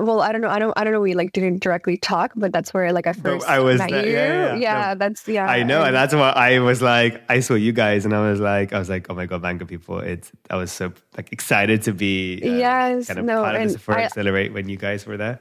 well, 0.00 0.20
I 0.20 0.32
don't 0.32 0.40
know. 0.40 0.48
I 0.48 0.58
don't. 0.58 0.72
I 0.76 0.84
don't 0.84 0.92
know. 0.92 1.00
We 1.00 1.14
like 1.14 1.32
didn't 1.32 1.62
directly 1.62 1.96
talk, 1.96 2.32
but 2.34 2.52
that's 2.52 2.72
where 2.72 2.92
like 2.92 3.06
I 3.06 3.12
first 3.12 3.46
I 3.46 3.58
was 3.58 3.78
met 3.78 3.90
that, 3.90 4.06
you. 4.06 4.12
Yeah, 4.12 4.54
yeah. 4.54 4.56
yeah 4.56 4.88
no, 4.88 4.98
that's 4.98 5.28
yeah. 5.28 5.46
I 5.46 5.62
know, 5.62 5.82
and 5.82 5.94
that's 5.94 6.14
what 6.14 6.36
I 6.36 6.58
was 6.60 6.80
like. 6.80 7.22
I 7.28 7.40
saw 7.40 7.54
you 7.54 7.72
guys, 7.72 8.04
and 8.04 8.14
I 8.14 8.28
was 8.28 8.40
like, 8.40 8.72
I 8.72 8.78
was 8.78 8.88
like, 8.88 9.10
oh 9.10 9.14
my 9.14 9.26
god, 9.26 9.42
Mango 9.42 9.64
people! 9.64 9.98
It's 9.98 10.32
I 10.50 10.56
was 10.56 10.72
so 10.72 10.92
like 11.16 11.32
excited 11.32 11.82
to 11.82 11.92
be 11.92 12.40
um, 12.42 12.58
yes, 12.58 13.06
kind 13.08 13.18
of 13.18 13.24
no, 13.24 13.42
part 13.42 13.56
of 13.56 13.62
this 13.62 13.76
for 13.76 13.98
Accelerate 13.98 14.52
when 14.52 14.68
you 14.68 14.76
guys 14.76 15.06
were 15.06 15.16
there. 15.16 15.40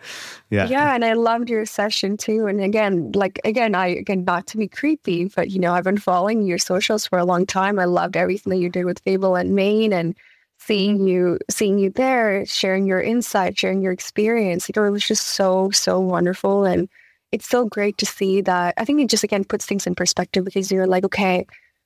Yeah, 0.50 0.68
yeah, 0.68 0.94
and 0.94 1.06
I 1.06 1.14
loved 1.14 1.50
your 1.50 1.66
session 1.66 2.18
too. 2.18 2.48
And 2.48 2.62
again, 2.62 3.12
like 3.14 3.40
again, 3.46 3.76
I 3.76 3.88
again 3.88 4.26
not 4.26 4.48
to 4.48 4.58
be 4.58 4.68
creepy, 4.68 5.26
but 5.26 5.52
you 5.52 5.60
know, 5.60 5.74
I've 5.74 5.86
been 5.86 5.98
following 5.98 6.44
your 6.44 6.58
socials 6.58 7.06
for 7.06 7.18
a 7.18 7.26
long 7.26 7.46
time. 7.46 7.80
I 7.80 7.86
loved 7.86 8.18
everything 8.18 8.52
that 8.52 8.60
you 8.60 8.70
did 8.70 8.86
with 8.86 9.00
Fable 9.00 9.36
and 9.36 9.56
Mane, 9.56 9.94
and 9.94 10.16
seeing 10.66 11.08
you 11.08 11.40
seeing 11.50 11.80
you 11.80 11.90
there 11.90 12.46
sharing 12.46 12.86
your 12.86 13.02
insight 13.02 13.58
sharing 13.58 13.82
your 13.82 13.92
experience 13.92 14.70
it 14.70 14.78
was 14.78 15.06
just 15.06 15.28
so 15.28 15.70
so 15.72 16.00
wonderful. 16.00 16.66
And 16.66 16.88
it's 17.32 17.48
so 17.48 17.66
great 17.66 17.98
to 17.98 18.06
see 18.06 18.42
that 18.42 18.74
i 18.78 18.86
think 18.86 19.00
it 19.00 19.10
just 19.10 19.24
again 19.24 19.44
puts 19.44 19.66
things 19.66 19.88
in 19.88 19.96
perspective 19.96 20.46
because 20.46 20.72
you're 20.72 20.88
like 20.88 21.06
okay 21.06 21.46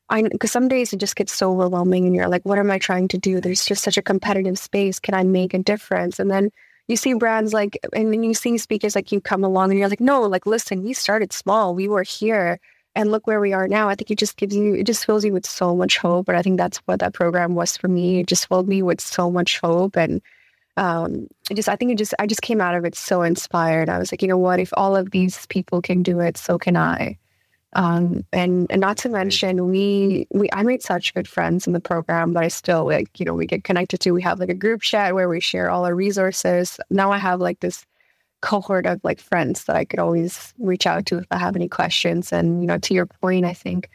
i 0.10 0.22
because 0.24 0.52
some 0.52 0.68
days 0.68 0.92
it 0.92 0.98
just 0.98 1.16
gets 1.16 1.32
so 1.34 1.52
overwhelming 1.54 2.06
and 2.06 2.16
you're 2.16 2.28
like 2.28 2.44
what 2.44 2.60
am 2.60 2.72
i 2.72 2.78
trying 2.78 3.08
to 3.08 3.18
do? 3.18 3.40
There's 3.40 3.66
just 3.66 3.84
such 3.84 3.98
a 3.98 4.02
competitive 4.02 4.58
space. 4.60 5.00
Can 5.00 5.14
i 5.14 5.24
make 5.24 5.54
a 5.54 5.60
difference? 5.60 6.20
And 6.20 6.30
then 6.30 6.50
you 6.88 6.98
see 6.98 7.14
brands 7.14 7.54
like 7.54 7.78
and 7.94 8.12
then 8.12 8.24
you 8.24 8.34
see 8.34 8.58
speakers 8.58 8.96
like 8.96 9.12
you 9.12 9.22
come 9.22 9.44
along 9.44 9.72
and 9.72 9.80
you're 9.80 9.90
like 9.90 10.02
no 10.02 10.22
like 10.22 10.46
listen 10.46 10.84
we 10.84 10.94
started 10.94 11.32
small. 11.34 11.74
We 11.76 11.88
were 11.88 12.04
here 12.04 12.60
and 12.96 13.12
look 13.12 13.28
where 13.28 13.42
we 13.42 13.54
are 13.54 13.68
now. 13.68 13.90
I 13.90 13.96
think 13.96 14.10
it 14.10 14.18
just 14.18 14.38
gives 14.38 14.56
you, 14.56 14.74
it 14.76 14.86
just 14.86 15.06
fills 15.06 15.26
you 15.26 15.34
with 15.34 15.46
so 15.46 15.76
much 15.76 15.98
hope. 15.98 16.30
And 16.30 16.38
I 16.38 16.42
think 16.42 16.58
that's 16.58 16.78
what 16.86 17.00
that 17.00 17.14
program 17.14 17.54
was 17.54 17.76
for 17.76 17.88
me. 17.88 18.20
It 18.22 18.28
just 18.28 18.48
filled 18.48 18.68
me 18.70 18.82
with 18.82 19.02
so 19.02 19.30
much 19.30 19.60
hope. 19.60 19.98
And 19.98 20.22
um, 20.78 21.28
it 21.50 21.56
just, 21.56 21.70
I 21.70 21.76
think 21.76 21.92
it 21.92 21.98
just, 21.98 22.14
I 22.20 22.28
just 22.28 22.42
came 22.42 22.62
out 22.62 22.76
of 22.76 22.86
it 22.86 22.96
so 22.96 23.22
inspired. 23.22 23.90
I 23.90 24.00
was 24.00 24.12
like, 24.12 24.22
you 24.22 24.28
know 24.28 24.38
what, 24.38 24.60
if 24.60 24.72
all 24.76 24.96
of 24.96 25.12
these 25.12 25.46
people 25.48 25.82
can 25.82 26.04
do 26.04 26.20
it, 26.22 26.38
so 26.38 26.58
can 26.58 26.78
I. 26.78 27.18
Um, 27.74 28.24
and, 28.32 28.68
and 28.72 28.80
not 28.80 28.96
to 29.00 29.10
mention, 29.10 29.70
we, 29.70 30.28
we, 30.32 30.48
I 30.54 30.64
made 30.64 30.82
such 30.82 31.14
good 31.14 31.28
friends 31.28 31.68
in 31.68 31.74
the 31.74 31.82
program 31.82 32.32
that 32.34 32.44
I 32.44 32.48
still 32.48 32.86
like, 32.86 33.20
you 33.20 33.26
know, 33.26 33.34
we 33.34 33.46
get 33.46 33.66
connected 33.66 34.00
to, 34.00 34.12
we 34.12 34.22
have 34.22 34.40
like 34.40 34.48
a 34.50 34.54
group 34.54 34.82
chat 34.82 35.14
where 35.14 35.28
we 35.28 35.42
share 35.42 35.70
all 35.70 35.84
our 35.86 35.94
resources. 35.94 36.80
Now 36.90 37.12
I 37.12 37.18
have 37.18 37.42
like 37.42 37.60
this 37.60 37.86
cohort 38.46 38.86
of 38.86 39.02
like 39.04 39.20
friends 39.20 39.64
that 39.64 39.76
I 39.76 39.86
could 39.86 40.00
always 40.00 40.54
reach 40.60 40.86
out 40.86 41.08
to 41.08 41.18
if 41.18 41.26
I 41.32 41.38
have 41.40 41.56
any 41.56 41.68
questions. 41.68 42.32
And, 42.32 42.62
you 42.62 42.68
know, 42.68 42.78
to 42.78 42.94
your 42.94 43.08
point, 43.08 43.44
I 43.44 43.54
think 43.54 43.90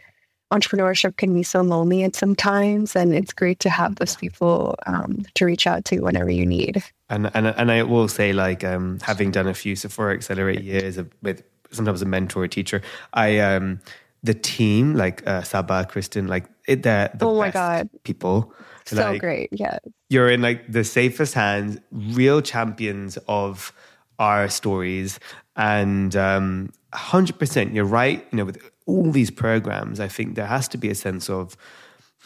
entrepreneurship 0.52 1.16
can 1.16 1.32
be 1.32 1.44
so 1.44 1.62
lonely 1.62 2.02
at 2.02 2.16
some 2.16 2.34
times 2.34 2.96
and 2.96 3.14
it's 3.14 3.32
great 3.32 3.60
to 3.60 3.70
have 3.70 3.94
those 3.94 4.16
people 4.16 4.74
um, 4.86 5.22
to 5.34 5.44
reach 5.44 5.68
out 5.68 5.84
to 5.84 6.00
whenever 6.00 6.30
you 6.30 6.44
need. 6.44 6.82
And, 7.08 7.30
and, 7.32 7.46
and 7.46 7.70
I 7.70 7.84
will 7.84 8.08
say 8.08 8.32
like 8.32 8.64
um, 8.64 8.98
having 9.02 9.30
done 9.30 9.46
a 9.46 9.54
few 9.54 9.76
Sephora 9.76 10.14
Accelerate 10.14 10.62
years 10.62 10.98
of, 10.98 11.08
with 11.22 11.44
sometimes 11.70 12.02
a 12.02 12.06
mentor, 12.06 12.42
a 12.42 12.48
teacher, 12.48 12.82
I, 13.12 13.38
um, 13.38 13.80
the 14.24 14.34
team 14.34 14.94
like 14.94 15.24
uh, 15.28 15.42
Saba, 15.42 15.86
Kristen, 15.88 16.26
like 16.26 16.46
it, 16.66 16.82
the, 16.82 17.12
the 17.14 17.24
oh 17.24 17.38
my 17.38 17.52
God. 17.52 17.88
people. 18.02 18.52
So 18.84 18.96
like, 18.96 19.20
great. 19.20 19.50
Yeah. 19.52 19.78
You're 20.08 20.28
in 20.28 20.42
like 20.42 20.66
the 20.70 20.82
safest 20.82 21.34
hands, 21.34 21.78
real 21.92 22.42
champions 22.42 23.16
of 23.28 23.72
our 24.20 24.48
stories. 24.48 25.18
And 25.56 26.14
um, 26.14 26.70
100%, 26.92 27.74
you're 27.74 27.84
right. 27.84 28.24
You 28.30 28.36
know, 28.36 28.44
with 28.44 28.62
all 28.86 29.10
these 29.10 29.30
programs, 29.30 29.98
I 29.98 30.06
think 30.06 30.36
there 30.36 30.46
has 30.46 30.68
to 30.68 30.78
be 30.78 30.90
a 30.90 30.94
sense 30.94 31.28
of, 31.28 31.56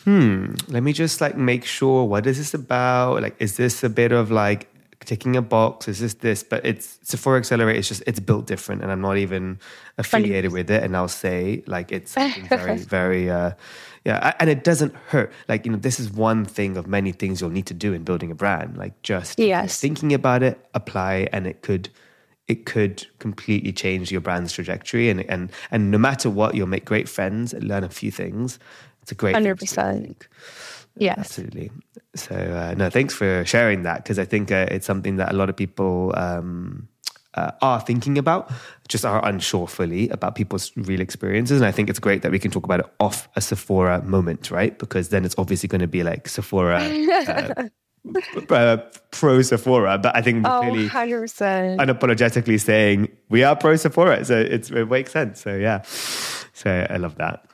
hmm, 0.05 0.55
let 0.69 0.83
me 0.83 0.93
just 0.93 1.23
like 1.23 1.37
make 1.37 1.65
sure 1.65 2.05
what 2.05 2.27
is 2.27 2.37
this 2.37 2.53
about? 2.53 3.23
Like, 3.23 3.37
is 3.39 3.57
this 3.57 3.83
a 3.83 3.89
bit 3.89 4.13
of 4.13 4.31
like 4.31 4.69
ticking 5.05 5.37
a 5.37 5.43
box? 5.43 5.89
Is 5.89 6.01
this 6.01 6.15
this? 6.15 6.43
But 6.43 6.67
it's 6.67 6.99
Sephora 7.03 7.39
Accelerate. 7.39 7.77
It's 7.77 7.89
just 7.89 8.03
it's 8.07 8.21
built 8.21 8.47
different, 8.47 8.83
and 8.83 8.93
I'm 8.93 9.01
not 9.01 9.17
even 9.17 9.59
affiliated 9.97 10.53
with 10.53 10.71
it. 10.71 10.83
And 10.83 10.97
I'll 10.97 11.09
say 11.09 11.63
like 11.67 11.93
it's 11.93 12.15
very 12.49 12.79
very. 12.79 13.31
Uh, 13.31 13.53
yeah, 14.05 14.35
and 14.39 14.51
it 14.51 14.65
doesn't 14.65 14.95
hurt. 14.95 15.33
Like 15.49 15.65
you 15.65 15.73
know, 15.73 15.79
this 15.79 15.99
is 15.99 16.11
one 16.11 16.45
thing 16.45 16.77
of 16.77 16.87
many 16.87 17.13
things 17.13 17.41
you'll 17.41 17.51
need 17.51 17.67
to 17.67 17.75
do 17.75 17.95
in 17.95 18.05
building 18.05 18.31
a 18.31 18.35
brand. 18.35 18.77
Like 18.77 19.01
just 19.03 19.39
yes. 19.39 19.81
thinking 19.81 20.13
about 20.13 20.43
it, 20.43 20.59
apply, 20.75 21.29
and 21.33 21.47
it 21.47 21.63
could 21.63 21.89
it 22.47 22.67
could 22.67 23.07
completely 23.19 23.73
change 23.73 24.13
your 24.13 24.21
brand's 24.21 24.53
trajectory. 24.53 25.09
And 25.09 25.23
and 25.31 25.51
and 25.71 25.91
no 25.91 25.97
matter 25.97 26.29
what, 26.29 26.55
you'll 26.55 26.67
make 26.67 26.85
great 26.85 27.09
friends, 27.09 27.55
learn 27.55 27.83
a 27.83 27.89
few 27.89 28.11
things. 28.11 28.59
It's 29.01 29.13
a 29.13 29.15
great 29.15 29.35
hundred 29.35 29.59
percent. 29.59 30.29
Yes, 30.97 31.19
absolutely. 31.19 31.71
So 32.15 32.35
uh, 32.35 32.75
no, 32.77 32.91
thanks 32.91 33.15
for 33.15 33.43
sharing 33.47 33.85
that 33.85 34.05
because 34.05 34.19
I 34.19 34.27
think 34.27 34.53
uh, 34.53 34.67
it's 34.71 34.87
something 34.87 35.17
that 35.17 35.33
a 35.33 35.37
lot 35.37 35.49
of 35.49 35.57
people. 35.57 36.13
Um, 36.15 36.89
uh, 37.35 37.53
are 37.63 37.81
thinking 37.81 38.19
about, 38.19 38.51
just 38.89 39.05
are 39.05 39.25
unsure 39.27 39.67
fully 39.67 40.09
about 40.11 40.35
people's 40.35 40.73
real 40.77 41.01
experiences. 41.01 41.61
And 41.61 41.67
I 41.67 41.73
think 41.73 41.91
it's 41.91 41.99
great 41.99 42.23
that 42.23 42.33
we 42.33 42.39
can 42.39 42.51
talk 42.51 42.65
about 42.65 42.81
it 42.81 42.87
off 43.01 43.29
a 43.37 43.41
Sephora 43.41 44.03
moment, 44.03 44.51
right? 44.51 44.79
Because 44.79 45.09
then 45.09 45.25
it's 45.25 45.35
obviously 45.39 45.69
going 45.69 45.81
to 45.81 45.89
be 45.89 46.03
like 46.03 46.29
Sephora. 46.29 46.81
Uh, 48.07 48.55
uh, 48.55 48.77
pro 49.13 49.41
Sephora, 49.41 49.97
but 49.97 50.15
I 50.15 50.21
think 50.21 50.47
oh, 50.47 50.61
clearly 50.61 50.91
100%. 50.91 51.79
unapologetically 51.79 52.61
saying 52.61 53.09
we 53.31 53.43
are 53.43 53.57
pro 53.57 53.77
Sephora, 53.77 54.23
so 54.27 54.39
it 54.39 54.71
makes 54.91 55.11
sense. 55.11 55.41
So 55.41 55.57
yeah, 55.57 55.81
so 55.87 56.87
I 56.91 56.99
love 56.99 57.17
that. 57.17 57.47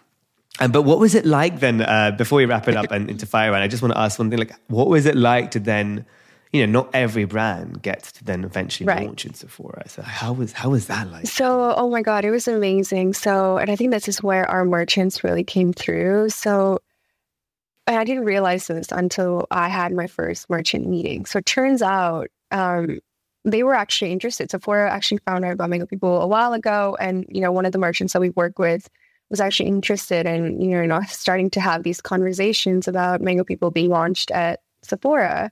And 0.59 0.73
but 0.73 0.83
what 0.83 0.99
was 0.99 1.15
it 1.15 1.25
like 1.25 1.61
then? 1.61 1.81
Uh, 1.81 2.11
before 2.11 2.39
we 2.39 2.47
wrap 2.47 2.67
it 2.67 2.77
up 2.77 2.91
and 2.91 3.09
into 3.09 3.27
fire, 3.27 3.55
and 3.55 3.63
I 3.63 3.69
just 3.69 3.81
want 3.81 3.95
to 3.95 4.01
ask 4.01 4.19
one 4.19 4.29
thing: 4.29 4.41
like, 4.41 4.53
what 4.67 4.89
was 4.89 5.07
it 5.07 5.15
like 5.17 5.53
to 5.53 5.61
then? 5.61 6.05
You 6.53 6.67
know, 6.67 6.83
not 6.83 6.91
every 6.95 7.25
brand 7.25 7.81
gets 7.83 8.11
to 8.13 8.25
then 8.25 8.43
eventually 8.45 8.87
Right. 8.87 9.07
launch 9.07 9.25
in 9.25 9.35
Sephora. 9.35 9.89
So 9.89 10.03
how 10.03 10.33
was 10.33 10.53
how 10.53 10.71
was 10.71 10.89
that 10.89 11.11
like? 11.11 11.27
So, 11.27 11.75
oh 11.77 11.89
my 11.89 12.03
God, 12.03 12.25
it 12.25 12.31
was 12.31 12.49
amazing. 12.49 13.13
So, 13.13 13.57
and 13.59 13.71
I 13.71 13.77
think 13.77 13.93
this 13.93 14.09
is 14.09 14.23
where 14.23 14.49
our 14.51 14.65
merchants 14.65 15.23
really 15.23 15.45
came 15.45 15.73
through. 15.73 16.31
So, 16.31 16.81
and 17.87 17.97
I 17.97 18.05
didn't 18.05 18.25
realize 18.25 18.67
this 18.67 18.91
until 18.91 19.47
I 19.51 19.69
had 19.69 19.93
my 19.93 20.09
first 20.09 20.51
merchant 20.51 20.89
meeting. 20.89 21.25
So, 21.25 21.39
it 21.39 21.47
turns 21.47 21.83
out 21.83 22.29
um, 22.51 22.99
they 23.45 23.63
were 23.63 23.75
actually 23.75 24.13
interested. 24.13 24.51
Sephora 24.51 24.91
actually 24.91 25.19
found 25.19 25.45
out 25.45 25.53
about 25.53 25.71
Mango 25.71 25.87
People 25.87 26.21
a 26.21 26.27
while 26.27 26.53
ago. 26.53 26.97
And, 27.01 27.27
you 27.29 27.41
know, 27.41 27.53
one 27.53 27.65
of 27.65 27.73
the 27.73 27.79
merchants 27.79 28.13
that 28.13 28.21
we 28.21 28.31
work 28.31 28.59
with 28.59 28.89
was 29.31 29.41
actually 29.41 29.69
interested 29.69 30.27
in, 30.27 30.61
you 30.61 30.87
know, 30.87 31.01
starting 31.09 31.49
to 31.51 31.61
have 31.61 31.85
these 31.85 32.01
conversations 32.01 32.89
about 32.89 33.21
Mango 33.21 33.45
People 33.45 33.71
being 33.71 33.91
launched 33.91 34.31
at 34.33 34.61
Sephora. 34.83 35.51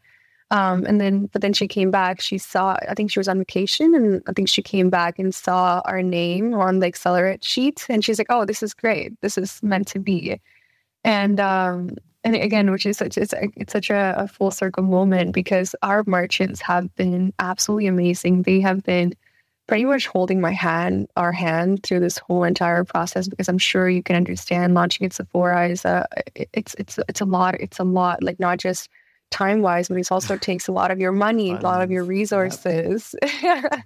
Um, 0.51 0.87
and 0.87 1.01
then, 1.01 1.27
but 1.27 1.43
then 1.43 1.53
she 1.53 1.69
came 1.69 1.91
back. 1.91 2.21
She 2.21 2.39
saw, 2.39 2.77
I 2.89 2.95
think 2.95 3.11
she 3.11 3.19
was 3.19 3.29
on 3.29 3.39
vacation, 3.39 3.95
and 3.95 4.23
I 4.27 4.33
think 4.33 4.49
she 4.49 4.63
came 4.63 4.89
back 4.89 5.19
and 5.19 5.35
saw 5.35 5.83
our 5.85 6.03
name 6.03 6.55
on 6.55 6.79
the 6.79 6.87
accelerate 6.87 7.45
sheet, 7.45 7.85
and 7.91 8.03
she's 8.03 8.19
like, 8.19 8.29
"Oh, 8.31 8.47
this 8.47 8.63
is 8.63 8.73
great. 8.73 9.21
This 9.21 9.37
is 9.37 9.63
meant 9.63 9.89
to 9.89 9.99
be." 9.99 10.41
And 11.05 11.39
um, 11.39 11.91
and 12.25 12.35
again, 12.35 12.71
which 12.71 12.87
is 12.87 12.97
such 12.97 13.19
it's, 13.19 13.35
it's 13.57 13.73
such 13.73 13.91
a, 13.91 14.15
a 14.17 14.29
full 14.29 14.51
circle 14.51 14.83
moment 14.83 15.33
because 15.33 15.75
our 15.83 16.03
merchants 16.07 16.61
have 16.63 16.95
been 16.95 17.33
absolutely 17.39 17.87
amazing. 17.87 18.43
They 18.43 18.61
have 18.61 18.83
been 18.83 19.15
pretty 19.67 19.85
much 19.85 20.07
holding 20.07 20.41
my 20.41 20.53
hand, 20.53 21.09
our 21.17 21.31
hand 21.31 21.83
through 21.83 22.01
this 22.01 22.19
whole 22.19 22.43
entire 22.43 22.85
process 22.85 23.29
because 23.29 23.49
I'm 23.49 23.59
sure 23.59 23.89
you 23.89 24.03
can 24.03 24.17
understand 24.17 24.75
launching 24.75 25.07
at 25.07 25.13
Sephora 25.13 25.69
is 25.69 25.85
a 25.85 26.07
it's 26.35 26.75
it's 26.79 26.99
it's 27.09 27.21
a 27.21 27.27
lot. 27.27 27.55
It's 27.61 27.79
a 27.79 27.85
lot. 27.85 28.23
Like 28.23 28.41
not 28.41 28.59
just 28.59 28.89
time 29.31 29.63
wise, 29.63 29.89
but 29.89 29.99
it 29.99 30.11
also 30.11 30.37
takes 30.49 30.69
a 30.69 30.73
lot 30.73 30.91
of 30.91 30.99
your 30.99 31.13
money, 31.13 31.53
a 31.53 31.61
lot 31.61 31.83
of 31.83 31.91
your 31.91 32.05
Funds, 32.05 32.65
yep. 32.65 32.65
resources. 32.65 33.15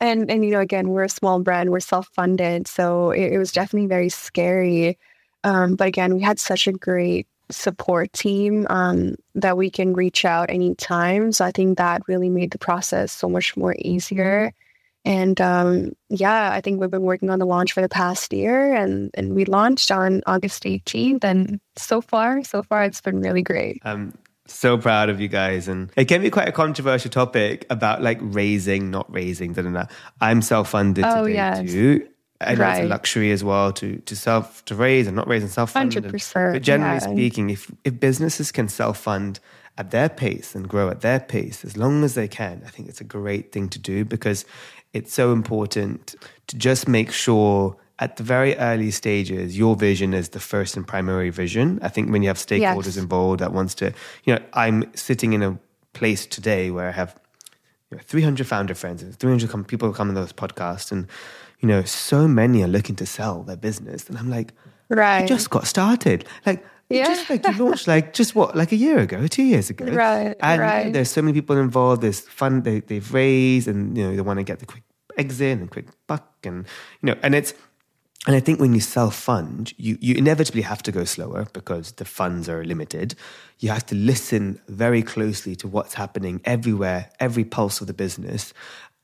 And 0.00 0.30
and 0.30 0.44
you 0.44 0.50
know, 0.50 0.60
again, 0.60 0.88
we're 0.88 1.04
a 1.04 1.10
small 1.10 1.40
brand, 1.40 1.70
we're 1.70 1.80
self 1.80 2.08
funded, 2.14 2.66
so 2.66 3.10
it, 3.10 3.34
it 3.34 3.38
was 3.38 3.52
definitely 3.52 3.86
very 3.86 4.08
scary. 4.08 4.98
Um, 5.44 5.76
but 5.76 5.88
again, 5.88 6.14
we 6.14 6.22
had 6.22 6.38
such 6.38 6.66
a 6.66 6.72
great 6.72 7.26
support 7.50 8.12
team 8.12 8.66
um, 8.70 9.16
that 9.34 9.56
we 9.56 9.70
can 9.70 9.92
reach 9.92 10.24
out 10.24 10.50
anytime. 10.50 11.32
So 11.32 11.44
I 11.44 11.50
think 11.50 11.78
that 11.78 12.02
really 12.08 12.30
made 12.30 12.52
the 12.52 12.58
process 12.58 13.12
so 13.12 13.28
much 13.28 13.56
more 13.56 13.74
easier. 13.78 14.52
And 15.04 15.40
um, 15.40 15.92
yeah, 16.08 16.50
I 16.52 16.60
think 16.60 16.80
we've 16.80 16.90
been 16.90 17.02
working 17.02 17.30
on 17.30 17.38
the 17.38 17.46
launch 17.46 17.72
for 17.72 17.80
the 17.80 17.88
past 17.88 18.32
year, 18.32 18.74
and 18.74 19.10
and 19.14 19.34
we 19.34 19.44
launched 19.44 19.90
on 19.90 20.22
August 20.26 20.64
18th. 20.64 21.24
And 21.24 21.60
so 21.76 22.00
far, 22.00 22.42
so 22.44 22.62
far, 22.62 22.84
it's 22.84 23.00
been 23.00 23.20
really 23.20 23.42
great. 23.42 23.80
I'm 23.84 24.14
so 24.54 24.76
proud 24.78 25.08
of 25.08 25.20
you 25.20 25.28
guys. 25.28 25.68
And 25.68 25.90
it 25.96 26.06
can 26.06 26.22
be 26.22 26.30
quite 26.30 26.48
a 26.48 26.52
controversial 26.52 27.10
topic 27.10 27.66
about 27.70 28.02
like 28.02 28.18
raising, 28.20 28.90
not 28.90 29.12
raising. 29.12 29.52
Da, 29.52 29.62
da, 29.62 29.70
da. 29.70 29.84
I'm 30.20 30.42
self-funded 30.42 31.04
Oh, 31.04 31.24
today 31.24 31.34
yes. 31.34 31.70
too. 31.70 32.08
I 32.42 32.54
know 32.54 32.68
it's 32.70 32.80
a 32.80 32.84
luxury 32.84 33.32
as 33.32 33.44
well 33.44 33.70
to 33.74 33.98
to 33.98 34.16
self 34.16 34.64
to 34.64 34.74
raise 34.74 35.06
and 35.06 35.14
not 35.14 35.28
raise 35.28 35.42
and 35.42 35.50
self 35.52 35.72
fund. 35.72 35.92
But 36.54 36.62
generally 36.62 36.94
yeah. 36.94 37.12
speaking, 37.12 37.50
if 37.50 37.70
if 37.84 38.00
businesses 38.00 38.50
can 38.50 38.68
self 38.68 38.98
fund 38.98 39.40
at 39.76 39.90
their 39.90 40.08
pace 40.08 40.54
and 40.54 40.66
grow 40.68 40.88
at 40.88 41.02
their 41.02 41.20
pace 41.20 41.64
as 41.64 41.76
long 41.76 42.02
as 42.02 42.14
they 42.14 42.28
can, 42.28 42.62
I 42.66 42.70
think 42.70 42.88
it's 42.88 43.00
a 43.00 43.04
great 43.04 43.52
thing 43.52 43.68
to 43.70 43.78
do 43.78 44.04
because 44.06 44.46
it's 44.94 45.12
so 45.12 45.32
important 45.32 46.14
to 46.46 46.56
just 46.56 46.88
make 46.88 47.12
sure 47.12 47.76
at 48.00 48.16
the 48.16 48.22
very 48.22 48.56
early 48.56 48.90
stages 48.90 49.56
your 49.58 49.76
vision 49.76 50.14
is 50.14 50.30
the 50.30 50.40
first 50.40 50.76
and 50.76 50.86
primary 50.86 51.30
vision. 51.30 51.78
I 51.82 51.88
think 51.88 52.10
when 52.10 52.22
you 52.22 52.28
have 52.28 52.38
stakeholders 52.38 52.86
Yes. 52.86 52.96
involved 52.96 53.40
that 53.40 53.52
wants 53.52 53.74
to, 53.76 53.92
you 54.24 54.34
know, 54.34 54.40
I'm 54.54 54.84
sitting 54.94 55.32
in 55.34 55.42
a 55.42 55.58
place 55.92 56.26
today 56.26 56.70
where 56.70 56.88
I 56.88 56.92
have 56.92 57.14
you 57.90 57.96
know, 57.96 58.02
300 58.06 58.46
founder 58.46 58.74
friends 58.74 59.02
and 59.02 59.14
300 59.14 59.50
com- 59.50 59.64
people 59.64 59.92
come 59.92 60.08
on 60.08 60.14
those 60.14 60.32
podcasts 60.32 60.90
and 60.92 61.06
you 61.58 61.68
know 61.68 61.82
so 61.82 62.26
many 62.26 62.62
are 62.62 62.68
looking 62.68 62.96
to 62.96 63.04
sell 63.04 63.42
their 63.42 63.56
business 63.56 64.08
and 64.08 64.16
i'm 64.16 64.30
like 64.30 64.52
Right. 64.88 65.22
you 65.22 65.28
just 65.28 65.50
got 65.50 65.66
started 65.66 66.24
like 66.46 66.64
you 66.88 66.98
Yeah. 66.98 67.06
just 67.06 67.28
like 67.28 67.44
you 67.46 67.52
launched 67.64 67.86
like 67.88 68.12
just 68.14 68.34
what 68.36 68.56
like 68.56 68.70
a 68.72 68.76
year 68.76 68.98
ago 69.00 69.26
two 69.26 69.42
years 69.42 69.68
ago 69.68 69.84
Right, 70.06 70.36
and 70.40 70.60
right. 70.60 70.92
there's 70.92 71.10
so 71.10 71.20
many 71.20 71.34
people 71.34 71.56
involved 71.58 72.00
there's 72.02 72.20
fun 72.20 72.62
they, 72.62 72.80
they've 72.80 73.12
raised 73.12 73.66
and 73.68 73.98
you 73.98 74.04
know 74.04 74.14
they 74.16 74.22
want 74.22 74.38
to 74.38 74.44
get 74.44 74.60
the 74.60 74.66
quick 74.66 74.84
exit 75.18 75.58
and 75.58 75.68
quick 75.70 75.86
buck 76.06 76.26
and 76.44 76.58
you 77.02 77.06
know 77.08 77.16
and 77.22 77.34
it's 77.34 77.52
and 78.26 78.36
I 78.36 78.40
think 78.40 78.60
when 78.60 78.74
you 78.74 78.80
self 78.80 79.14
fund, 79.14 79.72
you, 79.78 79.96
you 80.00 80.14
inevitably 80.14 80.60
have 80.62 80.82
to 80.82 80.92
go 80.92 81.04
slower 81.04 81.46
because 81.54 81.92
the 81.92 82.04
funds 82.04 82.50
are 82.50 82.62
limited. 82.64 83.14
You 83.60 83.70
have 83.70 83.86
to 83.86 83.94
listen 83.94 84.60
very 84.68 85.02
closely 85.02 85.56
to 85.56 85.68
what's 85.68 85.94
happening 85.94 86.42
everywhere, 86.44 87.10
every 87.18 87.44
pulse 87.44 87.80
of 87.80 87.86
the 87.86 87.94
business. 87.94 88.52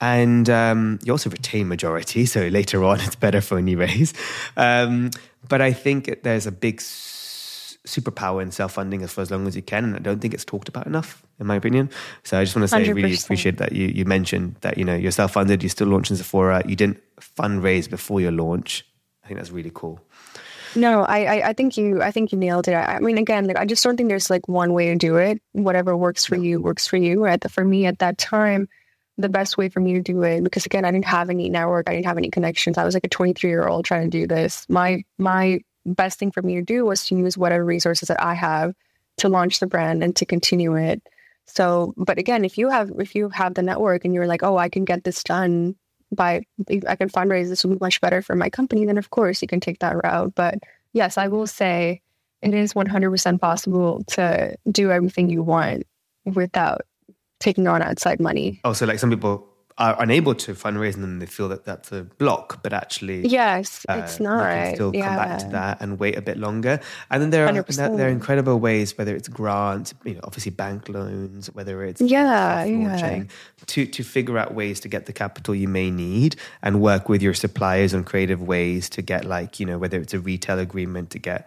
And 0.03 0.51
um, 0.51 0.99
you 1.03 1.13
also 1.13 1.31
retain 1.31 1.67
majority. 1.69 2.27
So 2.27 2.49
later 2.49 2.85
on, 2.85 3.01
it's 3.07 3.17
better 3.17 3.41
for 3.41 3.59
you 3.59 3.79
raise. 3.79 4.13
Um, 4.57 5.11
but 5.49 5.63
I 5.63 5.73
think 5.73 6.23
there's 6.23 6.47
a 6.47 6.53
big 6.53 6.81
s- 6.81 7.79
superpower 7.87 8.43
in 8.43 8.51
self 8.51 8.73
funding 8.73 9.01
as 9.01 9.15
for 9.15 9.23
as 9.23 9.31
long 9.31 9.47
as 9.47 9.57
you 9.57 9.63
can. 9.63 9.85
And 9.85 9.97
I 9.97 10.01
don't 10.01 10.21
think 10.21 10.35
it's 10.35 10.45
talked 10.45 10.69
about 10.69 10.87
enough, 10.87 11.25
in 11.41 11.47
my 11.47 11.57
opinion. 11.57 11.89
So 12.23 12.39
I 12.39 12.45
just 12.45 12.55
want 12.55 12.65
to 12.65 12.69
say, 12.69 12.93
really 12.93 13.13
100%. 13.13 13.25
appreciate 13.25 13.57
that 13.59 13.73
you, 13.73 13.87
you 13.87 14.05
mentioned 14.05 14.57
that, 14.61 14.77
you 14.77 14.85
know, 14.85 14.95
you're 14.95 15.11
self 15.11 15.33
funded, 15.33 15.63
you're 15.63 15.71
still 15.71 15.89
launching 15.89 16.17
Sephora, 16.17 16.63
you 16.67 16.77
didn't 16.77 17.01
fundraise 17.19 17.89
before 17.89 18.21
your 18.21 18.33
launch. 18.33 18.85
I 19.27 19.29
think 19.29 19.41
that's 19.41 19.51
really 19.51 19.73
cool. 19.75 20.01
No, 20.77 21.03
I, 21.03 21.25
I, 21.25 21.49
I 21.49 21.53
think 21.53 21.77
you, 21.77 22.01
I 22.01 22.13
think 22.13 22.31
you 22.31 22.39
nailed 22.39 22.69
it. 22.69 22.75
I, 22.75 22.97
I 22.97 22.99
mean, 23.01 23.19
again, 23.19 23.49
like 23.49 23.57
I 23.57 23.65
just 23.65 23.83
don't 23.83 23.97
think 23.97 24.09
there's 24.09 24.31
like 24.31 24.47
one 24.47 24.73
way 24.73 24.87
to 24.91 24.95
do 24.95 25.17
it. 25.17 25.43
Whatever 25.51 25.97
works 25.97 26.25
for 26.25 26.37
you 26.37 26.61
works 26.61 26.87
for 26.87 26.97
you. 26.97 27.27
At 27.27 27.41
the, 27.41 27.49
for 27.49 27.65
me 27.65 27.87
at 27.87 27.99
that 27.99 28.19
time, 28.19 28.69
the 29.19 29.29
best 29.29 29.59
way 29.59 29.69
for 29.69 29.81
me 29.81 29.95
to 29.95 30.01
do 30.01 30.23
it 30.23 30.45
because 30.45 30.65
again, 30.65 30.85
I 30.85 30.93
didn't 30.93 31.07
have 31.07 31.29
any 31.29 31.49
network, 31.49 31.91
I 31.91 31.95
didn't 31.95 32.07
have 32.07 32.19
any 32.19 32.31
connections. 32.31 32.79
I 32.79 32.85
was 32.85 32.95
like 32.95 33.05
a 33.05 33.09
23 33.09 33.51
year 33.51 33.67
old 33.67 33.85
trying 33.85 34.09
to 34.09 34.17
do 34.17 34.29
this. 34.29 34.65
My 34.69 35.03
my 35.19 35.59
best 35.85 36.21
thing 36.21 36.31
for 36.31 36.43
me 36.43 36.55
to 36.55 36.63
do 36.63 36.85
was 36.85 37.05
to 37.07 37.17
use 37.17 37.37
whatever 37.37 37.65
resources 37.65 38.07
that 38.07 38.23
I 38.23 38.35
have 38.35 38.75
to 39.17 39.29
launch 39.29 39.59
the 39.59 39.67
brand 39.67 40.05
and 40.05 40.15
to 40.17 40.25
continue 40.25 40.77
it. 40.77 41.03
So, 41.47 41.95
but 41.97 42.19
again, 42.19 42.45
if 42.45 42.59
you 42.59 42.69
have 42.69 42.93
if 43.01 43.17
you 43.17 43.29
have 43.31 43.55
the 43.55 43.63
network 43.63 44.05
and 44.05 44.15
you're 44.15 44.29
like, 44.29 44.45
oh, 44.45 44.57
I 44.57 44.69
can 44.69 44.85
get 44.85 45.03
this 45.03 45.25
done 45.25 45.75
by 46.13 46.43
I 46.87 46.97
can 46.97 47.09
fundraise 47.09 47.49
this 47.49 47.65
will 47.65 47.75
be 47.75 47.79
much 47.81 48.01
better 48.01 48.23
for 48.23 48.35
my 48.37 48.51
company, 48.51 48.85
then 48.85 48.99
of 48.99 49.11
course 49.11 49.43
you 49.43 49.49
can 49.49 49.61
take 49.61 49.81
that 49.81 50.03
route. 50.03 50.35
But 50.35 50.59
yes, 50.93 51.19
I 51.19 51.29
will 51.29 51.47
say 51.47 52.03
it 52.43 52.55
is 52.55 52.75
100% 52.75 53.41
possible 53.41 54.05
to 54.09 54.57
do 54.71 54.91
everything 54.91 55.31
you 55.31 55.43
want 55.43 55.85
without 56.25 56.83
taking 57.41 57.67
on 57.67 57.83
outside 57.83 58.21
money. 58.21 58.61
Oh, 58.65 58.69
also, 58.69 58.87
like 58.87 58.99
some 58.99 59.11
people 59.11 59.46
are 59.79 59.95
unable 60.03 60.35
to 60.35 60.55
fundraise 60.55 60.95
and 60.95 61.03
then 61.05 61.19
they 61.19 61.27
feel 61.27 61.49
that 61.49 61.65
that's 61.67 61.93
a 61.93 62.05
block, 62.05 62.63
but 62.63 62.73
actually, 62.73 63.27
Yes, 63.27 63.85
uh, 63.89 64.01
it's 64.03 64.19
not. 64.19 64.43
can 64.51 64.75
still 64.75 64.95
yeah. 64.97 65.07
come 65.07 65.17
back 65.17 65.39
to 65.41 65.49
that 65.49 65.83
and 65.83 65.99
wait 65.99 66.17
a 66.17 66.23
bit 66.23 66.39
longer. 66.39 66.81
And 67.11 67.23
then 67.23 67.29
there 67.29 67.47
are 67.47 67.53
100%. 67.53 67.97
there 67.99 68.07
are 68.07 68.11
incredible 68.11 68.59
ways, 68.59 68.97
whether 68.97 69.15
it's 69.15 69.29
grants, 69.29 69.93
you 70.05 70.15
know, 70.15 70.21
obviously 70.25 70.51
bank 70.51 70.89
loans, 70.89 71.49
whether 71.55 71.85
it's 71.85 72.01
Yeah, 72.01 72.65
yeah. 72.65 73.25
to 73.67 73.87
to 73.87 74.03
figure 74.03 74.39
out 74.39 74.55
ways 74.55 74.81
to 74.81 74.89
get 74.89 75.05
the 75.07 75.13
capital 75.13 75.55
you 75.55 75.69
may 75.69 75.91
need 75.91 76.37
and 76.63 76.81
work 76.81 77.09
with 77.11 77.21
your 77.21 77.35
suppliers 77.35 77.93
on 77.93 78.05
creative 78.05 78.41
ways 78.43 78.89
to 78.91 79.03
get 79.03 79.25
like 79.27 79.61
you 79.61 79.67
know 79.67 79.77
whether 79.79 80.01
it's 80.01 80.15
a 80.15 80.21
retail 80.21 80.59
agreement 80.59 81.11
to 81.11 81.19
get. 81.19 81.47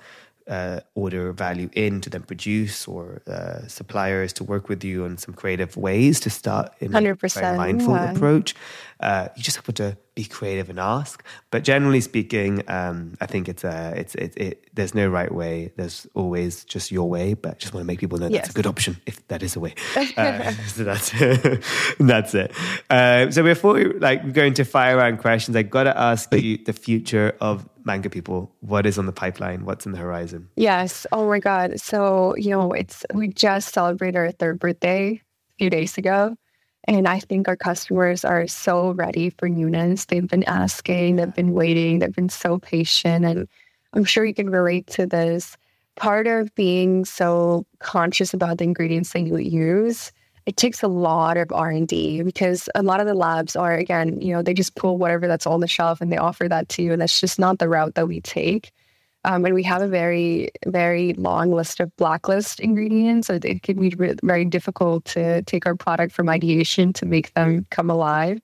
Uh, 0.49 0.79
order 0.95 1.31
value 1.31 1.69
in 1.73 2.01
to 2.01 2.09
then 2.09 2.23
produce 2.23 2.87
or 2.87 3.21
uh, 3.27 3.67
suppliers 3.67 4.33
to 4.33 4.43
work 4.43 4.67
with 4.67 4.83
you 4.83 5.05
on 5.05 5.15
some 5.15 5.31
creative 5.31 5.77
ways 5.77 6.19
to 6.19 6.27
start 6.27 6.73
in 6.79 6.87
a 6.95 6.99
100%, 6.99 7.33
very 7.39 7.55
mindful 7.55 7.93
yeah. 7.93 8.11
approach. 8.11 8.55
Uh, 8.99 9.29
you 9.37 9.43
just 9.43 9.55
have 9.55 9.73
to 9.75 9.97
be 10.13 10.25
creative 10.25 10.69
and 10.69 10.77
ask. 10.79 11.23
But 11.51 11.63
generally 11.63 12.01
speaking, 12.01 12.63
um, 12.67 13.13
I 13.21 13.25
think 13.27 13.47
it's 13.47 13.63
a, 13.63 13.93
it's 13.95 14.13
it, 14.15 14.33
it. 14.35 14.63
There's 14.73 14.93
no 14.93 15.07
right 15.07 15.33
way. 15.33 15.71
There's 15.77 16.05
always 16.15 16.65
just 16.65 16.91
your 16.91 17.07
way. 17.09 17.33
But 17.33 17.51
I 17.51 17.57
just 17.59 17.73
want 17.73 17.83
to 17.83 17.87
make 17.87 17.99
people 17.99 18.17
know 18.17 18.25
that's 18.27 18.47
Yes. 18.47 18.49
a 18.49 18.53
good 18.53 18.67
option 18.67 18.97
if 19.05 19.25
that 19.29 19.41
is 19.41 19.55
a 19.55 19.59
way. 19.61 19.73
Uh, 20.17 20.51
so 20.67 20.83
that's 20.83 21.11
that's 21.99 22.33
it. 22.35 22.51
Uh, 22.89 23.31
so 23.31 23.43
before 23.43 23.73
we 23.75 23.85
like 23.99 24.33
go 24.33 24.43
into 24.43 24.65
fire 24.65 24.97
round 24.97 25.19
questions, 25.19 25.55
I 25.55 25.63
got 25.63 25.83
to 25.83 25.97
ask 25.97 26.33
you 26.33 26.57
the 26.57 26.73
future 26.73 27.35
of 27.39 27.67
Mango 27.85 28.09
People. 28.09 28.53
What 28.59 28.85
is 28.85 28.97
on 28.97 29.05
the 29.05 29.11
pipeline? 29.13 29.63
What's 29.65 29.85
in 29.85 29.93
the 29.93 29.97
horizon? 29.97 30.49
Yes. 30.55 31.05
Oh 31.11 31.27
my 31.27 31.39
God. 31.39 31.79
So, 31.79 32.35
you 32.35 32.49
know, 32.51 32.71
it's 32.73 33.05
we 33.13 33.29
just 33.29 33.73
celebrated 33.73 34.17
our 34.17 34.31
third 34.31 34.59
birthday 34.59 35.21
a 35.21 35.55
few 35.57 35.69
days 35.69 35.97
ago. 35.97 36.35
And 36.85 37.07
I 37.07 37.19
think 37.19 37.47
our 37.47 37.57
customers 37.57 38.23
are 38.25 38.47
so 38.47 38.91
ready 38.91 39.29
for 39.31 39.49
newness. 39.49 40.05
They've 40.05 40.27
been 40.27 40.45
asking, 40.45 41.17
they've 41.17 41.33
been 41.33 41.53
waiting, 41.53 41.99
they've 41.99 42.15
been 42.15 42.29
so 42.29 42.57
patient. 42.57 43.25
And 43.25 43.47
I'm 43.93 44.05
sure 44.05 44.25
you 44.25 44.33
can 44.33 44.49
relate 44.49 44.87
to 44.87 45.05
this. 45.05 45.57
Part 45.95 46.27
of 46.27 46.53
being 46.55 47.03
so 47.05 47.65
conscious 47.79 48.33
about 48.33 48.57
the 48.57 48.63
ingredients 48.63 49.11
that 49.11 49.21
you 49.21 49.37
use, 49.37 50.11
it 50.45 50.57
takes 50.57 50.81
a 50.81 50.87
lot 50.87 51.37
of 51.37 51.51
R&D 51.51 52.23
because 52.23 52.69
a 52.73 52.81
lot 52.81 53.01
of 53.01 53.05
the 53.05 53.13
labs 53.13 53.55
are, 53.55 53.75
again, 53.75 54.19
you 54.21 54.33
know, 54.33 54.41
they 54.41 54.53
just 54.53 54.75
pull 54.75 54.97
whatever 54.97 55.27
that's 55.27 55.45
on 55.45 55.59
the 55.59 55.67
shelf 55.67 56.01
and 56.01 56.11
they 56.11 56.17
offer 56.17 56.47
that 56.47 56.69
to 56.69 56.81
you. 56.81 56.93
And 56.93 57.01
that's 57.01 57.19
just 57.19 57.37
not 57.37 57.59
the 57.59 57.69
route 57.69 57.95
that 57.95 58.07
we 58.07 58.21
take. 58.21 58.71
Um, 59.25 59.45
and 59.45 59.53
we 59.53 59.63
have 59.63 59.81
a 59.81 59.87
very, 59.87 60.49
very 60.65 61.13
long 61.13 61.51
list 61.51 61.79
of 61.79 61.95
blacklist 61.97 62.59
ingredients. 62.59 63.27
So 63.27 63.39
it 63.43 63.63
can 63.63 63.79
be 63.79 63.93
very 64.23 64.45
difficult 64.45 65.05
to 65.05 65.41
take 65.43 65.65
our 65.65 65.75
product 65.75 66.13
from 66.13 66.29
ideation 66.29 66.93
to 66.93 67.05
make 67.05 67.33
them 67.33 67.65
come 67.69 67.89
alive. 67.89 68.39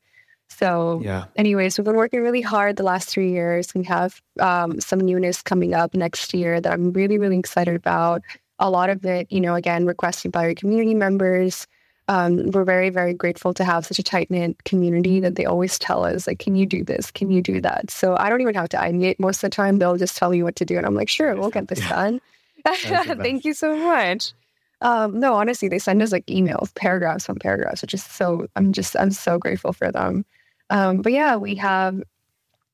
So, 0.50 1.02
yeah. 1.04 1.26
anyways, 1.36 1.78
we've 1.78 1.86
been 1.86 1.96
working 1.96 2.22
really 2.22 2.42
hard 2.42 2.78
the 2.78 2.84
last 2.84 3.10
three 3.10 3.32
years. 3.32 3.74
We 3.74 3.84
have 3.86 4.22
um, 4.40 4.80
some 4.80 5.00
newness 5.00 5.42
coming 5.42 5.74
up 5.74 5.94
next 5.94 6.34
year 6.34 6.62
that 6.62 6.72
I'm 6.72 6.92
really, 6.92 7.18
really 7.18 7.38
excited 7.40 7.76
about. 7.76 8.22
A 8.60 8.70
lot 8.70 8.90
of 8.90 9.04
it, 9.06 9.32
you 9.32 9.42
know, 9.42 9.56
again, 9.56 9.86
requested 9.86 10.32
by 10.32 10.46
our 10.46 10.54
community 10.54 10.94
members. 10.94 11.68
Um, 12.08 12.52
we're 12.52 12.66
very, 12.66 12.92
very 12.92 13.14
grateful 13.14 13.54
to 13.56 13.64
have 13.64 13.86
such 13.86 13.98
a 13.98 14.04
tight 14.04 14.30
knit 14.30 14.64
community 14.64 15.20
that 15.22 15.36
they 15.36 15.46
always 15.46 15.80
tell 15.80 16.06
us, 16.06 16.28
like, 16.28 16.38
can 16.38 16.56
you 16.56 16.66
do 16.66 16.84
this? 16.84 17.10
Can 17.10 17.32
you 17.32 17.42
do 17.42 17.60
that? 17.62 17.90
So 17.90 18.16
I 18.18 18.30
don't 18.30 18.42
even 18.42 18.54
have 18.54 18.70
to 18.70 18.78
ideate 18.78 19.20
most 19.20 19.38
of 19.38 19.50
the 19.50 19.56
time. 19.56 19.80
They'll 19.80 19.98
just 19.98 20.16
tell 20.16 20.34
you 20.34 20.44
what 20.44 20.56
to 20.58 20.66
do. 20.66 20.78
And 20.78 20.86
I'm 20.86 20.94
like, 20.94 21.10
sure, 21.10 21.36
we'll 21.36 21.50
get 21.50 21.68
this 21.70 21.80
yeah. 21.80 21.90
done. 21.90 22.22
Thank 22.66 23.46
you 23.46 23.54
so 23.54 23.76
much. 23.76 24.34
Um, 24.82 25.20
no, 25.20 25.34
honestly, 25.34 25.68
they 25.68 25.80
send 25.80 26.02
us 26.02 26.12
like 26.12 26.26
emails, 26.28 26.74
paragraphs 26.76 27.28
on 27.30 27.38
paragraphs, 27.38 27.82
which 27.82 27.94
is 27.94 28.04
so, 28.04 28.48
I'm 28.56 28.72
just, 28.72 28.96
I'm 29.00 29.12
so 29.12 29.40
grateful 29.40 29.74
for 29.74 29.92
them. 29.92 30.26
Um, 30.70 31.02
but 31.02 31.12
yeah, 31.12 31.38
we 31.38 31.56
have, 31.56 32.04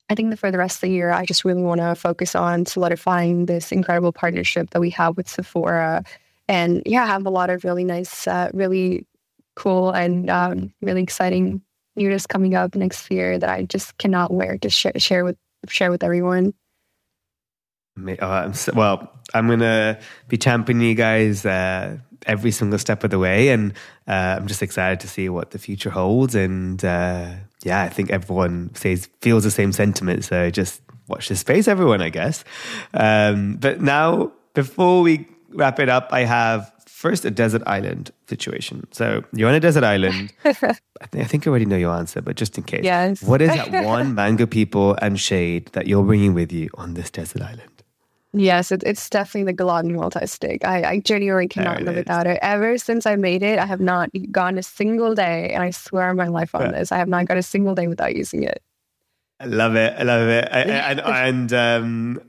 I 0.09 0.15
think 0.15 0.29
that 0.31 0.39
for 0.39 0.51
the 0.51 0.57
rest 0.57 0.77
of 0.77 0.81
the 0.81 0.89
year, 0.89 1.11
I 1.11 1.25
just 1.25 1.45
really 1.45 1.61
want 1.61 1.79
to 1.79 1.95
focus 1.95 2.35
on 2.35 2.65
solidifying 2.65 3.45
this 3.45 3.71
incredible 3.71 4.11
partnership 4.11 4.71
that 4.71 4.81
we 4.81 4.89
have 4.89 5.15
with 5.15 5.29
Sephora. 5.29 6.03
And 6.49 6.83
yeah, 6.85 7.05
have 7.05 7.25
a 7.25 7.29
lot 7.29 7.49
of 7.49 7.63
really 7.63 7.85
nice, 7.85 8.27
uh, 8.27 8.49
really 8.53 9.05
cool 9.61 9.91
and 9.91 10.29
um, 10.29 10.73
really 10.81 11.03
exciting 11.03 11.61
news 11.95 12.25
coming 12.25 12.55
up 12.55 12.75
next 12.75 13.11
year 13.11 13.37
that 13.37 13.49
I 13.49 13.63
just 13.63 13.97
cannot 13.97 14.33
wait 14.33 14.61
to 14.61 14.69
sh- 14.69 14.87
share 14.97 15.23
with 15.23 15.37
share 15.67 15.91
with 15.91 16.03
everyone. 16.03 16.53
Uh, 18.19 18.51
well, 18.73 19.11
I'm 19.33 19.47
gonna 19.47 19.99
be 20.27 20.37
championing 20.37 20.87
you 20.87 20.95
guys 20.95 21.45
uh, 21.45 21.97
every 22.25 22.51
single 22.51 22.79
step 22.79 23.03
of 23.03 23.11
the 23.11 23.19
way, 23.19 23.49
and 23.49 23.73
uh, 24.07 24.37
I'm 24.37 24.47
just 24.47 24.63
excited 24.63 24.99
to 25.01 25.07
see 25.07 25.29
what 25.29 25.51
the 25.51 25.59
future 25.59 25.91
holds. 25.91 26.33
And 26.33 26.83
uh, 26.83 27.33
yeah, 27.63 27.83
I 27.83 27.89
think 27.89 28.09
everyone 28.09 28.73
says 28.73 29.09
feels 29.21 29.43
the 29.43 29.51
same 29.51 29.71
sentiment. 29.73 30.23
So 30.23 30.49
just 30.49 30.81
watch 31.07 31.29
this 31.29 31.41
space, 31.41 31.67
everyone. 31.67 32.01
I 32.01 32.09
guess. 32.09 32.43
Um, 32.93 33.57
but 33.57 33.81
now, 33.81 34.31
before 34.55 35.03
we 35.03 35.27
wrap 35.49 35.79
it 35.79 35.89
up, 35.89 36.09
I 36.11 36.21
have 36.21 36.71
first 37.01 37.25
a 37.25 37.31
desert 37.31 37.63
island 37.65 38.11
situation. 38.27 38.87
So 38.91 39.23
you're 39.33 39.49
on 39.49 39.55
a 39.55 39.59
desert 39.59 39.83
island. 39.83 40.31
I, 40.45 40.53
th- 40.53 40.75
I, 41.01 41.23
think 41.23 41.47
I 41.47 41.49
already 41.49 41.65
know 41.65 41.75
your 41.75 41.93
answer, 41.93 42.21
but 42.21 42.35
just 42.35 42.57
in 42.59 42.63
case, 42.63 42.83
yes. 42.83 43.23
what 43.23 43.41
is 43.41 43.49
that 43.49 43.83
one 43.85 44.13
mango 44.13 44.45
people 44.45 44.95
and 45.01 45.19
shade 45.19 45.65
that 45.73 45.87
you're 45.87 46.03
bringing 46.03 46.35
with 46.35 46.51
you 46.51 46.69
on 46.75 46.93
this 46.93 47.09
desert 47.09 47.41
island? 47.41 47.71
Yes, 48.33 48.71
it, 48.71 48.83
it's 48.85 49.09
definitely 49.09 49.51
the 49.51 49.57
Gulabi 49.57 49.91
multi 49.91 50.25
stick. 50.27 50.63
I, 50.63 50.83
I 50.83 50.99
genuinely 50.99 51.47
cannot 51.47 51.81
live 51.81 51.95
without 51.95 52.27
it. 52.27 52.39
Ever 52.41 52.77
since 52.77 53.05
I 53.05 53.15
made 53.17 53.43
it, 53.43 53.59
I 53.59 53.65
have 53.65 53.81
not 53.81 54.09
gone 54.31 54.57
a 54.57 54.63
single 54.63 55.15
day, 55.15 55.51
and 55.53 55.63
I 55.63 55.71
swear 55.71 56.13
my 56.13 56.27
life 56.27 56.55
on 56.55 56.71
this, 56.71 56.91
I 56.91 56.97
have 56.97 57.09
not 57.09 57.25
gone 57.25 57.37
a 57.37 57.43
single 57.43 57.75
day 57.75 57.87
without 57.87 58.15
using 58.15 58.43
it. 58.43 58.61
I 59.41 59.45
love 59.45 59.75
it. 59.75 59.95
I 59.97 60.03
love 60.03 60.29
it. 60.29 60.47
I, 60.51 60.59
and 60.61 60.99
and 61.27 61.53
um, 61.53 62.21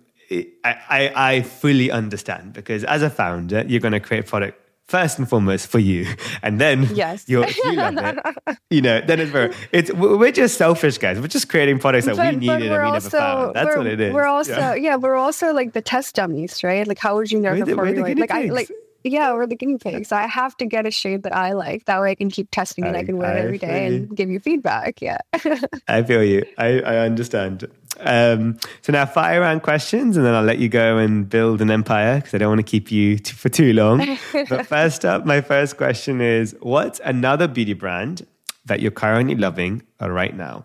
I, 0.64 0.76
I, 0.88 1.12
I 1.14 1.42
fully 1.42 1.90
understand 1.90 2.54
because 2.54 2.84
as 2.84 3.02
a 3.02 3.10
founder, 3.10 3.64
you're 3.68 3.80
going 3.80 3.92
to 3.92 4.00
create 4.00 4.26
product 4.26 4.58
first 4.92 5.18
and 5.18 5.26
foremost 5.26 5.68
for 5.68 5.78
you, 5.78 6.06
and 6.42 6.60
then 6.60 6.86
yes, 6.94 7.24
you 7.30 7.40
love 7.40 7.96
it. 7.96 8.58
You 8.68 8.82
know, 8.82 9.00
then 9.00 9.20
it's 9.20 9.30
very. 9.30 9.54
It's 9.72 9.90
we're 9.90 10.32
just 10.32 10.58
selfish 10.58 10.98
guys. 10.98 11.18
We're 11.18 11.28
just 11.28 11.48
creating 11.48 11.78
products 11.78 12.04
that 12.04 12.16
but, 12.16 12.34
we 12.34 12.40
needed 12.40 12.70
and 12.70 12.70
we 12.70 12.78
also, 12.78 13.08
never 13.08 13.10
found. 13.10 13.56
That's 13.56 13.76
what 13.76 13.86
it 13.86 14.00
is. 14.00 14.12
We're 14.12 14.26
also 14.26 14.52
yeah. 14.52 14.74
yeah. 14.74 14.96
we're 14.96 15.16
also 15.16 15.54
like 15.54 15.72
the 15.72 15.80
test 15.80 16.14
dummies, 16.14 16.62
right? 16.62 16.86
Like, 16.86 16.98
how 16.98 17.16
would 17.16 17.32
you 17.32 17.40
know 17.40 17.58
the 17.58 17.74
formula? 17.74 18.14
Like, 18.14 18.30
I 18.30 18.44
like. 18.44 18.70
Yeah, 19.04 19.32
we're 19.34 19.46
the 19.46 19.56
guinea 19.56 19.78
pigs. 19.78 20.08
So 20.08 20.16
I 20.16 20.26
have 20.26 20.56
to 20.58 20.66
get 20.66 20.86
a 20.86 20.90
shade 20.90 21.24
that 21.24 21.34
I 21.34 21.52
like. 21.52 21.86
That 21.86 22.00
way 22.00 22.12
I 22.12 22.14
can 22.14 22.30
keep 22.30 22.50
testing 22.50 22.84
it. 22.84 22.94
I, 22.94 23.00
I 23.00 23.04
can 23.04 23.16
wear 23.16 23.36
it 23.36 23.44
every 23.44 23.58
day 23.58 23.86
and 23.86 24.16
give 24.16 24.30
you 24.30 24.38
feedback. 24.40 25.00
Yeah. 25.00 25.18
I 25.88 26.02
feel 26.02 26.22
you. 26.22 26.44
I, 26.58 26.80
I 26.80 26.96
understand. 26.98 27.68
Um, 28.00 28.58
so 28.80 28.92
now 28.92 29.06
fire 29.06 29.40
round 29.40 29.62
questions, 29.62 30.16
and 30.16 30.24
then 30.24 30.34
I'll 30.34 30.44
let 30.44 30.58
you 30.58 30.68
go 30.68 30.98
and 30.98 31.28
build 31.28 31.60
an 31.60 31.70
empire 31.70 32.16
because 32.16 32.34
I 32.34 32.38
don't 32.38 32.48
want 32.48 32.60
to 32.60 32.70
keep 32.70 32.90
you 32.90 33.18
t- 33.18 33.32
for 33.32 33.48
too 33.48 33.72
long. 33.72 34.18
but 34.48 34.66
first 34.66 35.04
up, 35.04 35.26
my 35.26 35.40
first 35.40 35.76
question 35.76 36.20
is: 36.20 36.56
What's 36.60 37.00
another 37.04 37.46
beauty 37.48 37.74
brand 37.74 38.26
that 38.64 38.80
you're 38.80 38.90
currently 38.90 39.34
loving 39.34 39.82
right 40.00 40.36
now? 40.36 40.64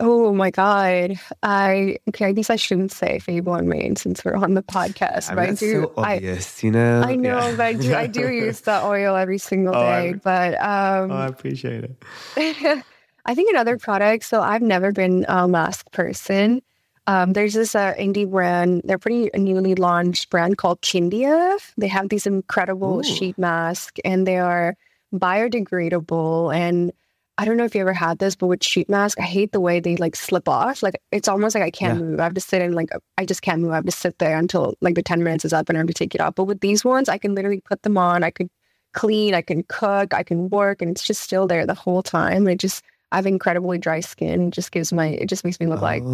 Oh 0.00 0.32
my 0.32 0.50
god! 0.50 1.18
I 1.42 1.98
okay. 2.08 2.26
I 2.26 2.32
guess 2.32 2.50
I 2.50 2.56
shouldn't 2.56 2.90
say 2.90 3.20
Fable 3.20 3.54
and 3.54 3.68
Mane 3.68 3.94
since 3.94 4.24
we're 4.24 4.34
on 4.34 4.54
the 4.54 4.62
podcast. 4.62 5.30
I 5.30 5.34
but 5.36 5.48
I 5.50 5.54
do. 5.54 5.82
So 5.82 5.92
obvious, 5.96 6.62
I, 6.62 6.66
you 6.66 6.72
know. 6.72 7.00
I 7.02 7.14
know, 7.14 7.38
yeah. 7.38 7.50
but 7.56 7.60
I 7.60 7.72
do. 7.74 7.94
I 7.94 8.06
do 8.08 8.28
use 8.32 8.60
the 8.62 8.84
oil 8.84 9.14
every 9.14 9.38
single 9.38 9.74
oh, 9.74 9.80
day. 9.80 10.10
I, 10.10 10.12
but 10.14 10.54
um, 10.54 11.12
oh, 11.12 11.16
I 11.16 11.26
appreciate 11.26 11.84
it. 11.84 12.04
I 13.26 13.34
think 13.34 13.50
another 13.50 13.78
product. 13.78 14.24
So 14.24 14.40
I've 14.40 14.62
never 14.62 14.90
been 14.90 15.26
a 15.28 15.46
mask 15.46 15.90
person. 15.92 16.60
Um, 17.06 17.32
there's 17.32 17.54
this 17.54 17.74
uh, 17.74 17.94
indie 17.94 18.28
brand. 18.28 18.82
They're 18.84 18.98
pretty 18.98 19.30
newly 19.36 19.76
launched 19.76 20.28
brand 20.30 20.58
called 20.58 20.80
Kindia. 20.80 21.58
They 21.76 21.88
have 21.88 22.08
these 22.08 22.26
incredible 22.26 22.98
Ooh. 22.98 23.04
sheet 23.04 23.38
masks, 23.38 24.00
and 24.04 24.26
they 24.26 24.38
are 24.38 24.76
biodegradable. 25.14 26.54
And 26.54 26.92
I 27.36 27.44
don't 27.44 27.56
know 27.56 27.64
if 27.64 27.74
you 27.74 27.80
ever 27.80 27.92
had 27.92 28.18
this, 28.18 28.36
but 28.36 28.46
with 28.46 28.62
sheet 28.62 28.88
mask, 28.88 29.18
I 29.18 29.24
hate 29.24 29.50
the 29.50 29.60
way 29.60 29.80
they 29.80 29.96
like 29.96 30.14
slip 30.14 30.48
off. 30.48 30.82
Like 30.82 31.00
it's 31.10 31.26
almost 31.26 31.54
like 31.54 31.64
I 31.64 31.70
can't 31.70 31.98
yeah. 31.98 32.04
move. 32.04 32.20
I 32.20 32.24
have 32.24 32.34
to 32.34 32.40
sit 32.40 32.62
and 32.62 32.74
like 32.74 32.90
I 33.18 33.24
just 33.24 33.42
can't 33.42 33.60
move. 33.60 33.72
I 33.72 33.76
have 33.76 33.86
to 33.86 33.90
sit 33.90 34.18
there 34.18 34.38
until 34.38 34.74
like 34.80 34.94
the 34.94 35.02
ten 35.02 35.24
minutes 35.24 35.44
is 35.44 35.52
up, 35.52 35.68
and 35.68 35.76
I 35.76 35.80
have 35.80 35.88
to 35.88 35.94
take 35.94 36.14
it 36.14 36.20
off. 36.20 36.36
But 36.36 36.44
with 36.44 36.60
these 36.60 36.84
ones, 36.84 37.08
I 37.08 37.18
can 37.18 37.34
literally 37.34 37.60
put 37.60 37.82
them 37.82 37.98
on. 37.98 38.22
I 38.22 38.30
could 38.30 38.50
clean. 38.92 39.34
I 39.34 39.42
can 39.42 39.64
cook. 39.64 40.14
I 40.14 40.22
can 40.22 40.48
work, 40.48 40.80
and 40.80 40.90
it's 40.92 41.04
just 41.04 41.22
still 41.22 41.46
there 41.48 41.66
the 41.66 41.74
whole 41.74 42.02
time. 42.02 42.46
It 42.46 42.58
just 42.60 42.84
I 43.10 43.16
have 43.16 43.26
incredibly 43.26 43.78
dry 43.78 43.98
skin. 43.98 44.48
It 44.48 44.50
just 44.52 44.70
gives 44.70 44.92
my 44.92 45.08
it 45.08 45.28
just 45.28 45.44
makes 45.44 45.58
me 45.58 45.66
look 45.66 45.82
oh, 45.82 45.82
like 45.82 46.04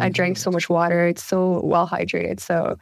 I 0.00 0.08
drank 0.08 0.36
so 0.36 0.50
much 0.50 0.68
water. 0.68 1.08
It's 1.08 1.24
so 1.24 1.60
well 1.64 1.88
hydrated. 1.88 2.38
So 2.38 2.78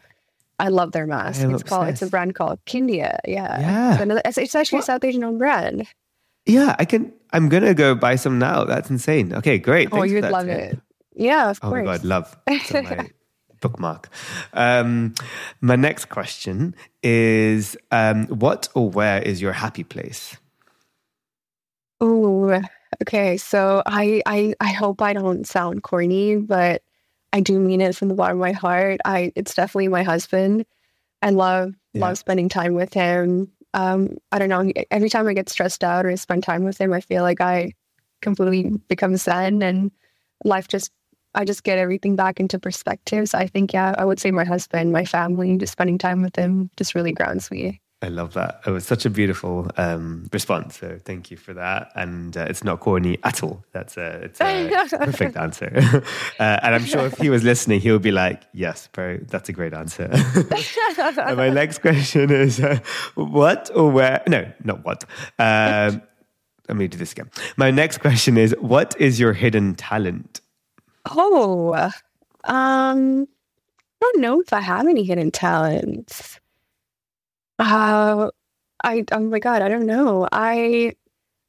I 0.58 0.68
love 0.68 0.92
their 0.92 1.06
mask. 1.06 1.42
It's 1.42 1.44
obsessed. 1.44 1.66
called 1.66 1.88
it's 1.88 2.02
a 2.02 2.08
brand 2.08 2.34
called 2.34 2.58
Kindia. 2.66 3.18
Yeah. 3.26 3.60
Yeah. 3.60 3.96
So 3.96 4.02
another, 4.02 4.22
it's, 4.24 4.38
it's, 4.38 4.54
actually 4.54 4.78
a 4.78 4.82
South 4.82 5.04
Asian 5.04 5.24
owned 5.24 5.38
brand. 5.38 5.86
Yeah, 6.46 6.76
I 6.78 6.84
can 6.84 7.12
I'm 7.32 7.48
gonna 7.48 7.74
go 7.74 7.94
buy 7.94 8.16
some 8.16 8.38
now. 8.38 8.64
That's 8.64 8.90
insane. 8.90 9.32
Okay, 9.34 9.58
great. 9.58 9.88
Oh, 9.88 9.96
Thanks 10.00 10.12
oh, 10.12 10.14
you'd 10.14 10.24
love 10.24 10.48
it. 10.48 10.78
Yeah, 11.14 11.50
of 11.50 11.60
oh 11.62 11.68
course. 11.68 11.82
Oh 11.82 11.84
my 11.84 11.96
God, 11.98 12.04
love. 12.04 12.36
bookmark. 13.60 14.10
Um, 14.52 15.14
my 15.60 15.76
next 15.76 16.06
question 16.06 16.74
is 17.02 17.76
um, 17.90 18.26
what 18.26 18.68
or 18.74 18.90
where 18.90 19.20
is 19.22 19.40
your 19.40 19.52
happy 19.52 19.82
place? 19.82 20.36
Oh, 22.00 22.60
Okay, 23.02 23.36
so 23.36 23.82
I, 23.84 24.22
I 24.26 24.54
I 24.60 24.68
hope 24.68 25.02
I 25.02 25.12
don't 25.12 25.46
sound 25.46 25.82
corny, 25.82 26.36
but 26.36 26.82
I 27.32 27.40
do 27.40 27.58
mean 27.58 27.80
it 27.80 27.96
from 27.96 28.08
the 28.08 28.14
bottom 28.14 28.38
of 28.38 28.40
my 28.40 28.52
heart. 28.52 29.00
I 29.04 29.32
it's 29.34 29.54
definitely 29.54 29.88
my 29.88 30.02
husband. 30.02 30.64
I 31.20 31.30
love 31.30 31.74
yeah. 31.92 32.02
love 32.02 32.18
spending 32.18 32.48
time 32.48 32.74
with 32.74 32.94
him. 32.94 33.52
Um, 33.76 34.16
I 34.32 34.38
don't 34.38 34.48
know. 34.48 34.72
Every 34.90 35.10
time 35.10 35.28
I 35.28 35.34
get 35.34 35.50
stressed 35.50 35.84
out 35.84 36.06
or 36.06 36.16
spend 36.16 36.42
time 36.44 36.64
with 36.64 36.80
him, 36.80 36.92
I 36.94 37.02
feel 37.02 37.22
like 37.22 37.42
I 37.42 37.74
completely 38.22 38.70
become 38.88 39.16
zen 39.16 39.62
and 39.62 39.92
life 40.44 40.68
just 40.68 40.90
I 41.34 41.44
just 41.44 41.64
get 41.64 41.78
everything 41.78 42.16
back 42.16 42.40
into 42.40 42.58
perspective. 42.58 43.28
So 43.28 43.38
I 43.38 43.46
think 43.46 43.74
yeah, 43.74 43.94
I 43.98 44.06
would 44.06 44.20
say 44.20 44.30
my 44.30 44.44
husband, 44.44 44.92
my 44.92 45.04
family, 45.04 45.58
just 45.58 45.72
spending 45.72 45.98
time 45.98 46.22
with 46.22 46.36
him 46.36 46.70
just 46.78 46.94
really 46.94 47.12
grounds 47.12 47.50
me. 47.50 47.82
I 48.02 48.08
love 48.08 48.34
that. 48.34 48.60
It 48.66 48.70
was 48.70 48.84
such 48.84 49.06
a 49.06 49.10
beautiful 49.10 49.70
um, 49.78 50.28
response. 50.30 50.78
So 50.78 50.98
thank 51.02 51.30
you 51.30 51.38
for 51.38 51.54
that. 51.54 51.92
And 51.94 52.36
uh, 52.36 52.46
it's 52.48 52.62
not 52.62 52.80
corny 52.80 53.18
at 53.24 53.42
all. 53.42 53.64
That's 53.72 53.96
a, 53.96 54.24
it's 54.24 54.40
a 54.40 54.98
perfect 54.98 55.36
answer. 55.36 55.72
uh, 56.38 56.58
and 56.62 56.74
I'm 56.74 56.84
sure 56.84 57.06
if 57.06 57.16
he 57.16 57.30
was 57.30 57.42
listening, 57.42 57.80
he 57.80 57.90
would 57.90 58.02
be 58.02 58.12
like, 58.12 58.42
yes, 58.52 58.88
bro, 58.92 59.16
that's 59.28 59.48
a 59.48 59.52
great 59.52 59.72
answer. 59.72 60.08
my 61.16 61.48
next 61.48 61.78
question 61.78 62.30
is 62.30 62.60
uh, 62.60 62.80
what 63.14 63.70
or 63.74 63.90
where? 63.90 64.22
No, 64.28 64.52
not 64.62 64.84
what. 64.84 65.04
Um, 65.38 66.02
let 66.68 66.76
me 66.76 66.88
do 66.88 66.98
this 66.98 67.12
again. 67.12 67.30
My 67.56 67.70
next 67.70 67.98
question 67.98 68.36
is 68.36 68.54
what 68.60 68.94
is 69.00 69.18
your 69.18 69.32
hidden 69.32 69.74
talent? 69.74 70.42
Oh, 71.10 71.72
um, 72.44 73.22
I 73.24 74.00
don't 74.00 74.20
know 74.20 74.40
if 74.42 74.52
I 74.52 74.60
have 74.60 74.86
any 74.86 75.04
hidden 75.04 75.30
talents. 75.30 76.40
Uh, 77.58 78.30
I 78.84 79.04
oh 79.12 79.20
my 79.20 79.38
god, 79.38 79.62
I 79.62 79.68
don't 79.68 79.86
know. 79.86 80.28
I 80.32 80.94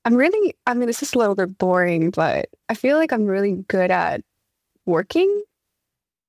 I'm 0.06 0.16
really 0.16 0.56
I 0.68 0.74
mean 0.74 0.88
this 0.88 1.04
is 1.04 1.14
a 1.14 1.20
little 1.20 1.36
bit 1.36 1.58
boring, 1.58 2.12
but 2.12 2.50
I 2.70 2.76
feel 2.76 2.98
like 2.98 3.14
I'm 3.14 3.26
really 3.26 3.66
good 3.68 3.92
at 3.92 4.22
working. 4.86 5.44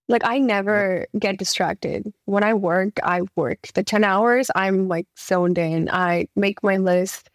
Like 0.08 0.24
I 0.24 0.38
never 0.38 1.06
get 1.18 1.38
distracted. 1.38 2.12
When 2.26 2.44
I 2.44 2.54
work, 2.54 2.98
I 3.02 3.22
work. 3.36 3.68
The 3.74 3.82
10 3.84 4.04
hours, 4.04 4.50
I'm 4.56 4.88
like 4.88 5.06
zoned 5.18 5.58
in. 5.58 5.90
I 5.90 6.28
make 6.36 6.62
my 6.62 6.78
list 6.78 7.30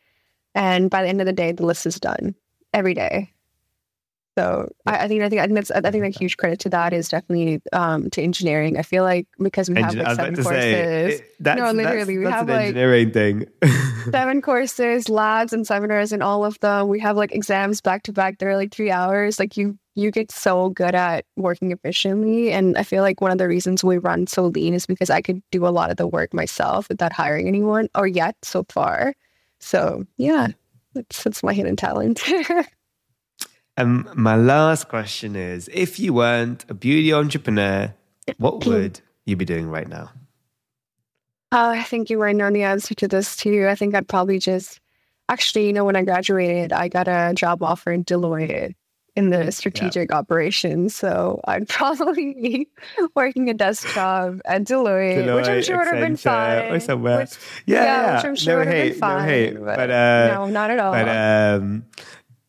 and 0.56 0.89
by 0.91 1.04
the 1.04 1.10
end 1.10 1.22
of 1.22 1.28
the 1.28 1.34
day 1.34 1.54
the 1.54 1.66
list 1.68 1.88
is 1.88 2.00
done 2.00 2.36
every 2.74 2.96
day. 2.96 3.32
So 4.38 4.71
I, 4.88 5.05
I, 5.05 5.07
think 5.07 5.21
I 5.21 5.29
think 5.29 5.41
I 5.41 5.45
think 5.45 5.55
that's 5.55 5.71
I 5.71 5.91
think 5.91 6.05
a 6.05 6.09
huge 6.19 6.38
credit 6.38 6.59
to 6.61 6.69
that 6.69 6.91
is 6.91 7.07
definitely 7.07 7.61
um, 7.71 8.09
to 8.11 8.21
engineering. 8.21 8.77
I 8.77 8.81
feel 8.81 9.03
like 9.03 9.27
because 9.39 9.69
we 9.69 9.79
have 9.79 9.93
like 9.93 10.15
seven 10.15 10.36
courses. 10.36 10.49
Say, 10.49 11.13
it, 11.13 11.39
no, 11.39 11.71
literally, 11.71 12.17
that's, 12.17 12.25
we 12.25 12.31
have 12.31 12.49
like 12.49 12.67
engineering 12.67 13.11
thing. 13.11 13.45
seven 14.11 14.41
courses, 14.41 15.07
labs, 15.07 15.53
and 15.53 15.67
seminars, 15.67 16.11
and 16.11 16.23
all 16.23 16.45
of 16.45 16.59
them. 16.61 16.88
We 16.88 16.99
have 17.01 17.15
like 17.15 17.34
exams 17.34 17.79
back 17.79 18.03
to 18.03 18.13
back. 18.13 18.39
They're 18.39 18.57
like 18.57 18.73
three 18.73 18.89
hours. 18.89 19.38
Like 19.38 19.55
you, 19.55 19.77
you 19.93 20.09
get 20.09 20.31
so 20.31 20.69
good 20.69 20.95
at 20.95 21.25
working 21.36 21.71
efficiently. 21.71 22.51
And 22.51 22.75
I 22.77 22.84
feel 22.84 23.03
like 23.03 23.21
one 23.21 23.31
of 23.31 23.38
the 23.38 23.47
reasons 23.47 23.84
we 23.84 23.99
run 23.99 24.25
so 24.25 24.47
lean 24.47 24.73
is 24.73 24.88
because 24.88 25.11
I 25.11 25.21
could 25.21 25.43
do 25.51 25.67
a 25.67 25.69
lot 25.69 25.91
of 25.91 25.97
the 25.97 26.07
work 26.07 26.34
myself 26.34 26.89
without 26.89 27.13
hiring 27.13 27.47
anyone, 27.47 27.88
or 27.93 28.07
yet 28.07 28.36
so 28.41 28.65
far. 28.69 29.13
So 29.59 30.05
yeah, 30.17 30.47
that's 30.95 31.23
that's 31.23 31.43
my 31.43 31.53
hidden 31.53 31.75
talent. 31.75 32.23
And 33.76 34.07
um, 34.07 34.13
my 34.15 34.36
last 34.36 34.88
question 34.88 35.36
is 35.36 35.69
if 35.74 35.99
you 35.99 36.13
weren't 36.13 36.65
a 36.69 36.74
beauty 36.74 37.11
entrepreneur, 37.13 37.93
what 38.38 38.65
would 38.65 39.01
you 39.26 39.36
be 39.36 39.45
doing 39.45 39.67
right 39.69 39.88
now? 39.88 40.11
Oh, 41.51 41.69
I 41.69 41.84
think 41.84 42.09
you 42.09 42.17
might 42.17 42.36
know 42.36 42.51
the 42.51 42.63
answer 42.63 42.95
to 42.95 43.07
this 43.07 43.36
too. 43.36 43.67
I 43.67 43.76
think 43.76 43.95
I'd 43.95 44.07
probably 44.07 44.39
just 44.39 44.80
actually, 45.30 45.67
you 45.67 45.74
know, 45.74 45.86
when 45.86 45.95
I 45.95 46.03
graduated, 46.03 46.74
I 46.74 46.88
got 46.88 47.07
a 47.07 47.34
job 47.36 47.63
offer 47.63 47.91
in 47.91 48.03
Deloitte 48.03 48.74
in 49.15 49.30
the 49.30 49.51
strategic 49.51 50.09
yeah. 50.09 50.17
operations. 50.17 50.95
So 50.95 51.41
I'd 51.45 51.69
probably 51.69 52.34
be 52.34 52.67
working 53.15 53.49
a 53.49 53.53
desk 53.53 53.88
job 53.93 54.41
at 54.45 54.63
Deloitte, 54.63 55.24
Deloitte 55.24 55.36
which 55.36 55.47
I'm 55.47 55.63
sure 55.63 55.78
would 55.78 55.88
have 55.88 55.99
been 55.99 56.17
fine. 56.17 56.71
Or 56.71 56.80
somewhere. 56.80 57.19
Which, 57.19 57.38
yeah, 57.65 57.84
yeah, 57.84 58.15
which 58.15 58.26
I'm 58.26 58.36
sure 58.36 58.57
would 58.57 58.67
have 58.67 58.89
been 58.89 58.99
fine. 58.99 59.17
No 59.17 59.24
hate, 59.26 59.53
but, 59.53 59.76
but 59.76 59.91
uh, 59.91 60.28
no, 60.34 60.45
not 60.47 60.71
at 60.71 60.80
all. 60.80 60.91
But 60.91 61.09
um, 61.09 61.86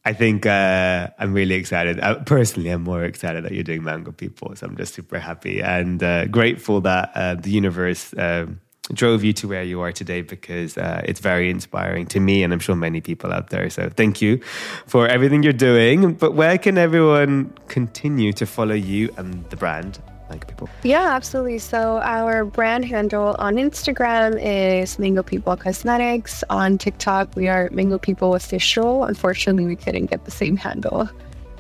I 0.07 0.13
think 0.13 0.45
uh, 0.45 1.09
I'm 1.19 1.33
really 1.33 1.55
excited. 1.55 1.99
Uh, 1.99 2.17
personally, 2.25 2.69
I'm 2.69 2.83
more 2.83 3.05
excited 3.05 3.45
that 3.45 3.53
you're 3.53 3.65
doing 3.65 3.83
Mango 3.83 4.13
People. 4.13 4.55
So 4.55 4.67
I'm 4.67 4.77
just 4.77 4.95
super 4.95 5.19
happy 5.19 5.63
and 5.63 6.03
uh, 6.03 6.27
grateful 6.27 6.83
that 6.83 7.11
uh, 7.15 7.37
the 7.37 7.51
universe 7.51 8.13
um, 8.19 8.61
drove 8.93 9.25
you 9.25 9.33
to 9.33 9.49
where 9.49 9.63
you 9.63 9.81
are 9.81 9.93
today 9.93 10.21
because 10.21 10.77
uh, 10.77 11.01
it's 11.07 11.21
very 11.21 11.49
inspiring 11.49 12.07
to 12.07 12.21
me 12.21 12.43
and 12.43 12.53
I'm 12.53 12.59
sure 12.59 12.77
many 12.77 13.01
people 13.01 13.33
out 13.33 13.49
there. 13.49 13.71
So 13.71 13.89
thank 13.89 14.21
you 14.21 14.43
for 14.87 15.09
everything 15.09 15.43
you're 15.43 15.55
doing. 15.55 16.13
But 16.13 16.35
where 16.35 16.59
can 16.59 16.77
everyone 16.77 17.55
continue 17.69 18.35
to 18.35 18.45
follow 18.45 18.75
you 18.75 19.11
and 19.17 19.49
the 19.49 19.57
brand 19.57 20.01
like 20.31 20.47
people? 20.47 20.69
Yeah, 20.83 21.15
absolutely. 21.15 21.59
So 21.59 21.99
our 21.99 22.45
brand 22.45 22.85
handle 22.85 23.37
on 23.39 23.57
Instagram 23.57 24.39
is 24.41 24.99
Mango 24.99 25.23
People 25.23 25.57
Cosmetics. 25.57 26.45
On 26.51 26.79
TikTok, 26.79 27.35
we 27.37 27.49
are 27.49 27.69
Mango 27.71 27.99
People 27.99 28.35
Official. 28.35 29.05
Unfortunately, 29.05 29.67
we 29.67 29.77
couldn't 29.77 30.07
get 30.07 30.25
the 30.25 30.31
same 30.31 30.57
handle. 30.57 31.09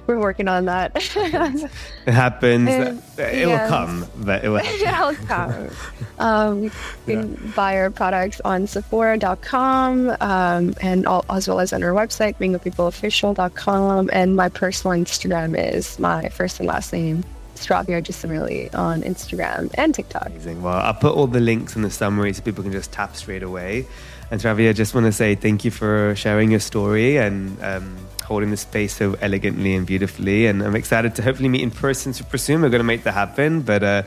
We're 0.06 0.20
working 0.20 0.48
on 0.48 0.66
that. 0.66 0.92
it 2.06 2.12
happens. 2.12 2.68
And, 2.68 3.02
it 3.18 3.46
will 3.46 3.68
come, 3.68 4.06
but 4.16 4.44
it 4.44 4.48
will 4.48 4.56
It'll 4.62 5.14
come. 5.26 5.70
um, 6.18 6.64
you 6.64 6.70
can 7.06 7.32
yeah. 7.32 7.52
buy 7.56 7.78
our 7.78 7.90
products 7.90 8.40
on 8.44 8.66
Sephora.com 8.66 10.14
um, 10.20 10.74
and 10.82 11.06
all, 11.06 11.24
as 11.30 11.48
well 11.48 11.58
as 11.58 11.72
on 11.72 11.82
our 11.82 11.92
website, 11.92 12.36
mangopeopleofficial.com. 12.36 14.10
And 14.12 14.36
my 14.36 14.50
personal 14.50 14.96
Instagram 14.98 15.58
is 15.58 15.98
my 15.98 16.28
first 16.28 16.60
and 16.60 16.68
last 16.68 16.92
name, 16.92 17.24
Sravya 17.56 18.02
Adusumilli 18.02 18.74
on 18.74 19.02
Instagram 19.02 19.70
and 19.74 19.94
TikTok. 19.94 20.26
Amazing. 20.26 20.62
Well, 20.62 20.74
I'll 20.74 20.94
put 20.94 21.14
all 21.14 21.26
the 21.26 21.40
links 21.40 21.76
in 21.76 21.82
the 21.82 21.90
summary 21.90 22.32
so 22.32 22.42
people 22.42 22.62
can 22.62 22.72
just 22.72 22.92
tap 22.92 23.16
straight 23.16 23.42
away. 23.42 23.86
And 24.30 24.40
Stravia, 24.40 24.70
I 24.70 24.72
just 24.72 24.94
want 24.94 25.06
to 25.06 25.12
say 25.12 25.34
thank 25.34 25.64
you 25.64 25.70
for 25.70 26.14
sharing 26.16 26.50
your 26.50 26.60
story 26.60 27.18
and 27.18 27.62
um, 27.62 27.96
holding 28.24 28.50
the 28.50 28.56
space 28.56 28.96
so 28.96 29.16
elegantly 29.20 29.74
and 29.74 29.86
beautifully. 29.86 30.46
And 30.46 30.62
I'm 30.62 30.74
excited 30.74 31.14
to 31.16 31.22
hopefully 31.22 31.48
meet 31.48 31.62
in 31.62 31.70
person 31.70 32.12
So, 32.12 32.24
soon. 32.36 32.62
We're 32.62 32.70
going 32.70 32.80
to 32.80 32.84
make 32.84 33.04
that 33.04 33.12
happen. 33.12 33.60
But 33.60 33.82
uh, 33.82 34.02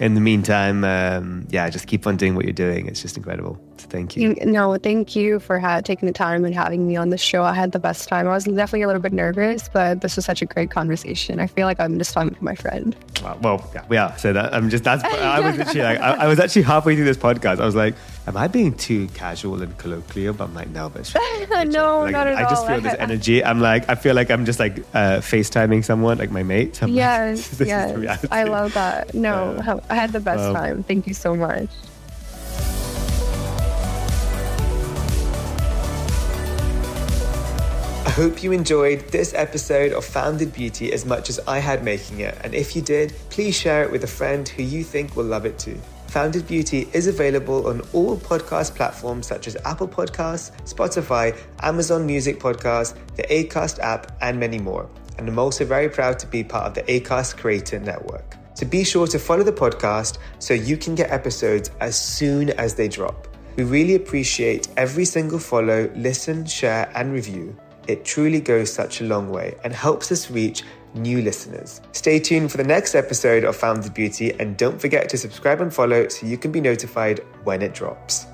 in 0.00 0.14
the 0.14 0.20
meantime, 0.20 0.82
um, 0.82 1.46
yeah, 1.50 1.68
just 1.68 1.86
keep 1.86 2.06
on 2.06 2.16
doing 2.16 2.34
what 2.34 2.46
you're 2.46 2.54
doing. 2.54 2.86
It's 2.86 3.02
just 3.02 3.18
incredible. 3.18 3.60
So 3.76 3.86
thank 3.88 4.16
you. 4.16 4.34
No, 4.46 4.78
thank 4.78 5.14
you 5.14 5.38
for 5.40 5.58
ha- 5.58 5.82
taking 5.82 6.06
the 6.06 6.12
time 6.14 6.42
and 6.46 6.54
having 6.54 6.88
me 6.88 6.96
on 6.96 7.10
the 7.10 7.18
show. 7.18 7.42
I 7.42 7.52
had 7.52 7.72
the 7.72 7.78
best 7.78 8.08
time. 8.08 8.26
I 8.26 8.30
was 8.30 8.44
definitely 8.44 8.80
a 8.82 8.86
little 8.86 9.02
bit 9.02 9.12
nervous, 9.12 9.68
but 9.68 10.00
this 10.00 10.16
was 10.16 10.24
such 10.24 10.40
a 10.40 10.46
great 10.46 10.70
conversation. 10.70 11.38
I 11.38 11.46
feel 11.46 11.66
like 11.66 11.78
I'm 11.78 11.98
just 11.98 12.14
talking 12.14 12.34
to 12.34 12.42
my 12.42 12.54
friend. 12.54 12.96
Well, 13.42 13.70
yeah, 13.74 13.84
we 13.90 13.98
are. 13.98 14.16
So 14.16 14.32
that, 14.32 14.54
I'm 14.54 14.70
just 14.70 14.84
that's. 14.84 15.04
I 15.04 15.40
was 15.40 15.60
actually 15.60 15.82
like, 15.82 16.00
I, 16.00 16.12
I, 16.14 16.26
was 16.28 16.40
actually 16.40 16.62
halfway 16.62 16.96
through 16.96 17.04
this 17.04 17.18
podcast. 17.18 17.60
I 17.60 17.66
was 17.66 17.76
like, 17.76 17.94
am 18.30 18.36
I 18.36 18.46
being 18.46 18.74
too 18.74 19.08
casual 19.08 19.60
and 19.62 19.76
colloquial? 19.76 20.34
But 20.34 20.44
I'm 20.48 20.54
like, 20.54 20.70
no, 20.70 20.88
but 20.88 21.12
no, 21.68 22.00
like, 22.00 22.12
not 22.12 22.26
at 22.26 22.34
all. 22.34 22.46
I 22.46 22.50
just 22.50 22.66
feel 22.66 22.80
this 22.80 22.94
energy. 22.98 23.44
I'm 23.44 23.60
like, 23.60 23.88
I 23.88 23.94
feel 23.94 24.14
like 24.14 24.30
I'm 24.30 24.44
just 24.44 24.60
like 24.60 24.78
uh, 24.94 25.18
FaceTiming 25.18 25.84
someone, 25.84 26.18
like 26.18 26.30
my 26.30 26.42
mate. 26.42 26.82
I'm 26.82 26.88
yes, 27.04 27.58
like, 27.58 27.68
yes, 27.68 28.24
I 28.30 28.44
love 28.44 28.72
that. 28.74 29.14
No, 29.14 29.56
uh, 29.66 29.80
I 29.90 29.94
had 29.96 30.12
the 30.12 30.20
best 30.20 30.42
um, 30.42 30.54
time. 30.54 30.82
Thank 30.84 31.06
you 31.06 31.14
so 31.14 31.34
much. 31.34 31.68
I 38.06 38.12
hope 38.12 38.42
you 38.42 38.52
enjoyed 38.52 39.08
this 39.08 39.32
episode 39.34 39.92
of 39.92 40.04
Founded 40.04 40.52
Beauty 40.52 40.92
as 40.92 41.06
much 41.06 41.30
as 41.30 41.40
I 41.46 41.58
had 41.58 41.82
making 41.84 42.20
it. 42.20 42.36
And 42.42 42.54
if 42.54 42.76
you 42.76 42.82
did, 42.82 43.14
please 43.30 43.56
share 43.56 43.82
it 43.82 43.90
with 43.90 44.04
a 44.04 44.08
friend 44.08 44.46
who 44.46 44.62
you 44.62 44.84
think 44.84 45.16
will 45.16 45.24
love 45.24 45.46
it 45.46 45.58
too. 45.58 45.80
Founded 46.10 46.48
Beauty 46.48 46.88
is 46.92 47.06
available 47.06 47.68
on 47.68 47.82
all 47.92 48.16
podcast 48.16 48.74
platforms 48.74 49.28
such 49.28 49.46
as 49.46 49.56
Apple 49.64 49.86
Podcasts, 49.86 50.50
Spotify, 50.62 51.38
Amazon 51.62 52.04
Music 52.04 52.40
Podcasts, 52.40 52.96
the 53.14 53.22
Acast 53.22 53.78
app, 53.78 54.10
and 54.20 54.40
many 54.40 54.58
more. 54.58 54.90
And 55.18 55.28
I'm 55.28 55.38
also 55.38 55.64
very 55.64 55.88
proud 55.88 56.18
to 56.18 56.26
be 56.26 56.42
part 56.42 56.66
of 56.66 56.74
the 56.74 56.82
Acast 56.82 57.36
Creator 57.36 57.78
Network. 57.78 58.36
So 58.54 58.66
be 58.66 58.82
sure 58.82 59.06
to 59.06 59.20
follow 59.20 59.44
the 59.44 59.52
podcast 59.52 60.18
so 60.40 60.52
you 60.52 60.76
can 60.76 60.96
get 60.96 61.12
episodes 61.12 61.70
as 61.80 61.94
soon 61.96 62.50
as 62.50 62.74
they 62.74 62.88
drop. 62.88 63.28
We 63.54 63.62
really 63.62 63.94
appreciate 63.94 64.66
every 64.76 65.04
single 65.04 65.38
follow, 65.38 65.88
listen, 65.94 66.44
share, 66.44 66.90
and 66.96 67.12
review. 67.12 67.56
It 67.86 68.04
truly 68.04 68.40
goes 68.40 68.72
such 68.72 69.00
a 69.00 69.04
long 69.04 69.30
way 69.30 69.54
and 69.62 69.72
helps 69.72 70.10
us 70.10 70.28
reach 70.28 70.64
new 70.94 71.22
listeners. 71.22 71.80
Stay 71.92 72.18
tuned 72.18 72.50
for 72.50 72.56
the 72.56 72.64
next 72.64 72.94
episode 72.94 73.44
of 73.44 73.56
Founded 73.56 73.94
Beauty 73.94 74.32
and 74.40 74.56
don't 74.56 74.80
forget 74.80 75.08
to 75.10 75.18
subscribe 75.18 75.60
and 75.60 75.72
follow 75.72 76.08
so 76.08 76.26
you 76.26 76.38
can 76.38 76.52
be 76.52 76.60
notified 76.60 77.20
when 77.44 77.62
it 77.62 77.74
drops. 77.74 78.26